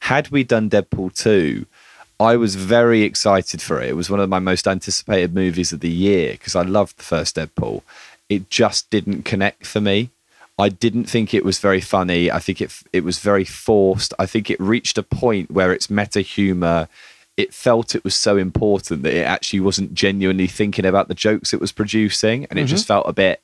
Had 0.00 0.28
we 0.30 0.44
done 0.44 0.68
Deadpool 0.70 1.14
2, 1.14 1.66
I 2.20 2.36
was 2.36 2.54
very 2.54 3.02
excited 3.02 3.62
for 3.62 3.80
it. 3.80 3.88
It 3.88 3.96
was 3.96 4.10
one 4.10 4.20
of 4.20 4.28
my 4.28 4.38
most 4.38 4.68
anticipated 4.68 5.34
movies 5.34 5.72
of 5.72 5.80
the 5.80 5.90
year 5.90 6.32
because 6.32 6.54
I 6.54 6.62
loved 6.62 6.98
the 6.98 7.02
first 7.02 7.36
Deadpool. 7.36 7.82
It 8.28 8.50
just 8.50 8.90
didn't 8.90 9.22
connect 9.24 9.66
for 9.66 9.80
me. 9.80 10.10
I 10.58 10.68
didn't 10.68 11.06
think 11.06 11.32
it 11.32 11.44
was 11.44 11.58
very 11.58 11.80
funny. 11.80 12.30
I 12.30 12.38
think 12.38 12.60
it 12.60 12.72
it 12.92 13.02
was 13.02 13.18
very 13.18 13.44
forced. 13.44 14.12
I 14.18 14.26
think 14.26 14.50
it 14.50 14.60
reached 14.60 14.98
a 14.98 15.02
point 15.02 15.50
where 15.50 15.72
its 15.72 15.88
meta 15.88 16.20
humor 16.20 16.88
it 17.36 17.54
felt 17.54 17.94
it 17.94 18.04
was 18.04 18.14
so 18.14 18.36
important 18.36 19.02
that 19.02 19.14
it 19.14 19.24
actually 19.24 19.60
wasn't 19.60 19.94
genuinely 19.94 20.46
thinking 20.46 20.84
about 20.84 21.08
the 21.08 21.14
jokes 21.14 21.54
it 21.54 21.60
was 21.60 21.72
producing 21.72 22.44
and 22.50 22.58
it 22.58 22.66
just 22.66 22.86
felt 22.86 23.08
a 23.08 23.14
bit 23.14 23.40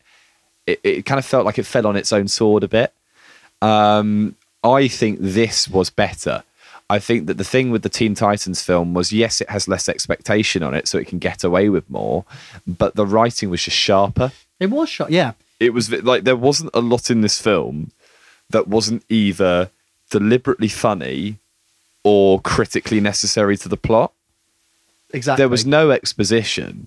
it, 0.66 0.78
it 0.84 1.06
kind 1.06 1.18
of 1.18 1.24
felt 1.24 1.46
like 1.46 1.58
it 1.58 1.64
fell 1.64 1.86
on 1.86 1.96
its 1.96 2.12
own 2.12 2.28
sword 2.28 2.62
a 2.62 2.68
bit 2.68 2.92
um, 3.62 4.34
I 4.62 4.88
think 4.88 5.18
this 5.20 5.68
was 5.68 5.90
better. 5.90 6.42
I 6.88 6.98
think 7.00 7.26
that 7.26 7.36
the 7.36 7.44
thing 7.44 7.70
with 7.70 7.82
the 7.82 7.88
Teen 7.88 8.14
Titans 8.14 8.62
film 8.62 8.94
was 8.94 9.12
yes, 9.12 9.40
it 9.40 9.50
has 9.50 9.66
less 9.66 9.88
expectation 9.88 10.62
on 10.62 10.72
it, 10.74 10.86
so 10.86 10.98
it 10.98 11.08
can 11.08 11.18
get 11.18 11.42
away 11.42 11.68
with 11.68 11.88
more, 11.90 12.24
but 12.66 12.94
the 12.94 13.06
writing 13.06 13.50
was 13.50 13.62
just 13.62 13.76
sharper. 13.76 14.30
it 14.60 14.70
was 14.70 14.88
sharp, 14.88 15.10
Yeah, 15.10 15.32
It 15.58 15.72
was 15.74 15.90
like 15.90 16.24
there 16.24 16.36
wasn't 16.36 16.70
a 16.74 16.80
lot 16.80 17.10
in 17.10 17.22
this 17.22 17.40
film 17.40 17.90
that 18.50 18.68
wasn't 18.68 19.02
either 19.08 19.70
deliberately 20.10 20.68
funny 20.68 21.38
or 22.04 22.40
critically 22.40 23.00
necessary 23.00 23.56
to 23.56 23.68
the 23.68 23.76
plot. 23.76 24.12
exactly. 25.12 25.40
There 25.40 25.48
was 25.48 25.66
no 25.66 25.90
exposition. 25.90 26.86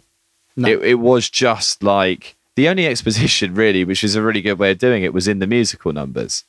No. 0.56 0.70
It, 0.70 0.84
it 0.84 0.96
was 0.96 1.30
just 1.30 1.84
like 1.84 2.36
the 2.56 2.70
only 2.70 2.88
exposition, 2.88 3.54
really, 3.54 3.84
which 3.84 4.04
is 4.04 4.16
a 4.16 4.22
really 4.22 4.42
good 4.42 4.60
way 4.60 4.72
of 4.72 4.78
doing 4.78 5.04
it, 5.04 5.14
was 5.14 5.28
in 5.28 5.40
the 5.40 5.48
musical 5.48 5.92
numbers. 5.92 6.46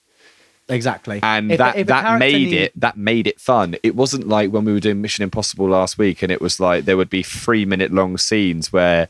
Exactly, 0.70 1.20
and 1.22 1.52
If- 1.52 1.58
that 1.58 1.76
if 1.76 1.86
that 1.88 2.18
made 2.18 2.52
it 2.52 2.80
that 2.80 2.96
made 2.96 3.26
it 3.26 3.40
fun. 3.40 3.76
It 3.82 3.94
wasn't 3.94 4.28
like 4.28 4.50
when 4.50 4.64
we 4.64 4.72
were 4.72 4.80
doing 4.80 5.00
Mission 5.00 5.22
Impossible 5.22 5.68
last 5.68 5.98
week, 5.98 6.22
and 6.22 6.32
it 6.32 6.40
was 6.40 6.60
like 6.60 6.84
there 6.84 6.96
would 6.96 7.10
be 7.10 7.22
three 7.22 7.64
minute 7.64 7.92
long 7.92 8.16
scenes 8.18 8.72
where 8.72 9.08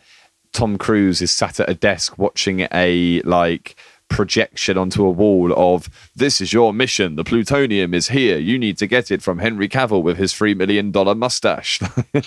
Tom 0.52 0.78
Cruise 0.78 1.22
is 1.22 1.30
sat 1.30 1.60
at 1.60 1.68
a 1.68 1.74
desk 1.74 2.18
watching 2.18 2.66
a 2.72 3.22
like 3.22 3.76
projection 4.08 4.76
onto 4.76 5.04
a 5.06 5.10
wall 5.10 5.52
of 5.56 5.88
this 6.16 6.40
is 6.40 6.52
your 6.52 6.74
mission 6.74 7.14
the 7.14 7.22
plutonium 7.22 7.94
is 7.94 8.08
here 8.08 8.38
you 8.38 8.58
need 8.58 8.76
to 8.76 8.88
get 8.88 9.08
it 9.08 9.22
from 9.22 9.38
henry 9.38 9.68
cavill 9.68 10.02
with 10.02 10.16
his 10.16 10.34
three 10.34 10.52
million 10.52 10.90
dollar 10.90 11.14
mustache 11.14 11.78
do 12.12 12.20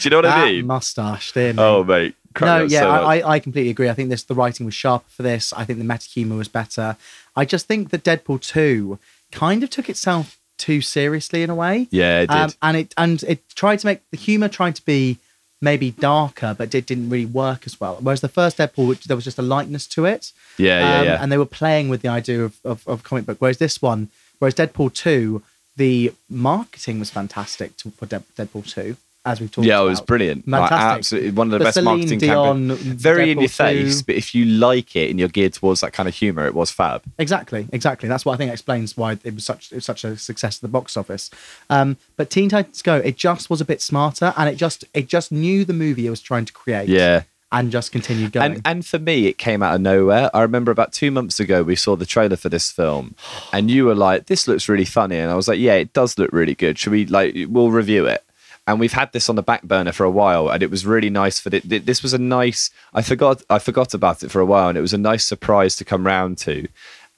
you 0.00 0.10
know 0.10 0.18
what 0.18 0.26
i 0.26 0.44
mean 0.44 0.66
mustache, 0.66 1.34
me. 1.34 1.54
oh 1.56 1.82
mate 1.82 2.14
no, 2.40 2.64
yeah, 2.64 2.80
so. 2.80 2.90
I, 2.90 3.18
I 3.18 3.30
I 3.34 3.38
completely 3.40 3.70
agree. 3.70 3.88
I 3.88 3.94
think 3.94 4.10
this 4.10 4.22
the 4.22 4.34
writing 4.34 4.66
was 4.66 4.74
sharper 4.74 5.08
for 5.08 5.22
this. 5.22 5.52
I 5.52 5.64
think 5.64 5.78
the 5.78 5.84
meta 5.84 6.06
humor 6.06 6.36
was 6.36 6.48
better. 6.48 6.96
I 7.40 7.44
just 7.54 7.66
think 7.70 7.82
that 7.90 8.02
Deadpool 8.08 8.40
two 8.54 8.98
kind 9.32 9.62
of 9.64 9.68
took 9.70 9.88
itself 9.94 10.26
too 10.66 10.80
seriously 10.80 11.40
in 11.46 11.50
a 11.50 11.54
way. 11.64 11.74
yeah 11.90 12.14
it 12.22 12.26
did 12.28 12.36
Um, 12.44 12.50
and 12.66 12.74
it 12.82 12.88
and 13.02 13.16
it 13.32 13.40
tried 13.62 13.78
to 13.82 13.86
make 13.90 14.00
the 14.10 14.16
humor 14.26 14.48
tried 14.58 14.74
to 14.80 14.84
be 14.94 15.18
maybe 15.60 15.90
darker, 16.12 16.50
but 16.58 16.72
it 16.74 16.86
didn't 16.90 17.10
really 17.10 17.26
work 17.44 17.60
as 17.68 17.74
well. 17.80 17.94
Whereas 18.00 18.20
the 18.20 18.34
first 18.40 18.58
Deadpool, 18.58 18.86
which, 18.88 19.04
there 19.08 19.16
was 19.20 19.24
just 19.30 19.38
a 19.44 19.48
lightness 19.56 19.84
to 19.96 20.00
it. 20.14 20.22
yeah 20.56 20.78
yeah 20.80 20.98
Um, 21.00 21.04
yeah 21.08 21.18
And 21.22 21.28
they 21.32 21.38
were 21.44 21.52
playing 21.62 21.86
with 21.92 22.00
the 22.04 22.08
idea 22.20 22.38
of, 22.44 22.52
of, 22.72 22.78
of 22.92 23.02
comic 23.08 23.24
book. 23.26 23.38
Whereas 23.40 23.58
this 23.58 23.76
one, 23.90 24.00
whereas 24.38 24.54
Deadpool 24.54 24.90
2, 24.94 25.42
the 25.82 26.12
marketing 26.48 26.96
was 27.02 27.10
fantastic 27.10 27.76
to, 27.78 27.90
for 27.98 28.06
Dead- 28.06 28.24
Deadpool 28.36 28.66
2, 28.72 28.96
as 29.28 29.40
we've 29.40 29.50
talked 29.50 29.66
yeah, 29.66 29.74
about. 29.76 29.86
it 29.86 29.90
was 29.90 30.00
brilliant. 30.00 30.48
Like, 30.48 30.72
absolutely, 30.72 31.30
one 31.30 31.48
of 31.48 31.50
the, 31.52 31.58
The 31.58 31.64
best 31.64 31.74
Celine 31.74 31.98
marketing 31.98 32.18
Dion, 32.18 32.68
campaigns. 32.68 33.02
Very 33.02 33.30
in 33.30 33.40
your 33.40 33.48
face, 33.48 34.00
2. 34.00 34.06
but 34.06 34.14
if 34.16 34.34
you 34.34 34.44
like 34.44 34.96
it 34.96 35.10
and 35.10 35.18
you're 35.18 35.28
geared 35.28 35.52
towards 35.52 35.80
that 35.82 35.92
kind 35.92 36.08
of 36.08 36.14
humor, 36.14 36.46
it 36.46 36.54
was 36.54 36.70
fab. 36.70 37.02
Exactly, 37.18 37.68
exactly. 37.72 38.08
That's 38.08 38.24
what 38.24 38.34
I 38.34 38.36
think 38.36 38.50
explains 38.52 38.96
why 38.96 39.18
it 39.22 39.34
was 39.34 39.44
such 39.44 39.70
it 39.72 39.76
was 39.76 39.84
such 39.84 40.04
a 40.04 40.16
success 40.16 40.56
at 40.58 40.62
the 40.62 40.68
box 40.68 40.96
office. 40.96 41.30
Um, 41.70 41.96
but 42.16 42.30
Teen 42.30 42.48
Titans 42.48 42.82
Go, 42.82 42.96
it 42.96 43.16
just 43.16 43.50
was 43.50 43.60
a 43.60 43.64
bit 43.64 43.80
smarter, 43.82 44.32
and 44.36 44.48
it 44.48 44.56
just 44.56 44.84
it 44.94 45.08
just 45.08 45.30
knew 45.30 45.64
the 45.64 45.72
movie 45.72 46.06
it 46.06 46.10
was 46.10 46.20
trying 46.20 46.44
to 46.46 46.52
create. 46.52 46.88
Yeah. 46.88 47.22
and 47.50 47.70
just 47.72 47.92
continued 47.92 48.32
going. 48.32 48.52
And 48.52 48.62
and 48.64 48.86
for 48.86 48.98
me, 48.98 49.26
it 49.26 49.38
came 49.38 49.62
out 49.62 49.74
of 49.74 49.80
nowhere. 49.80 50.30
I 50.34 50.42
remember 50.42 50.70
about 50.70 50.92
two 50.92 51.10
months 51.10 51.40
ago, 51.40 51.62
we 51.62 51.76
saw 51.76 51.96
the 51.96 52.04
trailer 52.04 52.36
for 52.36 52.50
this 52.50 52.70
film, 52.70 53.14
and 53.54 53.70
you 53.70 53.86
were 53.86 53.94
like, 53.94 54.26
"This 54.26 54.46
looks 54.46 54.68
really 54.68 54.84
funny," 54.84 55.16
and 55.16 55.30
I 55.30 55.34
was 55.34 55.48
like, 55.48 55.58
"Yeah, 55.58 55.74
it 55.74 55.94
does 55.94 56.18
look 56.18 56.30
really 56.30 56.54
good. 56.54 56.78
Should 56.78 56.92
we 56.92 57.06
like 57.06 57.34
we'll 57.48 57.70
review 57.70 58.04
it?" 58.06 58.22
And 58.68 58.78
we've 58.78 58.92
had 58.92 59.12
this 59.12 59.30
on 59.30 59.36
the 59.36 59.42
back 59.42 59.62
burner 59.62 59.92
for 59.92 60.04
a 60.04 60.10
while, 60.10 60.50
and 60.50 60.62
it 60.62 60.70
was 60.70 60.84
really 60.84 61.08
nice 61.08 61.40
for 61.40 61.48
it. 61.54 61.86
This 61.86 62.02
was 62.02 62.12
a 62.12 62.18
nice. 62.18 62.70
I 62.92 63.00
forgot. 63.00 63.42
I 63.48 63.58
forgot 63.58 63.94
about 63.94 64.22
it 64.22 64.30
for 64.30 64.40
a 64.40 64.46
while, 64.46 64.68
and 64.68 64.76
it 64.76 64.82
was 64.82 64.92
a 64.92 64.98
nice 64.98 65.24
surprise 65.24 65.74
to 65.76 65.86
come 65.86 66.06
round 66.06 66.36
to. 66.38 66.68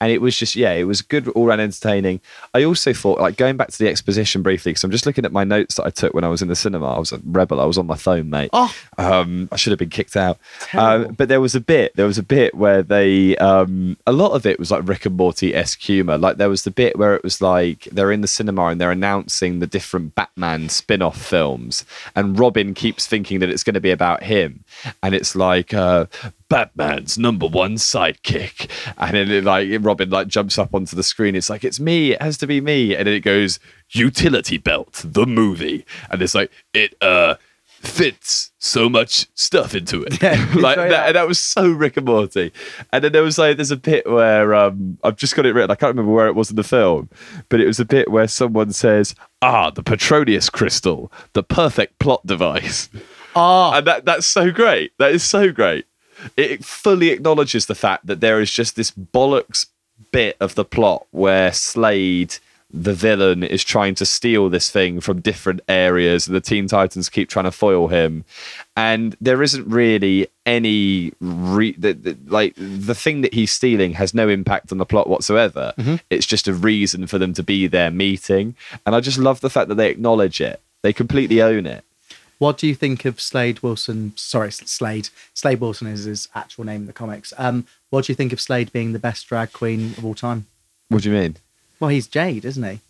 And 0.01 0.11
it 0.11 0.21
was 0.21 0.37
just, 0.37 0.57
yeah, 0.57 0.73
it 0.73 0.85
was 0.85 1.03
good, 1.03 1.29
all 1.29 1.47
round 1.47 1.61
entertaining. 1.61 2.21
I 2.55 2.65
also 2.65 2.93
thought, 2.93 3.21
like, 3.21 3.37
going 3.37 3.57
back 3.57 3.69
to 3.69 3.79
the 3.79 3.89
exposition 3.89 4.43
briefly, 4.43 4.73
because 4.73 4.83
I'm 4.83 4.91
just 4.91 5.05
looking 5.05 5.25
at 5.27 5.33
my 5.33 5.45
notes 5.45 5.75
that 5.75 5.85
I 5.85 5.91
took 5.91 6.15
when 6.15 6.25
I 6.25 6.29
was 6.29 6.41
in 6.41 6.49
the 6.49 6.57
cinema. 6.57 6.95
I 6.95 6.99
was 6.99 7.13
a 7.13 7.21
rebel. 7.25 7.61
I 7.61 7.65
was 7.65 7.77
on 7.77 7.87
my 7.87 7.97
phone, 7.97 8.31
mate. 8.31 8.51
Oh. 8.53 8.75
Um, 8.97 9.49
I 9.53 9.57
should 9.57 9.73
have 9.73 9.79
been 9.79 9.91
kicked 9.91 10.17
out. 10.17 10.39
Um, 10.73 11.13
but 11.13 11.29
there 11.29 11.41
was 11.41 11.55
a 11.55 11.61
bit, 11.61 11.95
there 11.97 12.07
was 12.07 12.19
a 12.19 12.23
bit 12.23 12.55
where 12.55 12.83
they, 12.83 13.37
um, 13.37 13.97
a 14.07 14.13
lot 14.13 14.33
of 14.33 14.47
it 14.47 14.59
was 14.59 14.71
like 14.71 14.89
Rick 14.89 15.07
and 15.07 15.17
Morty 15.17 15.55
esque 15.55 15.81
humor. 15.81 16.17
Like 16.17 16.39
there 16.39 16.49
was 16.49 16.65
the 16.65 16.71
bit 16.71 16.99
where 16.99 17.15
it 17.15 17.23
was 17.23 17.41
like 17.43 17.85
they're 17.93 18.13
in 18.13 18.23
the 18.23 18.29
cinema 18.29 18.67
and 18.67 18.81
they're 18.81 18.91
announcing 18.91 19.59
the 19.59 19.67
different 19.67 20.15
Batman 20.15 20.69
spin 20.69 21.03
off 21.03 21.21
films, 21.21 21.85
and 22.17 22.39
Robin 22.39 22.75
keeps 22.75 23.07
thinking 23.07 23.41
that 23.41 23.51
it's 23.51 23.63
going 23.63 23.75
to 23.75 23.81
be 23.81 23.91
about 23.91 24.23
him, 24.23 24.65
and 25.03 25.15
it's 25.15 25.37
like. 25.37 25.75
Uh, 25.75 26.07
Batman's 26.51 27.17
number 27.17 27.47
one 27.47 27.77
sidekick, 27.77 28.69
and 28.99 29.15
then 29.15 29.31
it, 29.31 29.45
like 29.45 29.71
Robin 29.81 30.11
like 30.11 30.29
jumps 30.29 30.59
up 30.59 30.75
onto 30.75 30.95
the 30.95 31.03
screen. 31.03 31.35
It's 31.35 31.49
like 31.49 31.65
it's 31.65 31.81
me. 31.81 32.13
It 32.13 32.21
has 32.21 32.37
to 32.39 32.47
be 32.47 32.61
me, 32.61 32.95
and 32.95 33.07
then 33.07 33.15
it 33.15 33.21
goes 33.21 33.59
utility 33.91 34.59
belt, 34.59 35.01
the 35.05 35.25
movie, 35.25 35.87
and 36.11 36.21
it's 36.21 36.35
like 36.35 36.51
it 36.75 36.95
uh 37.01 37.37
fits 37.81 38.51
so 38.59 38.89
much 38.91 39.27
stuff 39.35 39.75
into 39.75 40.03
it. 40.03 40.21
Yeah, 40.23 40.33
like 40.57 40.77
that, 40.77 41.07
and 41.07 41.17
that 41.17 41.27
was 41.27 41.39
so 41.39 41.71
Rick 41.71 41.97
and 41.97 42.07
Morty. 42.07 42.53
And 42.93 43.03
then 43.03 43.13
there 43.13 43.23
was 43.23 43.39
like 43.39 43.57
there's 43.57 43.71
a 43.71 43.77
bit 43.77 44.11
where 44.11 44.55
um 44.55 44.99
I've 45.03 45.17
just 45.17 45.35
got 45.37 45.47
it 45.47 45.55
written. 45.55 45.71
I 45.71 45.77
can't 45.77 45.91
remember 45.91 46.13
where 46.13 46.27
it 46.27 46.35
was 46.35 46.51
in 46.51 46.57
the 46.57 46.65
film, 46.65 47.09
but 47.49 47.61
it 47.61 47.67
was 47.67 47.81
a 47.81 47.85
bit 47.85 48.11
where 48.11 48.29
someone 48.29 48.73
says, 48.73 49.15
"Ah, 49.41 49.71
the 49.71 49.83
Petronius 49.83 50.51
crystal, 50.51 51.11
the 51.33 51.43
perfect 51.43 51.99
plot 52.01 52.27
device." 52.27 52.91
oh, 53.37 53.73
and 53.73 53.87
that 53.87 54.05
that's 54.05 54.27
so 54.27 54.51
great. 54.51 54.93
That 54.99 55.13
is 55.13 55.23
so 55.23 55.53
great. 55.53 55.87
It 56.37 56.65
fully 56.65 57.11
acknowledges 57.11 57.67
the 57.67 57.75
fact 57.75 58.07
that 58.07 58.21
there 58.21 58.41
is 58.41 58.51
just 58.51 58.77
this 58.77 58.91
bollocks 58.91 59.67
bit 60.13 60.37
of 60.41 60.55
the 60.55 60.65
plot 60.65 61.07
where 61.11 61.53
Slade, 61.53 62.37
the 62.73 62.95
villain, 62.95 63.43
is 63.43 63.65
trying 63.65 63.95
to 63.97 64.07
steal 64.07 64.49
this 64.49 64.71
thing 64.71 65.01
from 65.01 65.21
different 65.21 65.61
areas, 65.69 66.27
and 66.27 66.35
the 66.35 66.41
Teen 66.41 66.67
Titans 66.67 67.09
keep 67.09 67.29
trying 67.29 67.45
to 67.45 67.51
foil 67.51 67.89
him. 67.89 68.25
And 68.77 69.17
there 69.21 69.43
isn't 69.43 69.69
really 69.69 70.29
any 70.47 71.13
re- 71.21 71.77
the, 71.77 71.93
the, 71.93 72.17
like 72.27 72.55
the 72.57 72.95
thing 72.95 73.21
that 73.23 73.35
he's 73.35 73.53
stealing 73.53 73.95
has 73.95 74.15
no 74.15 74.29
impact 74.29 74.73
on 74.73 74.79
the 74.79 74.87
plot 74.87 75.09
whatsoever. 75.09 75.75
Mm-hmm. 75.77 75.97
It's 76.09 76.27
just 76.27 76.49
a 76.49 76.55
reason 76.55 77.07
for 77.07 77.19
them 77.19 77.35
to 77.35 77.43
be 77.43 77.67
there 77.67 77.91
meeting, 77.91 78.55
and 78.87 78.95
I 78.95 79.01
just 79.01 79.19
love 79.19 79.41
the 79.41 79.51
fact 79.51 79.69
that 79.69 79.77
they 79.77 79.91
acknowledge 79.91 80.41
it. 80.41 80.61
They 80.83 80.93
completely 80.93 81.43
own 81.43 81.67
it. 81.67 81.85
What 82.41 82.57
do 82.57 82.67
you 82.67 82.75
think 82.75 83.05
of 83.05 83.21
Slade 83.21 83.61
Wilson? 83.61 84.15
Sorry, 84.17 84.51
Slade. 84.51 85.11
Slade 85.35 85.61
Wilson 85.61 85.87
is 85.87 86.05
his 86.05 86.27
actual 86.35 86.65
name 86.65 86.81
in 86.81 86.87
the 86.87 86.95
comics. 86.95 87.35
Um, 87.37 87.67
what 87.91 88.07
do 88.07 88.13
you 88.13 88.17
think 88.17 88.33
of 88.33 88.41
Slade 88.41 88.73
being 88.73 88.95
the 88.95 88.99
best 88.99 89.29
drag 89.29 89.53
queen 89.53 89.93
of 89.99 90.07
all 90.07 90.15
time? 90.15 90.47
What 90.89 91.03
do 91.03 91.11
you 91.13 91.19
mean? 91.21 91.37
Well, 91.79 91.91
he's 91.91 92.07
Jade, 92.09 92.47
isn't 92.47 92.65
he? 92.65 92.81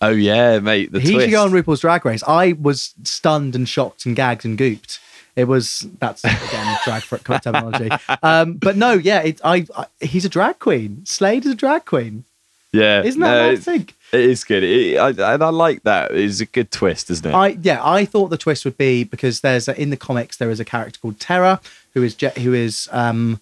Oh 0.00 0.08
yeah, 0.12 0.60
mate. 0.60 0.92
The 0.92 1.00
he 1.00 1.12
twist. 1.12 1.26
should 1.26 1.30
go 1.30 1.44
on 1.44 1.50
RuPaul's 1.50 1.80
Drag 1.80 2.06
Race. 2.06 2.22
I 2.26 2.54
was 2.54 2.94
stunned 3.04 3.54
and 3.54 3.68
shocked 3.68 4.06
and 4.06 4.16
gagged 4.16 4.46
and 4.46 4.56
gooped. 4.58 4.98
It 5.36 5.44
was 5.44 5.86
that's 6.00 6.24
again 6.24 6.78
drag 6.82 7.02
for 7.02 7.18
terminology. 7.18 7.90
Um, 8.22 8.54
but 8.54 8.76
no, 8.78 8.94
yeah, 8.94 9.20
it, 9.20 9.40
I, 9.44 9.66
I 9.76 9.86
he's 10.00 10.24
a 10.24 10.30
drag 10.30 10.58
queen. 10.58 11.04
Slade 11.04 11.44
is 11.44 11.52
a 11.52 11.54
drag 11.54 11.84
queen. 11.84 12.24
yeah, 12.72 13.02
Isn't 13.02 13.20
that 13.20 13.30
no, 13.30 13.42
what 13.48 13.68
I 13.68 13.82
it- 14.12 14.20
is 14.20 14.44
good, 14.44 14.62
it, 14.62 14.98
I, 14.98 15.10
and 15.34 15.42
I 15.42 15.48
like 15.50 15.82
that. 15.84 16.12
It's 16.12 16.40
a 16.40 16.46
good 16.46 16.70
twist, 16.70 17.10
isn't 17.10 17.26
it? 17.26 17.34
I 17.34 17.48
yeah, 17.62 17.80
I 17.84 18.04
thought 18.04 18.28
the 18.28 18.38
twist 18.38 18.64
would 18.64 18.78
be 18.78 19.04
because 19.04 19.40
there's 19.40 19.68
a, 19.68 19.80
in 19.80 19.90
the 19.90 19.96
comics 19.96 20.36
there 20.36 20.50
is 20.50 20.60
a 20.60 20.64
character 20.64 20.98
called 21.00 21.18
Terra 21.20 21.60
who 21.94 22.02
is 22.02 22.14
Je- 22.14 22.40
who 22.40 22.52
is 22.54 22.88
um 22.92 23.40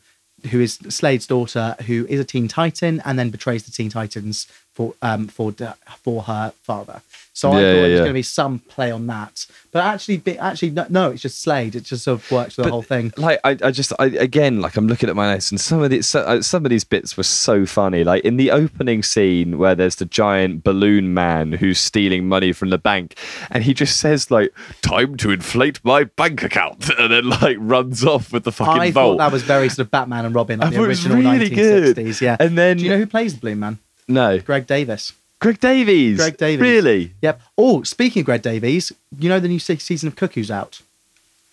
who 0.50 0.60
is 0.60 0.74
Slade's 0.88 1.26
daughter 1.26 1.74
who 1.86 2.06
is 2.08 2.20
a 2.20 2.24
Teen 2.24 2.48
Titan 2.48 3.00
and 3.04 3.18
then 3.18 3.30
betrays 3.30 3.64
the 3.64 3.70
Teen 3.70 3.90
Titans 3.90 4.46
for 4.74 4.94
um 5.02 5.28
for 5.28 5.52
for 6.02 6.22
her 6.24 6.52
father. 6.62 7.02
So 7.36 7.50
I 7.50 7.54
Yeah, 7.54 7.58
thought 7.58 7.64
yeah, 7.66 7.72
there 7.74 7.82
was 7.82 7.90
yeah. 7.90 7.96
going 7.98 8.08
to 8.10 8.12
be 8.14 8.22
some 8.22 8.58
play 8.60 8.92
on 8.92 9.08
that, 9.08 9.44
but 9.72 9.82
actually, 9.84 10.22
actually 10.38 10.70
no, 10.70 10.86
no, 10.88 11.10
it's 11.10 11.20
just 11.22 11.42
Slade. 11.42 11.74
It 11.74 11.82
just 11.82 12.04
sort 12.04 12.20
of 12.20 12.30
works 12.30 12.54
for 12.54 12.60
the 12.62 12.66
But- 12.66 12.70
whole 12.70 12.82
thing. 12.82 13.12
like 13.16 13.40
I, 13.42 13.56
I 13.60 13.70
just 13.72 13.92
I, 13.98 14.06
again 14.06 14.60
like 14.60 14.76
I'm 14.76 14.86
looking 14.86 15.08
at 15.08 15.16
my 15.16 15.32
notes 15.32 15.50
and 15.50 15.60
some 15.60 15.82
of 15.82 15.90
these 15.90 16.06
so, 16.06 16.20
uh, 16.20 16.42
some 16.42 16.64
of 16.64 16.70
these 16.70 16.84
bits 16.84 17.16
were 17.16 17.24
so 17.24 17.66
funny 17.66 18.04
like 18.04 18.22
in 18.24 18.36
the 18.36 18.52
opening 18.52 19.02
scene 19.02 19.58
where 19.58 19.74
there's 19.74 19.96
the 19.96 20.04
giant 20.04 20.62
balloon 20.62 21.12
man 21.12 21.50
who's 21.52 21.80
stealing 21.80 22.28
money 22.28 22.52
from 22.52 22.70
the 22.70 22.78
bank 22.78 23.16
and 23.50 23.64
he 23.64 23.74
just 23.74 23.96
says 23.98 24.30
like 24.30 24.54
time 24.82 25.16
to 25.16 25.32
inflate 25.32 25.80
my 25.84 26.04
bank 26.04 26.44
account 26.44 26.88
and 26.98 27.12
then 27.12 27.28
like 27.28 27.56
runs 27.58 28.04
off 28.04 28.32
with 28.32 28.44
the 28.44 28.52
fucking 28.52 28.80
I 28.80 28.90
vault 28.92 29.18
thought 29.18 29.24
that 29.24 29.32
was 29.32 29.42
very 29.42 29.68
sort 29.68 29.80
of 29.86 29.90
Batman 29.90 30.24
and 30.24 30.34
Robin, 30.36 30.60
like 30.60 30.68
I 30.68 30.70
the 30.76 30.82
it 30.84 30.86
original 30.86 31.16
really 31.18 31.50
1960s. 31.50 31.94
good. 31.96 32.20
Yeah, 32.20 32.36
And 32.38 32.56
then- 32.56 32.76
do 32.76 32.84
you 32.84 32.90
know 32.90 32.98
who 32.98 33.06
plays 33.06 33.34
the 33.34 33.40
Blue 33.40 33.56
Man? 33.56 33.78
no 34.06 34.38
Greg 34.38 34.68
Davies. 34.68 35.12
Greg 35.40 35.60
Davies 35.60 36.16
Greg 36.16 36.36
Davies. 36.36 36.60
really 36.60 37.12
Yep. 37.22 37.40
Oh, 37.58 37.82
speaking 37.82 38.20
of 38.20 38.26
Greg 38.26 38.42
Davies, 38.42 38.92
you 39.18 39.28
know 39.28 39.40
the 39.40 39.48
new 39.48 39.58
se- 39.58 39.78
season 39.78 40.08
of 40.08 40.16
Cuckoo's 40.16 40.50
out. 40.50 40.80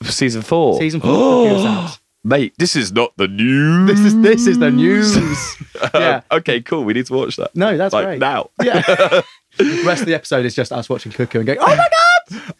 season 0.04 0.42
four 0.42 0.80
Season 0.80 1.00
four 1.02 1.12
of 1.12 1.48
Cuckoo's 1.58 1.66
out. 1.94 1.98
mate 2.24 2.54
this 2.58 2.76
is 2.76 2.92
not 2.92 3.12
the 3.18 3.28
news 3.28 3.88
This 3.90 4.00
is 4.00 4.22
this 4.22 4.48
is 4.48 4.60
the 4.60 4.72
news. 4.84 5.16
yeah. 5.94 6.22
okay 6.32 6.62
cool 6.62 6.84
we 6.84 6.94
need 6.94 7.06
to 7.08 7.14
watch 7.14 7.36
that 7.38 7.56
No, 7.56 7.76
that's 7.78 7.94
right. 7.94 8.00
like 8.02 8.08
great. 8.08 8.20
now 8.20 8.50
Yeah. 8.64 8.82
the 9.58 9.84
rest 9.86 10.02
of 10.02 10.08
the 10.08 10.16
episode 10.16 10.46
is 10.46 10.56
just 10.56 10.72
us 10.72 10.88
watching 10.90 11.12
Cuckoo 11.12 11.40
and 11.40 11.46
going, 11.48 11.60
"Oh 11.62 11.68
my 11.76 11.88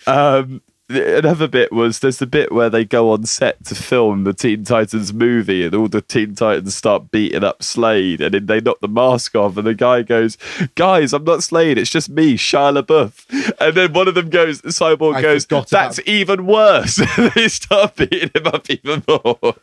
god!" 0.06 0.44
Um, 0.44 0.62
another 0.96 1.48
bit 1.48 1.72
was 1.72 2.00
there's 2.00 2.18
the 2.18 2.26
bit 2.28 2.52
where 2.52 2.70
they 2.70 2.86
go 2.86 3.12
on 3.12 3.26
set 3.26 3.64
to 3.66 3.76
film 3.76 4.24
the 4.24 4.34
Teen 4.34 4.64
Titans 4.64 5.14
movie, 5.14 5.66
and 5.66 5.74
all 5.76 5.88
the 5.88 6.02
Teen 6.02 6.36
Titans 6.36 6.76
start 6.76 7.12
beating 7.12 7.44
up 7.44 7.64
Slade, 7.64 8.22
and 8.22 8.34
then 8.34 8.46
they 8.46 8.62
knock 8.62 8.80
the 8.82 8.88
mask 8.88 9.36
off, 9.36 9.58
and 9.58 9.66
the 9.68 9.74
guy 9.74 10.02
goes, 10.02 10.38
"Guys, 10.76 11.14
I'm 11.14 11.24
not 11.24 11.44
Slade. 11.44 11.78
It's 11.78 11.90
just 11.90 12.10
me, 12.10 12.36
Shia 12.36 12.82
LaBeouf." 12.82 13.56
And 13.60 13.76
then 13.76 13.94
one 13.94 14.08
of 14.08 14.16
them 14.16 14.30
goes, 14.30 14.62
Cyborg 14.62 15.16
I 15.16 15.22
goes, 15.22 15.46
"That's 15.46 15.72
about- 15.72 16.08
even 16.08 16.46
worse." 16.46 17.00
and 17.00 17.32
they 17.36 17.48
start 17.48 17.96
beating 17.96 18.32
him 18.36 18.48
up 18.48 18.70
even 18.70 19.04
more. 19.08 19.56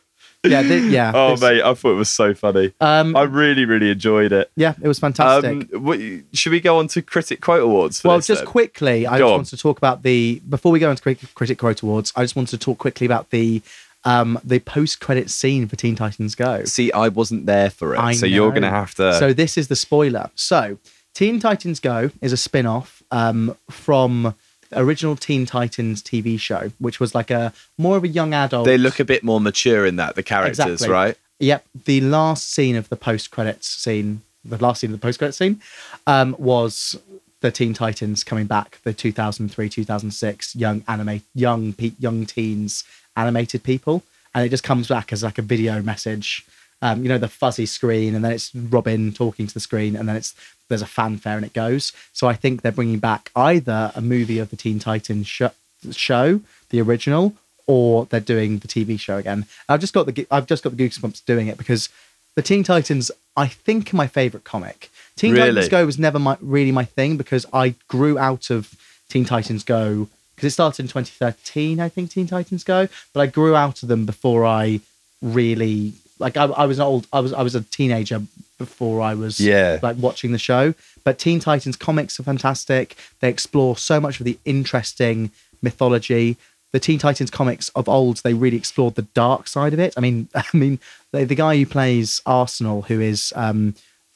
Yeah, 0.43 0.61
yeah. 0.61 1.11
Oh 1.13 1.35
mate, 1.37 1.61
I 1.61 1.73
thought 1.73 1.91
it 1.91 1.95
was 1.95 2.09
so 2.09 2.33
funny. 2.33 2.73
Um, 2.79 3.15
I 3.15 3.23
really, 3.23 3.65
really 3.65 3.89
enjoyed 3.91 4.31
it. 4.31 4.49
yeah, 4.55 4.73
it 4.81 4.87
was 4.87 4.97
fantastic. 4.99 5.73
Um, 5.73 5.83
what, 5.83 5.99
should 6.33 6.51
we 6.53 6.61
go 6.61 6.77
on 6.77 6.87
to 6.89 7.01
Critic 7.01 7.41
Quote 7.41 7.61
Awards? 7.63 8.01
Well, 8.03 8.19
just 8.21 8.41
then? 8.41 8.45
quickly, 8.45 9.05
I 9.05 9.17
Go 9.17 9.25
just 9.25 9.31
on. 9.31 9.31
wanted 9.39 9.49
to 9.49 9.57
talk 9.57 9.77
about 9.77 10.03
the 10.03 10.41
before 10.47 10.71
we 10.71 10.79
go 10.79 10.89
into 10.89 11.01
Critic, 11.03 11.33
Critic 11.35 11.57
Quote 11.57 11.81
Awards. 11.81 12.13
I 12.15 12.23
just 12.23 12.35
wanted 12.37 12.51
to 12.51 12.57
talk 12.57 12.77
quickly 12.77 13.05
about 13.05 13.29
the 13.31 13.61
um 14.05 14.39
the 14.45 14.59
post 14.59 15.01
credit 15.01 15.29
scene 15.29 15.67
for 15.67 15.75
Teen 15.75 15.95
Titans 15.97 16.35
Go. 16.35 16.63
See, 16.63 16.89
I 16.93 17.09
wasn't 17.09 17.45
there 17.45 17.69
for 17.69 17.93
it, 17.95 17.99
I 17.99 18.13
so 18.13 18.25
you're 18.25 18.51
gonna 18.53 18.69
have 18.69 18.95
to. 18.95 19.13
So 19.15 19.33
this 19.33 19.57
is 19.57 19.67
the 19.67 19.75
spoiler. 19.75 20.29
So 20.35 20.77
Teen 21.13 21.41
Titans 21.41 21.81
Go 21.81 22.11
is 22.21 22.31
a 22.31 22.37
spin-off 22.37 23.03
um, 23.11 23.57
from 23.69 24.35
original 24.73 25.15
Teen 25.15 25.45
Titans 25.45 26.01
TV 26.01 26.39
show, 26.39 26.71
which 26.79 26.99
was 26.99 27.15
like 27.15 27.31
a 27.31 27.53
more 27.77 27.97
of 27.97 28.03
a 28.03 28.07
young 28.07 28.33
adult. 28.33 28.65
they 28.65 28.77
look 28.77 28.99
a 28.99 29.05
bit 29.05 29.23
more 29.23 29.39
mature 29.41 29.85
in 29.85 29.95
that 29.97 30.15
the 30.15 30.23
characters, 30.23 30.59
Exactly. 30.59 30.89
right? 30.89 31.17
Yep. 31.39 31.65
The 31.85 32.01
last 32.01 32.51
scene 32.51 32.75
of 32.75 32.89
the 32.89 32.95
post 32.95 33.31
credits 33.31 33.67
scene, 33.67 34.21
the 34.43 34.57
last 34.57 34.81
scene 34.81 34.93
of 34.93 34.99
the 34.99 35.01
post 35.05 35.19
credits 35.19 35.37
scene, 35.37 35.61
um, 36.05 36.35
was 36.37 36.97
the 37.41 37.51
Teen 37.51 37.73
Titans 37.73 38.23
coming 38.23 38.45
back, 38.45 38.79
the 38.83 38.93
2003 38.93 39.69
2006 39.69 40.55
young 40.55 40.83
anime, 40.87 41.21
young 41.33 41.73
young 41.99 42.25
teens 42.25 42.83
animated 43.15 43.63
people, 43.63 44.03
and 44.35 44.45
it 44.45 44.49
just 44.49 44.63
comes 44.63 44.87
back 44.89 45.11
as 45.13 45.23
like 45.23 45.37
a 45.37 45.41
video 45.41 45.81
message. 45.81 46.45
Um, 46.81 47.03
you 47.03 47.09
know 47.09 47.17
the 47.17 47.27
fuzzy 47.27 47.65
screen, 47.65 48.15
and 48.15 48.23
then 48.23 48.31
it's 48.31 48.55
Robin 48.55 49.11
talking 49.11 49.47
to 49.47 49.53
the 49.53 49.59
screen, 49.59 49.95
and 49.95 50.07
then 50.07 50.15
it's 50.15 50.33
there's 50.69 50.81
a 50.81 50.87
fanfare 50.87 51.35
and 51.35 51.45
it 51.45 51.53
goes. 51.53 51.91
So 52.13 52.27
I 52.27 52.33
think 52.33 52.61
they're 52.61 52.71
bringing 52.71 52.99
back 52.99 53.31
either 53.35 53.91
a 53.95 54.01
movie 54.01 54.39
of 54.39 54.49
the 54.49 54.55
Teen 54.55 54.79
Titans 54.79 55.27
sho- 55.27 55.51
show, 55.91 56.41
the 56.69 56.79
original, 56.79 57.33
or 57.67 58.05
they're 58.05 58.19
doing 58.19 58.59
the 58.59 58.67
TV 58.67 58.99
show 58.99 59.17
again. 59.17 59.45
I've 59.67 59.81
just 59.81 59.93
got 59.93 60.05
the 60.05 60.27
I've 60.31 60.47
just 60.47 60.63
got 60.63 60.75
the 60.75 60.87
goosebumps 60.87 61.25
doing 61.25 61.47
it 61.47 61.57
because 61.57 61.89
the 62.35 62.41
Teen 62.41 62.63
Titans 62.63 63.11
I 63.35 63.47
think 63.47 63.93
are 63.93 63.97
my 63.97 64.07
favorite 64.07 64.43
comic. 64.43 64.89
Teen 65.15 65.33
Really? 65.33 65.47
Titans 65.47 65.69
Go 65.69 65.85
was 65.85 65.99
never 65.99 66.19
my, 66.19 66.37
really 66.39 66.71
my 66.71 66.85
thing 66.85 67.17
because 67.17 67.45
I 67.51 67.75
grew 67.87 68.17
out 68.17 68.49
of 68.49 68.73
Teen 69.09 69.25
Titans 69.25 69.63
Go 69.63 70.07
because 70.35 70.47
it 70.47 70.51
started 70.51 70.83
in 70.83 70.87
2013 70.87 71.79
I 71.79 71.89
think 71.89 72.11
Teen 72.11 72.27
Titans 72.27 72.63
Go, 72.63 72.87
but 73.13 73.19
I 73.19 73.27
grew 73.27 73.55
out 73.55 73.83
of 73.83 73.89
them 73.89 74.05
before 74.05 74.45
I 74.45 74.79
really 75.21 75.93
like 76.19 76.37
I, 76.37 76.45
I 76.45 76.65
was 76.65 76.79
an 76.79 76.85
old 76.85 77.07
I 77.11 77.19
was 77.21 77.33
I 77.33 77.41
was 77.41 77.55
a 77.55 77.61
teenager 77.61 78.21
before 78.57 79.01
I 79.01 79.13
was 79.13 79.39
Yeah. 79.39 79.79
like 79.81 79.97
watching 79.97 80.31
the 80.33 80.37
show. 80.37 80.73
But 81.05 81.17
Teen 81.17 81.39
Titans 81.39 81.77
comics 81.77 82.19
are 82.19 82.23
fantastic. 82.23 82.95
They 83.21 83.29
explore 83.29 83.77
so 83.77 83.99
much 84.01 84.19
of 84.19 84.25
the 84.25 84.37
interesting 84.45 85.31
mythology. 85.61 86.35
The 86.71 86.79
Teen 86.79 86.99
Titans 86.99 87.31
comics 87.31 87.69
of 87.69 87.87
old, 87.89 88.17
they 88.17 88.33
really 88.33 88.57
explored 88.57 88.95
the 88.95 89.03
dark 89.13 89.47
side 89.47 89.73
of 89.73 89.79
it. 89.79 89.93
I 89.97 90.01
mean, 90.01 90.27
I 90.35 90.43
mean, 90.53 90.79
the, 91.11 91.23
the 91.25 91.35
guy 91.35 91.57
who 91.57 91.65
plays 91.65 92.21
Arsenal, 92.25 92.83
who 92.83 92.99
is 92.99 93.33
um, 93.35 93.75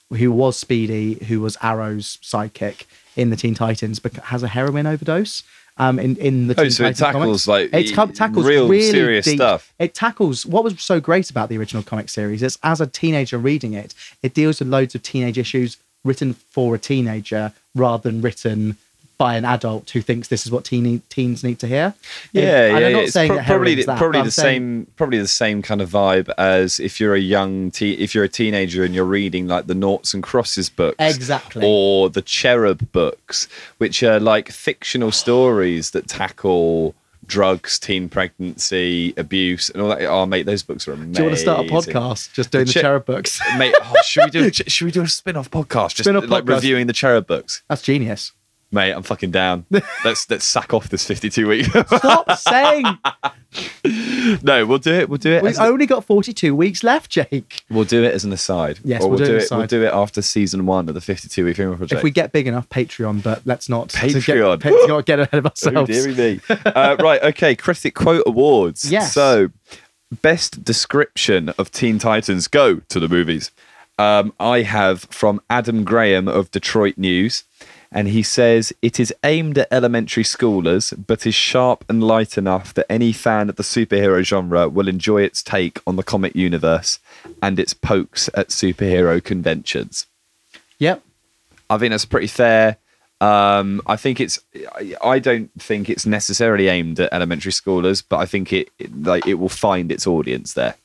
who 0.10 0.32
was 0.32 0.58
Speedy, 0.58 1.16
who 1.26 1.40
was 1.42 1.58
Arrow's 1.64 2.18
sidekick 2.22 2.84
in 3.16 3.30
the 3.30 3.36
Teen 3.36 3.56
Titans, 3.56 4.00
but 4.00 4.14
has 4.16 4.44
a 4.44 4.48
heroin 4.50 4.86
overdose. 4.86 5.44
Um, 5.78 5.98
in 5.98 6.16
in 6.18 6.48
the 6.48 6.62
Oh, 6.62 6.70
so 6.70 6.86
it 6.86 6.96
tackles, 6.98 7.46
comics. 7.46 7.48
like, 7.48 7.70
it 7.74 8.16
tackles 8.16 8.46
real 8.46 8.68
really 8.70 8.92
serious 8.92 9.26
deep- 9.26 9.38
stuff. 9.38 9.74
It 9.80 9.96
tackles 9.96 10.46
what 10.46 10.64
was 10.64 10.80
so 10.80 11.00
great 11.00 11.32
about 11.32 11.50
the 11.50 11.58
original 11.58 11.82
comic 11.82 12.10
series 12.10 12.44
is 12.44 12.60
as 12.62 12.80
a 12.80 12.86
teenager 12.86 13.40
reading 13.40 13.74
it, 13.74 13.96
it 14.22 14.36
deals 14.36 14.60
with 14.60 14.68
loads 14.68 14.94
of 14.94 15.02
teenage 15.02 15.40
issues 15.40 15.78
written 16.04 16.34
for 16.34 16.76
a 16.76 16.80
teenager 16.80 17.54
rather 17.74 18.10
than 18.12 18.22
written 18.22 18.78
by 19.24 19.36
an 19.38 19.46
adult 19.46 19.90
who 19.92 20.02
thinks 20.02 20.28
this 20.28 20.46
is 20.46 20.52
what 20.52 20.66
teen, 20.66 21.02
teens 21.08 21.46
need 21.46 21.58
to 21.60 21.66
hear. 21.68 21.94
Yeah, 22.34 22.66
And 22.66 22.80
yeah, 22.80 22.88
I'm 22.88 22.94
not 22.94 23.08
saying 23.08 23.30
pro- 23.32 23.44
probably 23.44 23.76
the, 23.76 23.86
that, 23.86 23.98
probably 23.98 24.22
the 24.22 24.32
saying- 24.32 24.60
same 24.86 24.88
probably 24.98 25.20
the 25.20 25.28
same 25.44 25.62
kind 25.62 25.82
of 25.82 25.90
vibe 25.90 26.30
as 26.38 26.78
if 26.82 27.00
you're 27.00 27.16
a 27.16 27.20
young 27.20 27.72
te- 27.72 27.94
if 27.94 28.14
you're 28.14 28.26
a 28.26 28.30
teenager 28.42 28.84
and 28.84 28.94
you're 28.94 29.06
reading 29.06 29.48
like 29.48 29.68
the 29.68 29.76
Noughts 29.76 30.14
and 30.14 30.22
Crosses 30.22 30.70
books, 30.70 30.98
Exactly. 31.00 31.64
or 31.66 32.10
the 32.10 32.22
Cherub 32.22 32.92
books, 32.92 33.48
which 33.78 34.04
are 34.04 34.20
like 34.20 34.52
fictional 34.52 35.12
stories 35.14 35.92
that 35.92 36.08
tackle 36.10 36.94
drugs, 37.26 37.80
teen 37.80 38.10
pregnancy, 38.10 39.14
abuse, 39.16 39.70
and 39.70 39.82
all 39.82 39.88
that. 39.90 40.02
Oh, 40.06 40.26
mate, 40.26 40.46
those 40.46 40.64
books 40.64 40.86
are 40.90 40.92
amazing. 40.94 41.14
Do 41.14 41.20
you 41.20 41.26
want 41.30 41.36
to 41.38 41.42
start 41.42 41.66
a 41.66 41.70
podcast 41.70 42.34
just 42.34 42.52
doing 42.52 42.66
the, 42.66 42.74
che- 42.74 42.82
cherub 42.82 43.06
books? 43.06 43.40
Mate, 43.58 43.74
oh, 43.82 43.94
should 44.04 44.26
we 44.26 44.32
do 44.32 44.48
a, 44.48 44.52
should 44.52 44.84
we 44.86 44.92
do 44.92 45.02
a 45.04 45.08
spin-off 45.08 45.50
podcast? 45.50 45.90
Just 45.96 46.04
Spin-off 46.04 46.28
like 46.28 46.44
podcast. 46.44 46.56
reviewing 46.56 46.88
the 46.88 46.94
Cherub 46.94 47.26
books. 47.26 47.64
That's 47.70 47.82
genius. 47.82 48.34
Mate, 48.74 48.92
I'm 48.92 49.04
fucking 49.04 49.30
down. 49.30 49.66
let's 50.04 50.28
let's 50.30 50.46
sack 50.46 50.74
off 50.74 50.90
this 50.90 51.06
52 51.06 51.48
week. 51.48 51.66
Stop 51.66 52.32
saying 52.40 52.86
no, 54.44 54.66
we'll 54.66 54.80
do 54.80 54.94
it. 54.94 55.10
We'll 55.10 55.20
do 55.20 55.32
it. 55.32 55.44
we've 55.44 55.60
only 55.60 55.86
got 55.86 56.04
42 56.04 56.56
weeks 56.56 56.84
left, 56.84 57.12
Jake. 57.12 57.64
We'll 57.70 57.86
do 57.86 58.04
it 58.04 58.14
as 58.14 58.26
an 58.26 58.34
aside. 58.34 58.80
Yes, 58.84 59.04
or 59.04 59.10
we'll 59.10 59.20
do 59.20 59.26
it 59.26 59.28
do 59.28 59.36
it. 59.36 59.44
aside. 59.44 59.58
We'll 59.58 59.68
do 59.68 59.84
it 59.84 59.94
after 59.94 60.24
season 60.24 60.66
one 60.66 60.90
of 60.90 60.96
the 60.96 61.02
52 61.02 61.46
week 61.46 61.56
film 61.56 61.78
project. 61.78 62.00
If 62.00 62.04
we 62.04 62.10
get 62.10 62.32
big 62.32 62.48
enough, 62.48 62.68
Patreon, 62.70 63.22
but 63.22 63.44
let's 63.46 63.70
not 63.70 63.90
to 63.90 63.98
Patreon. 63.98 64.60
Get, 64.60 65.06
get 65.06 65.20
ahead 65.20 65.36
of 65.36 65.46
oh, 65.46 65.50
ourselves. 65.50 65.90
dearie 65.90 66.16
me. 66.16 66.42
uh, 66.66 66.98
right. 67.00 67.22
Okay. 67.22 67.56
Critic 67.56 67.94
quote 67.94 68.24
awards. 68.26 68.92
Yes. 68.92 69.14
So, 69.14 69.52
best 70.24 70.64
description 70.64 71.50
of 71.50 71.72
Teen 71.72 72.00
Titans. 72.00 72.48
Go 72.48 72.78
to 72.90 73.00
the 73.00 73.08
movies. 73.08 73.52
Um, 74.00 74.34
I 74.40 74.64
have 74.64 75.02
from 75.12 75.40
Adam 75.50 75.84
Graham 75.84 76.28
of 76.28 76.50
Detroit 76.50 76.98
News. 76.98 77.44
And 77.94 78.08
he 78.08 78.24
says 78.24 78.74
it 78.82 79.00
is 79.00 79.14
aimed 79.24 79.58
at 79.60 79.68
elementary 79.72 80.24
schoolers, 80.24 80.94
but 81.06 81.28
is 81.28 81.36
sharp 81.36 81.86
and 81.88 82.04
light 82.04 82.38
enough 82.38 82.74
that 82.74 82.92
any 82.92 83.14
fan 83.14 83.50
of 83.50 83.56
the 83.56 83.64
superhero 83.64 84.24
genre 84.24 84.68
will 84.68 84.88
enjoy 84.88 85.22
its 85.22 85.44
take 85.44 85.80
on 85.86 85.96
the 85.96 86.04
comic 86.04 86.36
universe 86.36 86.98
and 87.42 87.60
its 87.60 87.74
pokes 87.74 88.30
at 88.34 88.50
superhero 88.50 89.24
conventions. 89.24 90.08
Yep. 90.80 91.04
I 91.70 91.78
think 91.78 91.92
that's 91.92 92.06
pretty 92.06 92.28
fair. 92.28 92.78
Um, 93.22 93.82
I 93.86 93.96
think 93.96 94.20
it's. 94.20 94.40
I- 95.02 95.20
don't 95.20 95.50
think 95.58 95.90
it's 95.90 96.06
necessarily 96.06 96.68
aimed 96.68 97.00
at 97.00 97.14
elementary 97.14 97.54
schoolers, 97.54 98.04
but 98.08 98.18
I 98.18 98.26
think 98.26 98.52
it, 98.52 98.70
it 98.80 99.04
like 99.04 99.26
it 99.26 99.36
will 99.36 99.48
find 99.48 99.92
its 99.92 100.06
audience 100.06 100.54
there. 100.54 100.76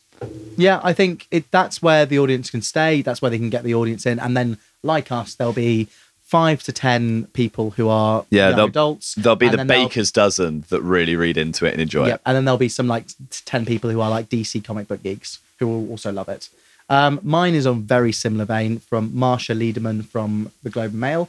Yeah, 0.57 0.81
I 0.85 0.93
think 0.93 1.27
it, 1.31 1.51
that's 1.51 1.83
where 1.83 2.07
the 2.07 2.19
audience 2.19 2.51
can 2.51 2.63
stay. 2.63 3.03
That's 3.03 3.21
where 3.21 3.31
they 3.31 3.39
can 3.39 3.51
get 3.51 3.65
the 3.65 3.75
audience 3.75 4.07
in, 4.07 4.21
and 4.21 4.37
then, 4.37 4.59
like 4.85 5.11
us, 5.11 5.35
there'll 5.35 5.53
be 5.53 5.89
five 6.29 6.63
to 6.63 6.73
ten 6.73 7.25
people 7.33 7.71
who 7.71 7.89
are 7.89 8.25
Yeah, 8.31 8.51
young 8.51 8.69
adults. 8.69 9.15
There'll 9.15 9.35
be 9.37 9.49
the 9.49 9.65
baker's 9.65 10.13
dozen 10.13 10.65
that 10.69 10.83
really 10.83 11.17
read 11.17 11.37
into 11.39 11.65
it 11.65 11.73
and 11.73 11.81
enjoy 11.81 12.07
Yep, 12.09 12.15
it. 12.17 12.21
and 12.27 12.37
then 12.37 12.45
there'll 12.45 12.59
be 12.59 12.69
some 12.69 12.87
like 12.87 13.07
ten 13.47 13.65
people 13.65 13.91
who 13.91 14.01
are 14.03 14.11
like 14.11 14.29
DC 14.29 14.63
comic 14.63 14.87
book 14.89 15.03
geeks 15.03 15.39
who 15.59 15.67
will 15.67 15.89
also 15.91 16.13
love 16.13 16.29
it. 16.29 16.49
Um, 16.91 17.19
mine 17.23 17.55
is 17.55 17.67
on 17.67 17.83
very 17.83 18.13
similar 18.13 18.45
vein 18.45 18.79
from 18.79 19.11
Marsha 19.11 19.57
Lederman 19.57 20.05
from 20.07 20.53
the 20.63 20.71
Globe 20.71 20.93
and 20.93 21.01
Mail. 21.01 21.29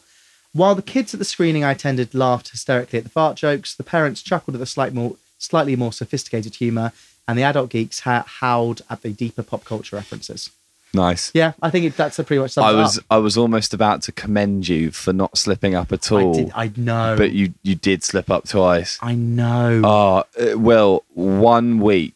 While 0.54 0.76
the 0.76 0.82
kids 0.82 1.14
at 1.14 1.20
the 1.20 1.26
screening 1.26 1.64
I 1.64 1.72
attended 1.72 2.14
laughed 2.14 2.50
hysterically 2.50 2.98
at 3.00 3.04
the 3.06 3.10
fart 3.10 3.36
jokes, 3.38 3.74
the 3.76 3.84
parents 3.84 4.22
chuckled 4.22 4.56
at 4.56 4.60
the 4.60 4.66
slight 4.66 4.94
more, 4.94 5.16
slightly 5.38 5.76
more 5.76 5.94
sophisticated 5.94 6.56
humour, 6.56 6.92
and 7.28 7.38
the 7.38 7.44
adult 7.44 7.70
geeks 7.70 8.02
ha- 8.02 8.26
howled 8.28 8.82
at 8.90 9.02
the 9.02 9.12
deeper 9.12 9.44
pop 9.44 9.64
culture 9.64 9.96
references. 9.96 10.50
Nice. 10.94 11.32
Yeah, 11.36 11.54
I 11.62 11.70
think 11.70 11.86
it, 11.86 11.98
that's 11.98 12.18
a 12.18 12.24
pretty 12.24 12.42
much 12.42 12.52
sums 12.52 12.66
I 12.66 12.72
was 12.72 12.98
up. 12.98 13.04
I 13.12 13.18
was 13.18 13.38
almost 13.38 13.74
about 13.74 14.02
to 14.04 14.12
commend 14.12 14.68
you 14.68 14.90
for 14.92 15.14
not 15.14 15.38
slipping 15.38 15.76
up 15.76 15.92
at 15.92 16.12
I, 16.12 16.16
all, 16.16 16.34
did, 16.34 16.52
I 16.56 16.72
know. 16.76 17.16
but 17.16 17.32
you 17.32 17.54
you 17.62 17.76
did 17.76 18.04
slip 18.04 18.32
up 18.32 18.48
twice. 18.48 18.98
I 19.02 19.14
know. 19.14 19.82
Oh, 19.84 20.24
uh, 20.40 20.58
well, 20.58 21.04
one 21.14 21.80
week. 21.80 22.16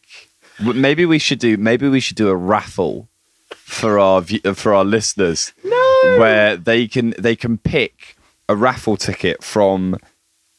Maybe 0.60 1.04
we 1.04 1.18
should 1.18 1.38
do. 1.38 1.56
Maybe 1.56 1.88
we 1.88 2.00
should 2.00 2.16
do 2.16 2.28
a 2.28 2.36
raffle 2.36 3.08
for 3.48 3.98
our 3.98 4.22
for 4.22 4.74
our 4.74 4.84
listeners, 4.84 5.52
no. 5.64 6.16
where 6.18 6.56
they 6.56 6.86
can 6.86 7.14
they 7.18 7.36
can 7.36 7.58
pick 7.58 8.16
a 8.48 8.56
raffle 8.56 8.96
ticket 8.96 9.42
from 9.42 9.96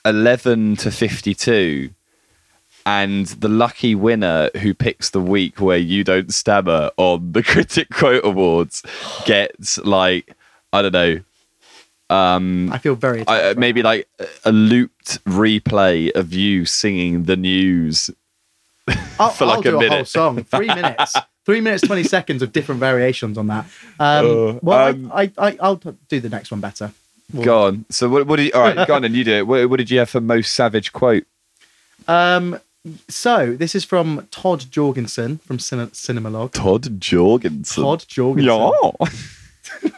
eleven 0.03 0.75
to 0.77 0.91
fifty 0.91 1.33
two, 1.33 1.91
and 2.85 3.25
the 3.27 3.49
lucky 3.49 3.95
winner 3.95 4.49
who 4.57 4.73
picks 4.73 5.09
the 5.09 5.21
week 5.21 5.59
where 5.59 5.77
you 5.77 6.03
don't 6.03 6.33
stammer 6.33 6.91
on 6.97 7.31
the 7.31 7.43
Critic 7.51 7.89
Quote 7.89 8.25
Awards 8.25 8.83
gets 9.25 9.77
like 9.79 10.35
I 10.73 10.81
don't 10.81 10.93
know 10.93 11.21
I 12.71 12.77
feel 12.77 12.95
very. 12.95 13.25
I, 13.27 13.47
right 13.47 13.57
maybe 13.57 13.81
now. 13.81 13.89
like 13.89 14.09
a 14.43 14.51
looped 14.51 15.23
replay 15.25 16.11
of 16.11 16.33
you 16.33 16.65
singing 16.65 17.23
the 17.23 17.35
news. 17.35 18.09
I'll, 19.19 19.29
for 19.31 19.45
I'll 19.45 19.57
like 19.57 19.65
a 19.65 19.71
do 19.71 19.81
a, 19.81 19.89
whole 19.89 20.05
song, 20.05 20.43
three 20.43 20.67
minutes, 20.75 21.15
three 21.45 21.61
minutes 21.61 21.83
twenty 21.83 22.03
seconds 22.03 22.41
of 22.41 22.51
different 22.51 22.79
variations 22.79 23.37
on 23.37 23.47
that. 23.47 23.65
Um, 23.99 24.25
Uh, 24.25 24.59
well, 24.61 24.89
um, 24.89 25.11
I, 25.13 25.31
I, 25.37 25.47
I, 25.47 25.57
I'll 25.59 25.75
do 25.75 26.19
the 26.19 26.29
next 26.29 26.51
one 26.51 26.59
better. 26.59 26.91
Well, 27.33 27.45
Go 27.45 27.63
on. 27.63 27.85
So 27.89 28.07
what? 28.07 28.27
What 28.27 28.35
did 28.35 28.47
you? 28.47 28.51
All 28.53 28.61
right, 28.61 28.87
go 28.87 28.93
on 28.93 29.03
and 29.03 29.15
you 29.15 29.23
do 29.23 29.33
it. 29.33 29.47
What, 29.47 29.69
what 29.69 29.77
did 29.77 29.89
you 29.89 29.97
have 29.99 30.09
for 30.09 30.21
most 30.21 30.53
savage 30.53 30.93
quote? 30.93 31.25
Um, 32.07 32.59
so 33.07 33.55
this 33.55 33.73
is 33.75 33.83
from 33.83 34.27
Todd 34.31 34.65
Jorgenson 34.69 35.37
from 35.39 35.57
Cine- 35.57 35.91
Cinemalogue. 35.91 36.51
Todd 36.53 36.99
Jorgenson. 37.01 37.83
Todd 37.83 38.05
Jorgenson. 38.07 38.47
Yeah. 38.47 39.91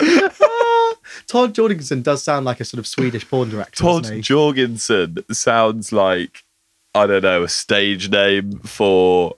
Todd 1.26 1.54
Jorgenson 1.54 2.02
does 2.02 2.22
sound 2.22 2.44
like 2.44 2.60
a 2.60 2.64
sort 2.64 2.78
of 2.78 2.86
Swedish 2.86 3.28
porn 3.28 3.50
director. 3.50 3.82
Todd? 3.84 4.22
Jorgenson 4.22 5.18
sounds 5.32 5.92
like 5.92 6.42
I 6.94 7.06
don't 7.06 7.22
know 7.22 7.42
a 7.44 7.48
stage 7.48 8.10
name 8.10 8.58
for. 8.60 9.34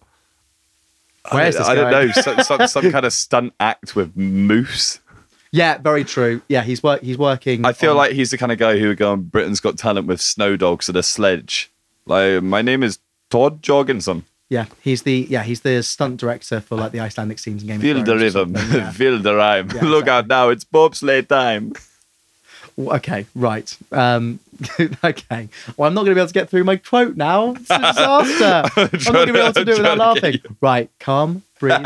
Where's 1.31 1.57
I 1.57 1.59
this 1.59 1.69
don't, 1.69 1.79
I 1.87 1.91
don't 1.91 1.91
know 2.09 2.13
some, 2.23 2.43
some 2.45 2.67
some 2.67 2.91
kind 2.93 3.05
of 3.05 3.13
stunt 3.13 3.53
act 3.61 3.95
with 3.95 4.17
moose. 4.17 5.01
yeah, 5.53 5.79
very 5.79 6.05
true. 6.05 6.41
Yeah, 6.49 6.63
he's 6.63 6.83
work. 6.83 7.03
He's 7.03 7.19
working. 7.19 7.65
I 7.67 7.73
feel 7.73 7.91
on- 7.93 7.97
like 7.97 8.13
he's 8.13 8.31
the 8.31 8.39
kind 8.39 8.53
of 8.53 8.59
guy 8.59 8.79
who 8.79 8.89
would 8.89 8.97
go 8.99 9.13
on 9.13 9.23
Britain's 9.23 9.61
Got 9.61 9.77
Talent 9.79 10.07
with 10.07 10.21
snow 10.21 10.57
dogs 10.57 10.89
and 10.89 10.97
a 10.97 11.03
sledge. 11.03 11.71
Like, 12.07 12.43
my 12.43 12.63
name 12.63 12.83
is 12.83 12.99
Todd 13.31 13.63
Jorgenson. 13.63 14.25
yeah, 14.49 14.67
he's 14.83 15.03
the 15.03 15.27
yeah 15.31 15.43
he's 15.43 15.61
the 15.63 15.83
stunt 15.83 16.19
director 16.21 16.61
for 16.61 16.77
like 16.77 16.93
the 16.93 17.01
Icelandic 17.01 17.39
scenes 17.39 17.63
in 17.63 17.69
Game 17.69 17.81
Feel 17.81 17.99
of 17.99 18.05
the 18.05 18.13
Thrones. 18.19 18.37
or 18.37 18.45
rhythm, 18.45 18.75
yeah. 18.75 18.91
feel 19.01 19.19
the 19.19 19.35
rhyme. 19.35 19.71
Yeah, 19.75 19.85
Look 19.85 20.09
out 20.09 20.27
now, 20.27 20.51
it's 20.51 20.65
bobsleigh 20.65 21.27
time. 21.27 21.73
Okay, 22.79 23.27
right. 23.35 23.77
Um, 23.93 24.41
okay. 25.05 25.49
Well, 25.77 25.89
I'm 25.89 25.95
not 25.95 26.03
going 26.05 26.13
to 26.13 26.15
be 26.15 26.21
able 26.21 26.29
to 26.29 26.33
get 26.35 26.49
through 26.49 26.65
my 26.65 26.77
quote 26.77 27.17
now. 27.17 27.53
It's 27.53 27.69
a 27.71 27.79
disaster. 27.79 28.71
I'm 28.81 28.91
not 28.91 29.13
going 29.13 29.27
to 29.27 29.33
be 29.35 29.39
able 29.41 29.53
to 29.53 29.65
do 29.65 29.73
it 29.73 29.79
without 29.79 29.99
laughing. 29.99 30.41
Right, 30.61 30.91
calm, 30.99 31.43
breathe. 31.61 31.85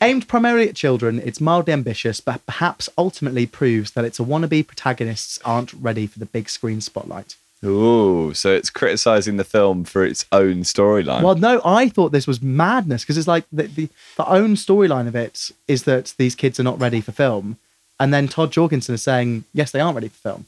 Aimed 0.00 0.28
primarily 0.28 0.68
at 0.68 0.76
children, 0.76 1.20
it's 1.24 1.40
mildly 1.40 1.72
ambitious, 1.72 2.20
but 2.20 2.44
perhaps 2.46 2.88
ultimately 2.96 3.46
proves 3.46 3.90
that 3.92 4.04
its 4.04 4.20
a 4.20 4.22
wannabe 4.22 4.66
protagonists 4.66 5.38
aren't 5.44 5.72
ready 5.74 6.06
for 6.06 6.18
the 6.20 6.26
big 6.26 6.48
screen 6.48 6.80
spotlight. 6.80 7.34
Ooh, 7.64 8.32
so 8.32 8.52
it's 8.54 8.70
criticizing 8.70 9.36
the 9.36 9.44
film 9.44 9.84
for 9.84 10.04
its 10.04 10.24
own 10.32 10.62
storyline. 10.62 11.22
Well, 11.22 11.34
no, 11.34 11.60
I 11.64 11.90
thought 11.90 12.10
this 12.10 12.26
was 12.26 12.40
madness 12.40 13.02
because 13.02 13.18
it's 13.18 13.28
like 13.28 13.44
the, 13.52 13.64
the, 13.64 13.88
the 14.16 14.28
own 14.28 14.54
storyline 14.54 15.06
of 15.06 15.14
it 15.14 15.50
is 15.68 15.82
that 15.84 16.14
these 16.16 16.34
kids 16.34 16.58
are 16.58 16.62
not 16.64 16.80
ready 16.80 17.00
for 17.02 17.12
film. 17.12 17.58
And 17.98 18.14
then 18.14 18.28
Todd 18.28 18.50
Jorgenson 18.50 18.94
is 18.94 19.02
saying, 19.02 19.44
yes, 19.52 19.72
they 19.72 19.80
aren't 19.80 19.94
ready 19.94 20.08
for 20.08 20.16
film. 20.16 20.46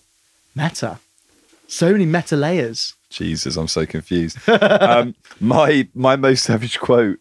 Meta. 0.55 1.01
So 1.69 1.93
many 1.93 2.07
meta 2.07 2.37
layers. 2.37 2.95
Jesus, 3.11 3.57
I'm 3.57 3.69
so 3.69 3.85
confused. 3.85 4.39
um, 4.49 5.15
my 5.39 5.87
my 5.95 6.17
most 6.17 6.45
savage 6.45 6.81
quote 6.81 7.19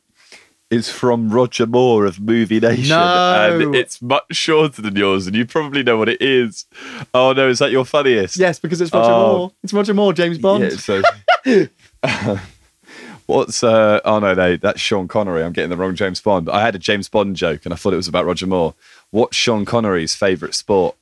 is 0.71 0.89
from 0.89 1.29
Roger 1.29 1.67
Moore 1.67 2.05
of 2.05 2.19
Movie 2.19 2.59
Nation, 2.59 2.89
No. 2.89 3.59
and 3.61 3.75
it's 3.75 4.01
much 4.01 4.23
shorter 4.31 4.81
than 4.81 4.95
yours, 4.95 5.27
and 5.27 5.35
you 5.35 5.45
probably 5.45 5.83
know 5.83 5.97
what 5.97 6.09
it 6.09 6.21
is. 6.21 6.65
Oh 7.13 7.33
no, 7.33 7.49
is 7.49 7.59
that 7.59 7.71
your 7.71 7.85
funniest? 7.85 8.37
Yes, 8.37 8.57
because 8.57 8.81
it's 8.81 8.91
Roger 8.93 9.11
Oh. 9.11 9.37
Moore. 9.37 9.51
It's 9.63 9.73
Roger 9.73 9.93
Moore, 9.93 10.13
James 10.13 10.37
Bond. 10.37 10.63
Yeah, 10.63 10.69
so 10.71 11.01
what's 13.27 13.63
uh 13.63 13.99
oh 14.05 14.19
no 14.19 14.33
no 14.33 14.57
that's 14.57 14.79
Sean 14.79 15.07
Connery. 15.07 15.43
I'm 15.43 15.53
getting 15.53 15.69
the 15.69 15.77
wrong 15.77 15.95
James 15.95 16.19
Bond. 16.21 16.49
I 16.49 16.61
had 16.61 16.75
a 16.75 16.79
James 16.79 17.07
Bond 17.09 17.35
joke 17.35 17.61
and 17.65 17.73
I 17.73 17.77
thought 17.77 17.93
it 17.93 17.97
was 17.97 18.07
about 18.07 18.25
Roger 18.25 18.47
Moore. 18.47 18.73
What's 19.11 19.37
Sean 19.37 19.65
Connery's 19.65 20.15
favourite 20.15 20.55
sport? 20.55 20.95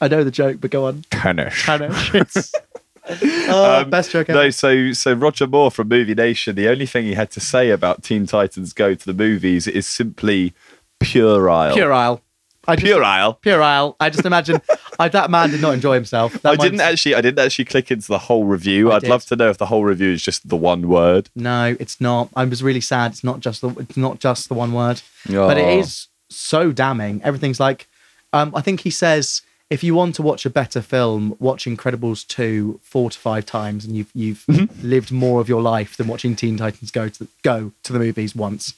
I 0.00 0.08
know 0.08 0.24
the 0.24 0.30
joke, 0.30 0.58
but 0.60 0.70
go 0.70 0.84
on. 0.86 1.04
Tennis. 1.10 1.62
Tennis. 1.64 2.52
oh, 3.48 3.84
best 3.84 4.10
joke 4.10 4.28
ever. 4.28 4.38
Um, 4.38 4.44
No, 4.46 4.50
so 4.50 4.92
so 4.92 5.12
Roger 5.12 5.46
Moore 5.46 5.70
from 5.70 5.88
Movie 5.88 6.14
Nation. 6.14 6.56
The 6.56 6.68
only 6.68 6.86
thing 6.86 7.04
he 7.04 7.14
had 7.14 7.30
to 7.32 7.40
say 7.40 7.70
about 7.70 8.02
Teen 8.02 8.26
Titans 8.26 8.72
Go 8.72 8.94
to 8.94 9.06
the 9.06 9.14
movies 9.14 9.66
is 9.66 9.86
simply 9.86 10.54
puerile. 11.00 11.74
Puerile. 11.74 12.22
I 12.68 12.74
just, 12.74 12.84
Puerile. 12.84 13.34
Puerile. 13.34 13.94
I 14.00 14.10
just 14.10 14.24
imagine 14.26 14.60
I, 14.98 15.08
that 15.10 15.30
man 15.30 15.50
did 15.50 15.62
not 15.62 15.74
enjoy 15.74 15.94
himself. 15.94 16.32
That 16.42 16.54
I 16.54 16.56
didn't 16.56 16.80
actually. 16.80 17.14
I 17.14 17.20
didn't 17.20 17.38
actually 17.38 17.66
click 17.66 17.92
into 17.92 18.08
the 18.08 18.18
whole 18.18 18.44
review. 18.44 18.90
I 18.90 18.96
I'd 18.96 19.02
did. 19.02 19.10
love 19.10 19.24
to 19.26 19.36
know 19.36 19.48
if 19.50 19.58
the 19.58 19.66
whole 19.66 19.84
review 19.84 20.10
is 20.10 20.22
just 20.22 20.48
the 20.48 20.56
one 20.56 20.88
word. 20.88 21.30
No, 21.36 21.76
it's 21.78 22.00
not. 22.00 22.28
I 22.34 22.44
was 22.44 22.64
really 22.64 22.80
sad. 22.80 23.12
It's 23.12 23.22
not 23.22 23.38
just 23.38 23.60
the. 23.60 23.68
It's 23.78 23.96
not 23.96 24.18
just 24.18 24.48
the 24.48 24.54
one 24.54 24.72
word, 24.72 25.00
but 25.28 25.58
it 25.58 25.84
Oh. 25.84 25.88
so 26.28 26.72
damning. 26.72 27.20
Everything's 27.22 27.60
like, 27.60 27.86
um, 28.32 28.52
I 28.52 28.62
think 28.62 28.80
he 28.80 28.90
says, 28.90 29.42
if 29.68 29.82
you 29.82 29.94
want 29.94 30.14
to 30.16 30.22
watch 30.22 30.46
a 30.46 30.50
better 30.50 30.80
film, 30.80 31.36
watch 31.40 31.64
Incredibles 31.64 32.26
two 32.26 32.78
four 32.82 33.10
to 33.10 33.18
five 33.18 33.44
times, 33.46 33.84
and 33.84 33.96
you've 33.96 34.10
you've 34.14 34.44
Mm-hmm. 34.46 34.88
lived 34.88 35.10
more 35.12 35.40
of 35.40 35.48
your 35.48 35.62
life 35.62 35.96
than 35.96 36.06
watching 36.08 36.36
Teen 36.36 36.56
Titans 36.56 36.90
go 36.90 37.08
to 37.08 37.18
the, 37.24 37.28
go 37.42 37.72
to 37.82 37.92
the 37.92 37.98
movies 37.98 38.34
once. 38.36 38.74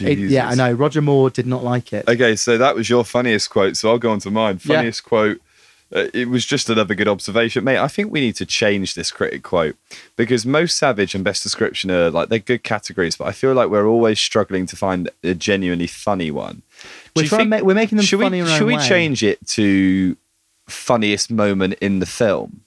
It- 0.00 0.18
yeah, 0.18 0.48
I 0.48 0.54
know. 0.54 0.72
Roger 0.72 1.02
Moore 1.02 1.28
did 1.30 1.46
not 1.46 1.62
like 1.62 1.92
it. 1.92 2.08
Okay, 2.08 2.34
so 2.34 2.56
that 2.58 2.74
was 2.74 2.88
your 2.88 3.04
funniest 3.04 3.50
quote. 3.50 3.76
So 3.76 3.90
I'll 3.90 3.98
go 3.98 4.10
on 4.10 4.20
to 4.20 4.30
mine. 4.30 4.58
Yeah. 4.64 4.76
Funniest 4.76 5.04
quote. 5.04 5.40
Uh, 5.94 6.06
it 6.14 6.30
was 6.30 6.46
just 6.46 6.70
another 6.70 6.94
good 6.94 7.06
observation, 7.08 7.62
mate. 7.64 7.76
I 7.76 7.86
think 7.88 8.10
we 8.10 8.20
need 8.22 8.34
to 8.36 8.46
change 8.46 8.94
this 8.94 9.10
critic 9.10 9.42
quote 9.42 9.76
because 10.16 10.46
most 10.46 10.78
savage 10.78 11.14
and 11.14 11.22
best 11.22 11.42
description 11.42 11.90
are 11.90 12.10
like 12.10 12.30
they're 12.30 12.38
good 12.38 12.62
categories, 12.62 13.14
but 13.16 13.26
I 13.26 13.32
feel 13.32 13.52
like 13.52 13.68
we're 13.68 13.86
always 13.86 14.18
struggling 14.18 14.64
to 14.68 14.76
find 14.76 15.10
a 15.22 15.34
genuinely 15.34 15.86
funny 15.86 16.30
one. 16.30 16.62
We're 17.16 17.26
trying 17.26 17.50
think- 17.50 17.62
ma- 17.62 17.66
we're 17.66 17.74
making 17.74 17.96
them 17.96 18.04
should 18.06 18.20
funny 18.20 18.42
we 18.42 18.48
should 18.48 18.66
we 18.66 18.76
way. 18.76 18.88
change 18.88 19.22
it 19.22 19.44
to 19.48 20.16
funniest 20.68 21.30
moment 21.30 21.74
in 21.80 21.98
the 21.98 22.06
film? 22.06 22.60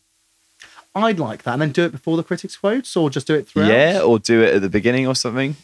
I'd 0.94 1.20
like 1.20 1.44
that, 1.44 1.54
and 1.54 1.62
then 1.62 1.72
do 1.72 1.84
it 1.84 1.92
before 1.92 2.16
the 2.16 2.24
critics' 2.24 2.56
quotes, 2.56 2.96
or 2.96 3.10
just 3.10 3.28
do 3.28 3.34
it 3.36 3.48
throughout. 3.48 3.68
Yeah, 3.70 4.02
or 4.02 4.18
do 4.20 4.42
it 4.42 4.54
at 4.56 4.62
the 4.62 4.70
beginning 4.70 5.08
or 5.08 5.16
something? 5.16 5.56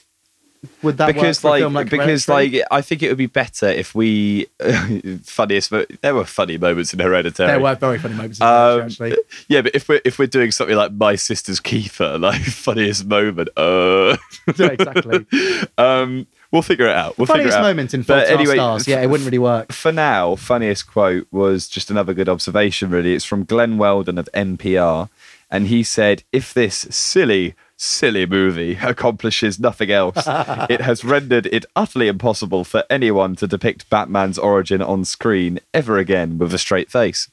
would 0.83 0.95
that 0.97 1.07
because 1.07 1.37
work 1.37 1.41
for 1.41 1.47
a 1.47 1.51
like, 1.51 1.61
film 1.61 1.73
like 1.73 1.89
because 1.89 2.25
Hereditary? 2.27 2.59
like 2.59 2.67
I 2.69 2.81
think 2.83 3.01
it 3.01 3.09
would 3.09 3.17
be 3.17 3.25
better 3.25 3.65
if 3.67 3.95
we 3.95 4.45
funniest 5.23 5.71
there 6.01 6.13
were 6.13 6.23
funny 6.25 6.59
moments 6.59 6.93
in 6.93 6.99
Hereditary. 6.99 7.47
there 7.47 7.59
were 7.59 7.73
very 7.73 7.97
funny 7.97 8.13
moments 8.13 8.39
in 8.39 8.45
Hereditary, 8.45 8.81
Um, 8.81 8.85
actually. 8.85 9.15
yeah, 9.47 9.61
but 9.63 9.73
if 9.73 9.89
we're 9.89 10.01
if 10.05 10.19
we're 10.19 10.27
doing 10.27 10.51
something 10.51 10.75
like 10.75 10.91
my 10.91 11.15
sister's 11.15 11.59
keeper, 11.59 12.15
like 12.19 12.41
funniest 12.43 13.05
moment, 13.07 13.49
uh, 13.57 14.17
Yeah, 14.55 14.67
exactly. 14.67 15.25
um, 15.79 16.27
we'll 16.51 16.61
figure 16.61 16.87
it 16.87 16.95
out. 16.95 17.17
We'll 17.17 17.25
figure 17.25 17.43
Funniest 17.43 17.57
out. 17.57 17.63
moment 17.63 17.93
in 17.93 18.03
Fault 18.03 18.27
anyway, 18.27 18.55
Stars. 18.55 18.87
Yeah, 18.87 19.01
it 19.01 19.09
wouldn't 19.09 19.25
really 19.25 19.39
work. 19.39 19.71
For 19.73 19.91
now, 19.91 20.35
funniest 20.35 20.87
quote 20.87 21.27
was 21.31 21.67
just 21.67 21.89
another 21.89 22.13
good 22.13 22.29
observation. 22.29 22.89
Really, 22.89 23.13
it's 23.13 23.25
from 23.25 23.45
Glenn 23.45 23.77
Weldon 23.77 24.17
of 24.17 24.29
NPR, 24.33 25.09
and 25.49 25.67
he 25.67 25.83
said, 25.83 26.23
"If 26.31 26.53
this 26.53 26.87
silly." 26.89 27.55
Silly 27.83 28.27
movie 28.27 28.77
accomplishes 28.83 29.59
nothing 29.59 29.89
else. 29.89 30.15
it 30.69 30.81
has 30.81 31.03
rendered 31.03 31.47
it 31.47 31.65
utterly 31.75 32.07
impossible 32.07 32.63
for 32.63 32.83
anyone 32.91 33.35
to 33.37 33.47
depict 33.47 33.89
Batman's 33.89 34.37
origin 34.37 34.83
on 34.83 35.03
screen 35.03 35.59
ever 35.73 35.97
again 35.97 36.37
with 36.37 36.53
a 36.53 36.59
straight 36.59 36.91
face 36.91 37.31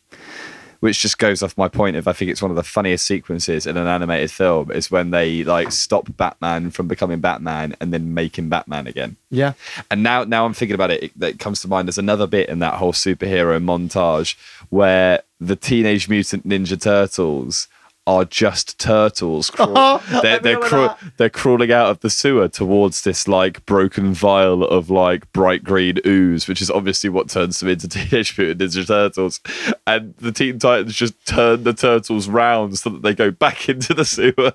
which 0.81 1.01
just 1.01 1.18
goes 1.18 1.43
off 1.43 1.57
my 1.59 1.68
point 1.68 1.97
of 1.97 2.07
I 2.07 2.12
think 2.12 2.31
it's 2.31 2.43
one 2.43 2.51
of 2.51 2.57
the 2.57 2.62
funniest 2.62 3.07
sequences 3.07 3.66
in 3.66 3.76
an 3.76 3.87
animated 3.87 4.31
film 4.31 4.70
is 4.70 4.91
when 4.91 5.11
they 5.11 5.45
like 5.45 5.72
stop 5.72 6.09
Batman 6.16 6.70
from 6.70 6.89
becoming 6.89 7.20
Batman 7.20 7.74
and 7.81 7.93
then 7.93 8.14
make 8.14 8.39
him 8.39 8.49
Batman 8.49 8.87
again. 8.87 9.16
Yeah. 9.31 9.55
And 9.91 10.03
now 10.03 10.24
now 10.24 10.45
I'm 10.45 10.55
thinking 10.55 10.74
about 10.74 10.91
it, 10.91 11.03
it, 11.05 11.12
it 11.20 11.39
comes 11.39 11.61
to 11.62 11.68
mind 11.68 11.89
there's 11.89 11.99
another 11.99 12.26
bit 12.26 12.49
in 12.49 12.61
that 12.61 12.74
whole 12.74 12.93
superhero 12.93 13.62
montage 13.62 14.37
where 14.70 15.22
the 15.41 15.57
Teenage 15.57 16.09
Mutant 16.09 16.47
Ninja 16.47 16.81
Turtles 16.81 17.68
are 18.09 18.25
just 18.25 18.79
turtles. 18.81 19.51
Crawl- 19.51 19.99
they're 20.23 20.39
they're, 20.39 20.59
craw- 20.59 20.89
that. 20.89 20.99
they're 21.19 21.29
crawling 21.31 21.71
out 21.71 21.91
of 21.91 22.01
the 22.01 22.09
sewer 22.09 22.49
towards 22.49 23.03
this 23.03 23.29
like 23.29 23.65
broken 23.67 24.15
vial 24.15 24.65
of 24.65 24.89
like 24.89 25.31
bright 25.33 25.63
green 25.63 25.99
ooze, 26.07 26.49
which 26.49 26.63
is 26.63 26.71
obviously 26.71 27.11
what 27.11 27.29
turns 27.29 27.61
them 27.61 27.69
into 27.69 27.87
Teenage 27.89 28.37
Mutant 28.39 28.61
Ninja 28.61 28.87
Turtles. 28.87 29.41
And 29.87 30.15
the 30.17 30.33
Teen 30.33 30.59
Titans 30.59 30.95
just 30.95 31.15
turn 31.27 31.65
the 31.65 31.75
turtles 31.75 32.29
round 32.29 32.79
so 32.79 32.89
that 32.91 33.03
they 33.03 33.15
go 33.15 33.31
back 33.31 33.69
into 33.69 33.93
the 33.93 34.05
sewer. 34.07 34.53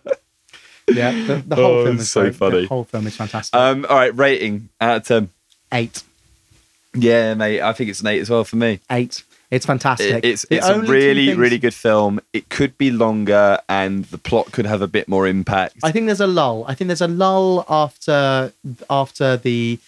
Yeah. 0.87 1.11
The, 1.11 1.43
the 1.47 1.55
whole 1.55 1.65
Oh, 1.65 1.83
film 1.85 1.97
is 1.99 2.11
so 2.11 2.21
great. 2.23 2.35
funny. 2.35 2.61
The 2.61 2.67
whole 2.67 2.83
film 2.85 3.05
is 3.07 3.15
fantastic. 3.15 3.55
Um, 3.57 3.85
all 3.87 3.95
right, 3.97 4.17
rating 4.17 4.69
out 4.81 4.97
of 4.97 5.03
ten. 5.05 5.29
eight. 5.71 6.01
Yeah, 6.95 7.33
mate, 7.35 7.61
I 7.61 7.71
think 7.73 7.89
it's 7.89 8.01
an 8.01 8.07
eight 8.07 8.19
as 8.19 8.29
well 8.29 8.43
for 8.43 8.55
me. 8.55 8.79
Eight. 8.91 9.23
It's 9.55 9.65
fantastic. 9.65 10.23
It- 10.23 10.25
it's 10.31 10.45
it's 10.49 10.65
a 10.67 10.79
really 10.81 11.27
things- 11.27 11.37
really 11.37 11.59
good 11.59 11.73
film. 11.87 12.19
It 12.33 12.49
could 12.49 12.77
be 12.77 12.89
longer, 12.91 13.59
and 13.69 14.05
the 14.05 14.17
plot 14.17 14.51
could 14.51 14.65
have 14.65 14.81
a 14.81 14.87
bit 14.87 15.07
more 15.07 15.27
impact. 15.27 15.75
I 15.83 15.91
think 15.91 16.07
there's 16.07 16.19
a 16.19 16.27
lull. 16.27 16.65
I 16.67 16.73
think 16.75 16.87
there's 16.87 17.01
a 17.01 17.07
lull 17.07 17.65
after 17.69 18.51
after 18.89 19.37
the 19.37 19.79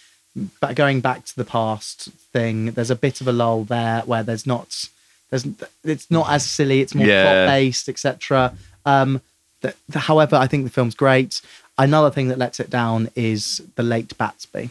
going 0.76 1.00
back 1.02 1.26
to 1.26 1.36
the 1.36 1.46
past 1.46 2.10
thing. 2.34 2.72
There's 2.72 2.92
a 2.92 2.96
bit 2.96 3.22
of 3.22 3.28
a 3.28 3.32
lull 3.32 3.64
there 3.64 4.02
where 4.06 4.24
there's 4.24 4.46
not 4.46 4.88
there's 5.32 5.46
it's 5.84 6.10
not 6.12 6.30
as 6.30 6.46
silly. 6.46 6.82
It's 6.82 6.94
more 6.94 7.08
Yeah. 7.08 7.24
plot 7.24 7.48
based, 7.56 7.90
etc. 7.90 8.54
Um, 8.86 9.22
however, 9.94 10.36
I 10.36 10.48
think 10.48 10.64
the 10.66 10.70
film's 10.70 10.96
great. 10.96 11.42
Another 11.78 12.12
thing 12.12 12.28
that 12.30 12.38
lets 12.38 12.60
it 12.60 12.70
down 12.70 13.10
is 13.16 13.62
the 13.76 13.84
late 13.84 14.18
Batsby. 14.18 14.70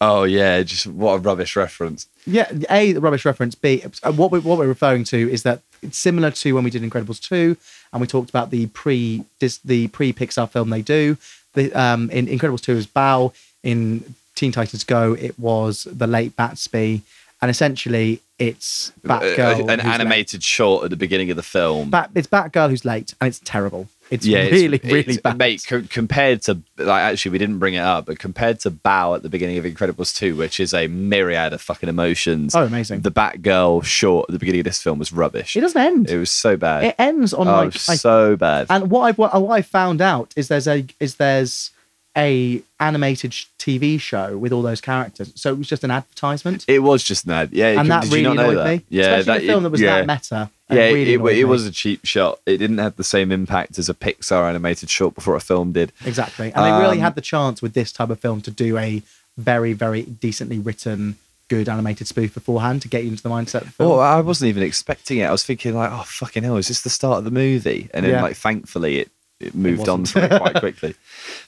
Oh 0.00 0.24
yeah, 0.24 0.62
just 0.62 0.86
what 0.86 1.14
a 1.14 1.18
rubbish 1.18 1.56
reference. 1.56 2.06
Yeah, 2.26 2.50
a 2.70 2.94
rubbish 2.94 3.24
reference. 3.24 3.54
B 3.54 3.82
uh, 4.02 4.12
what 4.12 4.30
we 4.30 4.38
what 4.38 4.58
we're 4.58 4.66
referring 4.66 5.04
to 5.04 5.30
is 5.30 5.42
that 5.42 5.60
it's 5.82 5.98
similar 5.98 6.30
to 6.30 6.52
when 6.54 6.64
we 6.64 6.70
did 6.70 6.82
Incredibles 6.82 7.20
two, 7.20 7.56
and 7.92 8.00
we 8.00 8.06
talked 8.06 8.30
about 8.30 8.50
the 8.50 8.66
pre 8.68 9.24
dis, 9.38 9.58
the 9.58 9.88
pre 9.88 10.12
Pixar 10.12 10.48
film 10.48 10.70
they 10.70 10.82
do. 10.82 11.16
The 11.54 11.72
um 11.72 12.10
in 12.10 12.26
Incredibles 12.26 12.62
two 12.62 12.76
is 12.76 12.86
Bao. 12.86 13.34
In 13.62 14.14
Teen 14.36 14.52
Titans 14.52 14.84
Go, 14.84 15.14
it 15.14 15.36
was 15.38 15.88
the 15.90 16.06
late 16.06 16.36
Batsby, 16.36 17.02
and 17.42 17.50
essentially 17.50 18.20
it's 18.38 18.92
Batgirl. 19.04 19.60
Uh, 19.60 19.72
an 19.72 19.80
who's 19.80 19.86
late. 19.86 19.94
animated 19.94 20.42
short 20.42 20.84
at 20.84 20.90
the 20.90 20.96
beginning 20.96 21.30
of 21.30 21.36
the 21.36 21.42
film. 21.42 21.90
Bat, 21.90 22.10
it's 22.14 22.28
Batgirl 22.28 22.70
who's 22.70 22.84
late, 22.84 23.14
and 23.20 23.28
it's 23.28 23.40
terrible. 23.40 23.88
It's 24.10 24.24
yeah, 24.24 24.38
it's- 24.38 24.52
really 24.52 24.76
it's- 24.76 24.92
really 24.92 25.18
bad. 25.18 25.36
Mate, 25.38 25.64
co- 25.66 25.82
compared 25.88 26.42
to 26.42 26.58
like 26.78 27.02
actually 27.02 27.32
we 27.32 27.38
didn't 27.38 27.58
bring 27.58 27.74
it 27.74 27.80
up, 27.80 28.06
but 28.06 28.18
compared 28.18 28.60
to 28.60 28.70
Bao 28.70 29.16
at 29.16 29.22
the 29.22 29.28
beginning 29.28 29.58
of 29.58 29.64
Incredibles 29.64 30.14
two, 30.14 30.36
which 30.36 30.60
is 30.60 30.72
a 30.72 30.86
myriad 30.86 31.52
of 31.52 31.60
fucking 31.60 31.88
emotions. 31.88 32.54
Oh, 32.54 32.64
amazing. 32.64 33.00
The 33.00 33.10
Batgirl 33.10 33.84
short 33.84 34.26
at 34.28 34.32
the 34.32 34.38
beginning 34.38 34.60
of 34.60 34.64
this 34.64 34.80
film 34.80 34.98
was 34.98 35.12
rubbish. 35.12 35.56
it 35.56 35.60
doesn't 35.60 35.80
end. 35.80 36.08
It 36.10 36.18
was 36.18 36.30
so 36.30 36.56
bad. 36.56 36.84
It 36.84 36.94
ends 36.98 37.34
on 37.34 37.48
oh, 37.48 37.52
like 37.52 37.72
was 37.72 37.88
I 37.88 37.96
so 37.96 38.36
bad. 38.36 38.66
And 38.70 38.90
what 38.90 39.02
I've 39.02 39.18
what, 39.18 39.40
what 39.42 39.54
I 39.58 39.62
found 39.62 40.00
out 40.00 40.32
is 40.36 40.48
there's 40.48 40.68
a 40.68 40.86
is 41.00 41.16
there's 41.16 41.70
a 42.16 42.62
animated 42.80 43.34
sh- 43.34 43.46
TV 43.58 44.00
show 44.00 44.38
with 44.38 44.52
all 44.52 44.62
those 44.62 44.80
characters. 44.80 45.32
So 45.36 45.50
it 45.50 45.58
was 45.58 45.68
just 45.68 45.84
an 45.84 45.90
advertisement, 45.90 46.64
it 46.68 46.78
was 46.80 47.02
just 47.04 47.26
mad. 47.26 47.50
Yeah, 47.52 47.78
and 47.80 47.90
that 47.90 48.04
really 48.04 48.20
you 48.20 48.22
not 48.28 48.36
know 48.36 48.50
annoyed 48.50 48.56
that? 48.58 48.76
me. 48.78 48.84
Yeah, 48.88 49.16
Especially 49.16 49.46
a 49.46 49.50
film 49.50 49.62
that 49.64 49.70
was 49.70 49.80
yeah. 49.80 50.02
that 50.02 50.06
meta. 50.06 50.50
Yeah, 50.70 50.76
it 50.86 50.94
really 50.94 51.12
it, 51.14 51.38
it 51.40 51.44
was 51.44 51.66
a 51.66 51.70
cheap 51.70 52.04
shot. 52.04 52.40
It 52.46 52.56
didn't 52.56 52.78
have 52.78 52.96
the 52.96 53.04
same 53.04 53.30
impact 53.30 53.78
as 53.78 53.88
a 53.88 53.94
Pixar 53.94 54.48
animated 54.48 54.88
short 54.90 55.14
before 55.14 55.36
a 55.36 55.40
film 55.40 55.72
did. 55.72 55.92
exactly, 56.04 56.52
and 56.52 56.64
they 56.64 56.70
really 56.72 56.96
Um, 56.98 57.02
had 57.02 57.14
the 57.14 57.20
chance 57.20 57.60
with 57.62 57.74
this 57.74 57.92
type 57.92 58.10
of 58.10 58.18
film 58.18 58.40
to 58.42 58.50
do 58.50 58.76
a 58.78 59.02
very 59.38 59.74
very 59.74 60.02
decently 60.02 60.58
written, 60.58 61.16
good 61.48 61.68
animated 61.68 62.08
spoof 62.08 62.32
beforehand 62.34 62.82
to 62.82 62.88
get 62.88 63.04
you 63.04 63.10
into 63.10 63.22
the 63.22 63.28
mindset. 63.28 63.70
Oh, 63.78 63.98
I 63.98 64.20
wasn't 64.22 64.48
even 64.48 64.62
expecting 64.62 65.18
it. 65.18 65.24
I 65.24 65.30
was 65.30 65.44
thinking 65.44 65.74
like, 65.74 65.90
oh 65.92 66.02
fucking 66.06 66.42
hell, 66.42 66.56
is 66.56 66.68
this 66.68 66.80
the 66.82 66.90
start 66.90 67.18
of 67.18 67.24
the 67.24 67.30
movie? 67.30 67.88
And 67.94 68.04
then 68.04 68.12
Yeah. 68.12 68.22
like, 68.22 68.36
thankfully, 68.36 68.98
it 69.00 69.10
it 69.40 69.54
moved 69.54 69.88
on 69.88 70.00
wasn't. 70.00 70.08
from 70.08 70.36
it 70.36 70.40
quite 70.40 70.54
quickly. 70.60 70.94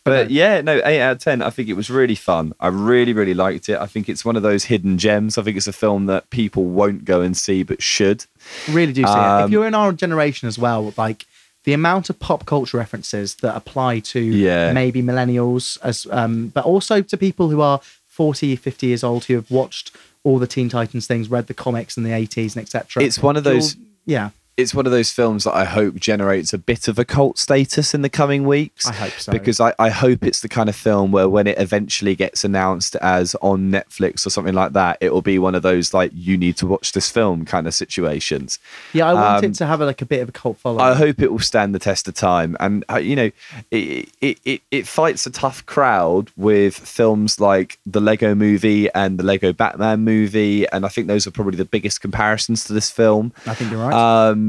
But 0.04 0.30
yeah, 0.30 0.60
no, 0.60 0.80
eight 0.84 1.00
out 1.00 1.12
of 1.12 1.18
ten. 1.20 1.42
I 1.42 1.50
think 1.50 1.68
it 1.68 1.74
was 1.74 1.88
really 1.90 2.14
fun. 2.14 2.52
I 2.60 2.68
really, 2.68 3.12
really 3.12 3.34
liked 3.34 3.68
it. 3.68 3.78
I 3.78 3.86
think 3.86 4.08
it's 4.08 4.24
one 4.24 4.36
of 4.36 4.42
those 4.42 4.64
hidden 4.64 4.98
gems. 4.98 5.38
I 5.38 5.42
think 5.42 5.56
it's 5.56 5.66
a 5.66 5.72
film 5.72 6.06
that 6.06 6.28
people 6.30 6.64
won't 6.64 7.04
go 7.04 7.20
and 7.22 7.36
see 7.36 7.62
but 7.62 7.82
should. 7.82 8.24
really 8.70 8.92
do 8.92 9.02
see 9.02 9.08
it. 9.08 9.12
If 9.12 9.16
um, 9.44 9.52
you're 9.52 9.66
in 9.66 9.74
our 9.74 9.92
generation 9.92 10.48
as 10.48 10.58
well, 10.58 10.92
like 10.96 11.24
the 11.64 11.72
amount 11.72 12.08
of 12.10 12.18
pop 12.18 12.46
culture 12.46 12.76
references 12.78 13.36
that 13.36 13.54
apply 13.56 14.00
to 14.00 14.20
Yeah. 14.20 14.72
maybe 14.72 15.02
millennials, 15.02 15.78
as 15.82 16.06
um, 16.10 16.48
but 16.48 16.64
also 16.64 17.02
to 17.02 17.16
people 17.16 17.50
who 17.50 17.60
are 17.60 17.80
40, 18.06 18.56
50 18.56 18.86
years 18.86 19.04
old 19.04 19.24
who 19.26 19.34
have 19.34 19.50
watched 19.50 19.92
all 20.24 20.38
the 20.38 20.46
Teen 20.46 20.68
Titans 20.68 21.06
things, 21.06 21.30
read 21.30 21.46
the 21.46 21.54
comics 21.54 21.96
in 21.96 22.02
the 22.02 22.10
80s 22.10 22.54
and 22.56 22.62
etc. 22.64 23.02
It's 23.02 23.20
one 23.22 23.36
of 23.36 23.44
those- 23.44 23.76
Yeah, 24.06 24.30
It's 24.58 24.74
one 24.74 24.84
of 24.86 24.92
those 24.92 25.10
films 25.12 25.44
that 25.44 25.54
I 25.54 25.64
hope 25.64 25.94
generates 25.94 26.52
a 26.52 26.58
bit 26.58 26.88
of 26.88 26.98
a 26.98 27.04
cult 27.04 27.38
status 27.38 27.94
in 27.94 28.02
the 28.02 28.08
coming 28.10 28.44
weeks. 28.44 28.86
I 28.86 28.92
hope 28.92 29.12
so. 29.12 29.30
because 29.32 29.60
I, 29.60 29.72
I 29.78 29.88
hope 29.88 30.24
it's 30.24 30.40
the 30.40 30.48
kind 30.48 30.68
of 30.68 30.74
film 30.74 31.12
where 31.12 31.28
when 31.28 31.46
it 31.46 31.58
eventually 31.58 32.14
gets 32.16 32.42
announced 32.44 32.96
as 32.96 33.36
on 33.40 33.70
Netflix 33.70 34.26
or 34.26 34.30
something 34.30 34.54
like 34.54 34.72
that, 34.72 34.98
it 35.00 35.12
will 35.12 35.22
be 35.22 35.38
one 35.38 35.54
of 35.54 35.62
those 35.62 35.94
like 35.94 36.10
you 36.12 36.36
need 36.36 36.56
to 36.56 36.66
watch 36.66 36.90
this 36.92 37.08
film 37.08 37.44
kind 37.44 37.68
of 37.68 37.72
situations. 37.74 38.58
yeah, 38.92 39.06
I 39.08 39.14
want 39.14 39.44
Um, 39.44 39.50
it 39.52 39.54
to 39.54 39.66
have 39.66 39.80
a, 39.80 39.86
like 39.86 40.02
a 40.02 40.06
bit 40.06 40.22
of 40.22 40.28
a 40.28 40.32
cult 40.32 40.58
following. 40.58 40.80
I 40.84 40.94
hope 40.94 41.22
it 41.22 41.30
will 41.30 41.38
stand 41.38 41.72
the 41.72 41.78
test 41.78 42.08
of 42.08 42.14
time, 42.14 42.56
and 42.58 42.84
uh, 42.90 42.96
you 42.98 43.14
know, 43.14 43.30
it, 43.70 44.08
it 44.20 44.38
it 44.44 44.62
it 44.72 44.86
fights 44.88 45.24
a 45.24 45.30
tough 45.30 45.64
crowd 45.66 46.32
with 46.36 46.74
films 46.76 47.38
like 47.38 47.78
the 47.86 48.00
Lego 48.00 48.34
Movie 48.34 48.90
and 48.92 49.18
the 49.20 49.24
Lego 49.24 49.52
Batman 49.52 50.00
movie, 50.00 50.66
and 50.70 50.84
I 50.84 50.88
think 50.88 51.06
those 51.06 51.26
are 51.28 51.30
probably 51.30 51.56
the 51.56 51.64
biggest 51.76 52.00
comparisons 52.00 52.64
to 52.64 52.72
this 52.72 52.90
film. 52.90 53.32
I 53.46 53.54
think 53.54 53.70
you're 53.70 53.80
right. 53.86 53.94
Um, 54.30 54.47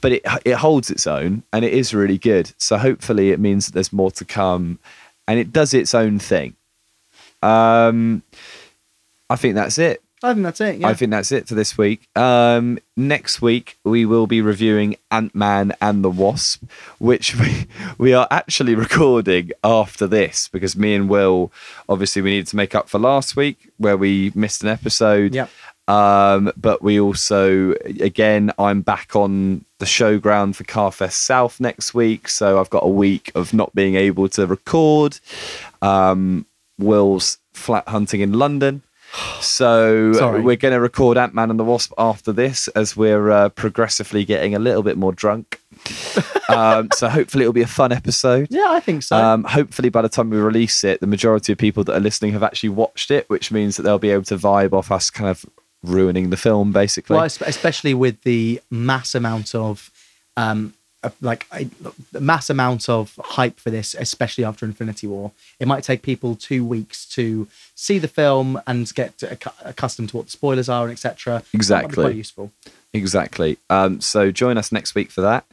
but 0.00 0.12
it 0.12 0.22
it 0.44 0.54
holds 0.54 0.90
its 0.90 1.06
own, 1.06 1.42
and 1.52 1.64
it 1.64 1.72
is 1.72 1.94
really 1.94 2.18
good. 2.18 2.52
So 2.58 2.76
hopefully, 2.76 3.30
it 3.30 3.40
means 3.40 3.66
that 3.66 3.72
there's 3.72 3.92
more 3.92 4.10
to 4.12 4.24
come, 4.24 4.78
and 5.26 5.38
it 5.38 5.52
does 5.52 5.74
its 5.74 5.94
own 5.94 6.18
thing. 6.18 6.54
Um, 7.42 8.22
I 9.30 9.36
think 9.36 9.54
that's 9.54 9.78
it. 9.78 10.02
I 10.22 10.32
think 10.32 10.42
that's 10.42 10.60
it. 10.60 10.78
Yeah. 10.78 10.88
I 10.88 10.94
think 10.94 11.12
that's 11.12 11.30
it 11.30 11.46
for 11.46 11.54
this 11.54 11.78
week. 11.78 12.08
Um, 12.16 12.78
next 12.96 13.40
week 13.40 13.78
we 13.84 14.04
will 14.04 14.26
be 14.26 14.40
reviewing 14.40 14.96
Ant 15.12 15.32
Man 15.32 15.72
and 15.80 16.02
the 16.02 16.10
Wasp, 16.10 16.64
which 16.98 17.36
we 17.36 17.66
we 17.98 18.12
are 18.12 18.26
actually 18.30 18.74
recording 18.74 19.52
after 19.62 20.08
this 20.08 20.48
because 20.48 20.76
me 20.76 20.94
and 20.94 21.08
Will 21.08 21.52
obviously 21.88 22.20
we 22.20 22.30
needed 22.30 22.48
to 22.48 22.56
make 22.56 22.74
up 22.74 22.88
for 22.88 22.98
last 22.98 23.36
week 23.36 23.70
where 23.76 23.96
we 23.96 24.32
missed 24.34 24.64
an 24.64 24.68
episode. 24.68 25.34
Yep. 25.34 25.50
Um, 25.88 26.52
but 26.56 26.82
we 26.82 27.00
also 27.00 27.72
again 28.00 28.52
I'm 28.58 28.82
back 28.82 29.16
on 29.16 29.64
the 29.78 29.86
showground 29.86 30.54
for 30.54 30.64
Carfest 30.64 31.12
South 31.12 31.58
next 31.60 31.94
week, 31.94 32.28
so 32.28 32.60
I've 32.60 32.70
got 32.70 32.84
a 32.84 32.88
week 32.88 33.32
of 33.34 33.54
not 33.54 33.74
being 33.74 33.94
able 33.94 34.28
to 34.30 34.46
record. 34.46 35.18
Um, 35.80 36.44
Will's 36.78 37.38
flat 37.54 37.88
hunting 37.88 38.20
in 38.20 38.34
London. 38.34 38.82
So 39.40 40.12
Sorry. 40.12 40.42
we're 40.42 40.56
going 40.56 40.74
to 40.74 40.80
record 40.80 41.16
Ant 41.16 41.32
Man 41.32 41.48
and 41.50 41.58
the 41.58 41.64
Wasp 41.64 41.92
after 41.96 42.32
this 42.32 42.68
as 42.68 42.96
we're 42.96 43.30
uh, 43.30 43.48
progressively 43.50 44.24
getting 44.24 44.54
a 44.54 44.58
little 44.58 44.82
bit 44.82 44.98
more 44.98 45.12
drunk. 45.12 45.60
um, 46.48 46.88
so 46.92 47.08
hopefully 47.08 47.44
it'll 47.44 47.52
be 47.52 47.62
a 47.62 47.66
fun 47.66 47.92
episode. 47.92 48.48
yeah, 48.50 48.66
I 48.68 48.80
think 48.80 49.04
so. 49.04 49.16
Um, 49.16 49.44
hopefully 49.44 49.88
by 49.88 50.02
the 50.02 50.08
time 50.08 50.28
we 50.28 50.36
release 50.36 50.84
it, 50.84 51.00
the 51.00 51.06
majority 51.06 51.52
of 51.52 51.58
people 51.58 51.84
that 51.84 51.96
are 51.96 52.00
listening 52.00 52.32
have 52.32 52.42
actually 52.42 52.70
watched 52.70 53.10
it, 53.10 53.30
which 53.30 53.50
means 53.50 53.76
that 53.76 53.84
they'll 53.84 53.98
be 53.98 54.10
able 54.10 54.24
to 54.24 54.36
vibe 54.36 54.72
off 54.72 54.90
us 54.90 55.08
kind 55.08 55.30
of 55.30 55.46
ruining 55.82 56.30
the 56.30 56.36
film, 56.36 56.72
basically. 56.72 57.16
well, 57.16 57.24
especially 57.24 57.94
with 57.94 58.22
the 58.22 58.60
mass 58.70 59.14
amount 59.14 59.54
of 59.54 59.90
um 60.36 60.74
like 61.20 61.46
a 61.52 61.68
mass 62.18 62.50
amount 62.50 62.88
of 62.88 63.18
hype 63.22 63.60
for 63.60 63.70
this 63.70 63.94
especially 64.00 64.42
after 64.44 64.66
infinity 64.66 65.06
war 65.06 65.30
it 65.60 65.68
might 65.68 65.84
take 65.84 66.02
people 66.02 66.34
two 66.34 66.64
weeks 66.64 67.06
to 67.08 67.46
see 67.76 67.98
the 68.00 68.08
film 68.08 68.60
and 68.66 68.92
get 68.96 69.22
accustomed 69.64 70.08
to 70.08 70.16
what 70.16 70.26
the 70.26 70.32
spoilers 70.32 70.68
are 70.68 70.82
and 70.84 70.92
etc 70.92 71.42
Exactly. 71.54 72.02
quite 72.04 72.16
useful 72.16 72.50
Exactly. 72.94 73.58
Um, 73.68 74.00
so 74.00 74.30
join 74.32 74.56
us 74.56 74.72
next 74.72 74.94
week 74.94 75.10
for 75.10 75.20
that. 75.20 75.44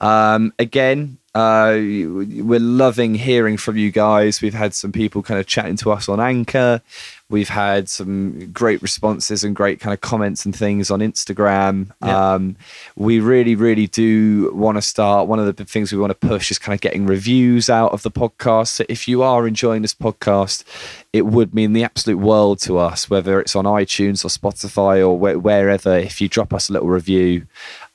Um, 0.00 0.54
again, 0.58 1.18
uh, 1.38 1.74
we're 1.76 2.58
loving 2.58 3.14
hearing 3.14 3.56
from 3.56 3.76
you 3.76 3.92
guys. 3.92 4.42
We've 4.42 4.52
had 4.52 4.74
some 4.74 4.90
people 4.90 5.22
kind 5.22 5.38
of 5.38 5.46
chatting 5.46 5.76
to 5.76 5.92
us 5.92 6.08
on 6.08 6.18
Anchor. 6.18 6.82
We've 7.30 7.48
had 7.48 7.88
some 7.88 8.50
great 8.50 8.82
responses 8.82 9.44
and 9.44 9.54
great 9.54 9.78
kind 9.78 9.94
of 9.94 10.00
comments 10.00 10.44
and 10.44 10.56
things 10.56 10.90
on 10.90 10.98
Instagram. 10.98 11.92
Yeah. 12.02 12.34
Um, 12.34 12.56
we 12.96 13.20
really, 13.20 13.54
really 13.54 13.86
do 13.86 14.52
want 14.52 14.78
to 14.78 14.82
start. 14.82 15.28
One 15.28 15.38
of 15.38 15.56
the 15.56 15.64
things 15.64 15.92
we 15.92 15.98
want 15.98 16.10
to 16.10 16.26
push 16.26 16.50
is 16.50 16.58
kind 16.58 16.74
of 16.74 16.80
getting 16.80 17.06
reviews 17.06 17.70
out 17.70 17.92
of 17.92 18.02
the 18.02 18.10
podcast. 18.10 18.68
So 18.68 18.84
if 18.88 19.06
you 19.06 19.22
are 19.22 19.46
enjoying 19.46 19.82
this 19.82 19.94
podcast, 19.94 20.64
it 21.12 21.26
would 21.26 21.54
mean 21.54 21.72
the 21.72 21.84
absolute 21.84 22.18
world 22.18 22.58
to 22.62 22.78
us, 22.78 23.08
whether 23.08 23.40
it's 23.40 23.54
on 23.54 23.64
iTunes 23.64 24.24
or 24.24 24.28
Spotify 24.28 25.06
or 25.06 25.16
wh- 25.16 25.40
wherever. 25.40 25.96
If 25.96 26.20
you 26.20 26.28
drop 26.28 26.52
us 26.52 26.68
a 26.68 26.72
little 26.72 26.88
review, 26.88 27.46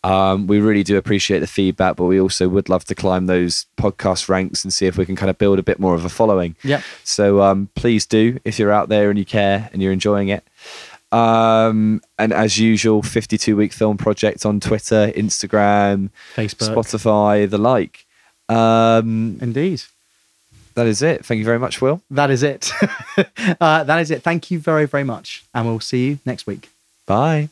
um, 0.03 0.47
we 0.47 0.59
really 0.59 0.83
do 0.83 0.97
appreciate 0.97 1.39
the 1.39 1.47
feedback, 1.47 1.95
but 1.95 2.05
we 2.05 2.19
also 2.19 2.49
would 2.49 2.67
love 2.67 2.83
to 2.85 2.95
climb 2.95 3.27
those 3.27 3.65
podcast 3.77 4.27
ranks 4.27 4.63
and 4.63 4.73
see 4.73 4.85
if 4.85 4.97
we 4.97 5.05
can 5.05 5.15
kind 5.15 5.29
of 5.29 5.37
build 5.37 5.59
a 5.59 5.63
bit 5.63 5.79
more 5.79 5.95
of 5.95 6.03
a 6.03 6.09
following. 6.09 6.55
Yep. 6.63 6.83
So 7.03 7.41
um, 7.41 7.69
please 7.75 8.05
do 8.05 8.39
if 8.43 8.59
you're 8.59 8.71
out 8.71 8.89
there 8.89 9.09
and 9.09 9.17
you 9.17 9.25
care 9.25 9.69
and 9.71 9.81
you're 9.81 9.93
enjoying 9.93 10.29
it. 10.29 10.45
Um, 11.13 12.01
and 12.17 12.33
as 12.33 12.57
usual, 12.57 13.01
52 13.01 13.55
week 13.55 13.71
film 13.71 13.97
project 13.97 14.45
on 14.45 14.59
Twitter, 14.59 15.11
Instagram, 15.15 16.09
Facebook. 16.35 16.73
Spotify, 16.73 17.49
the 17.49 17.59
like. 17.59 18.05
Um, 18.49 19.37
Indeed. 19.39 19.83
that 20.73 20.87
is 20.87 21.01
it. 21.01 21.23
Thank 21.25 21.39
you 21.39 21.45
very 21.45 21.59
much, 21.59 21.81
Will. 21.81 22.01
That 22.09 22.29
is 22.29 22.43
it. 22.43 22.71
uh, 23.61 23.83
that 23.83 23.99
is 23.99 24.11
it. 24.11 24.23
Thank 24.23 24.51
you 24.51 24.59
very, 24.59 24.85
very 24.85 25.03
much. 25.03 25.45
And 25.53 25.65
we'll 25.65 25.79
see 25.79 26.07
you 26.07 26.19
next 26.25 26.45
week. 26.45 26.69
Bye. 27.05 27.49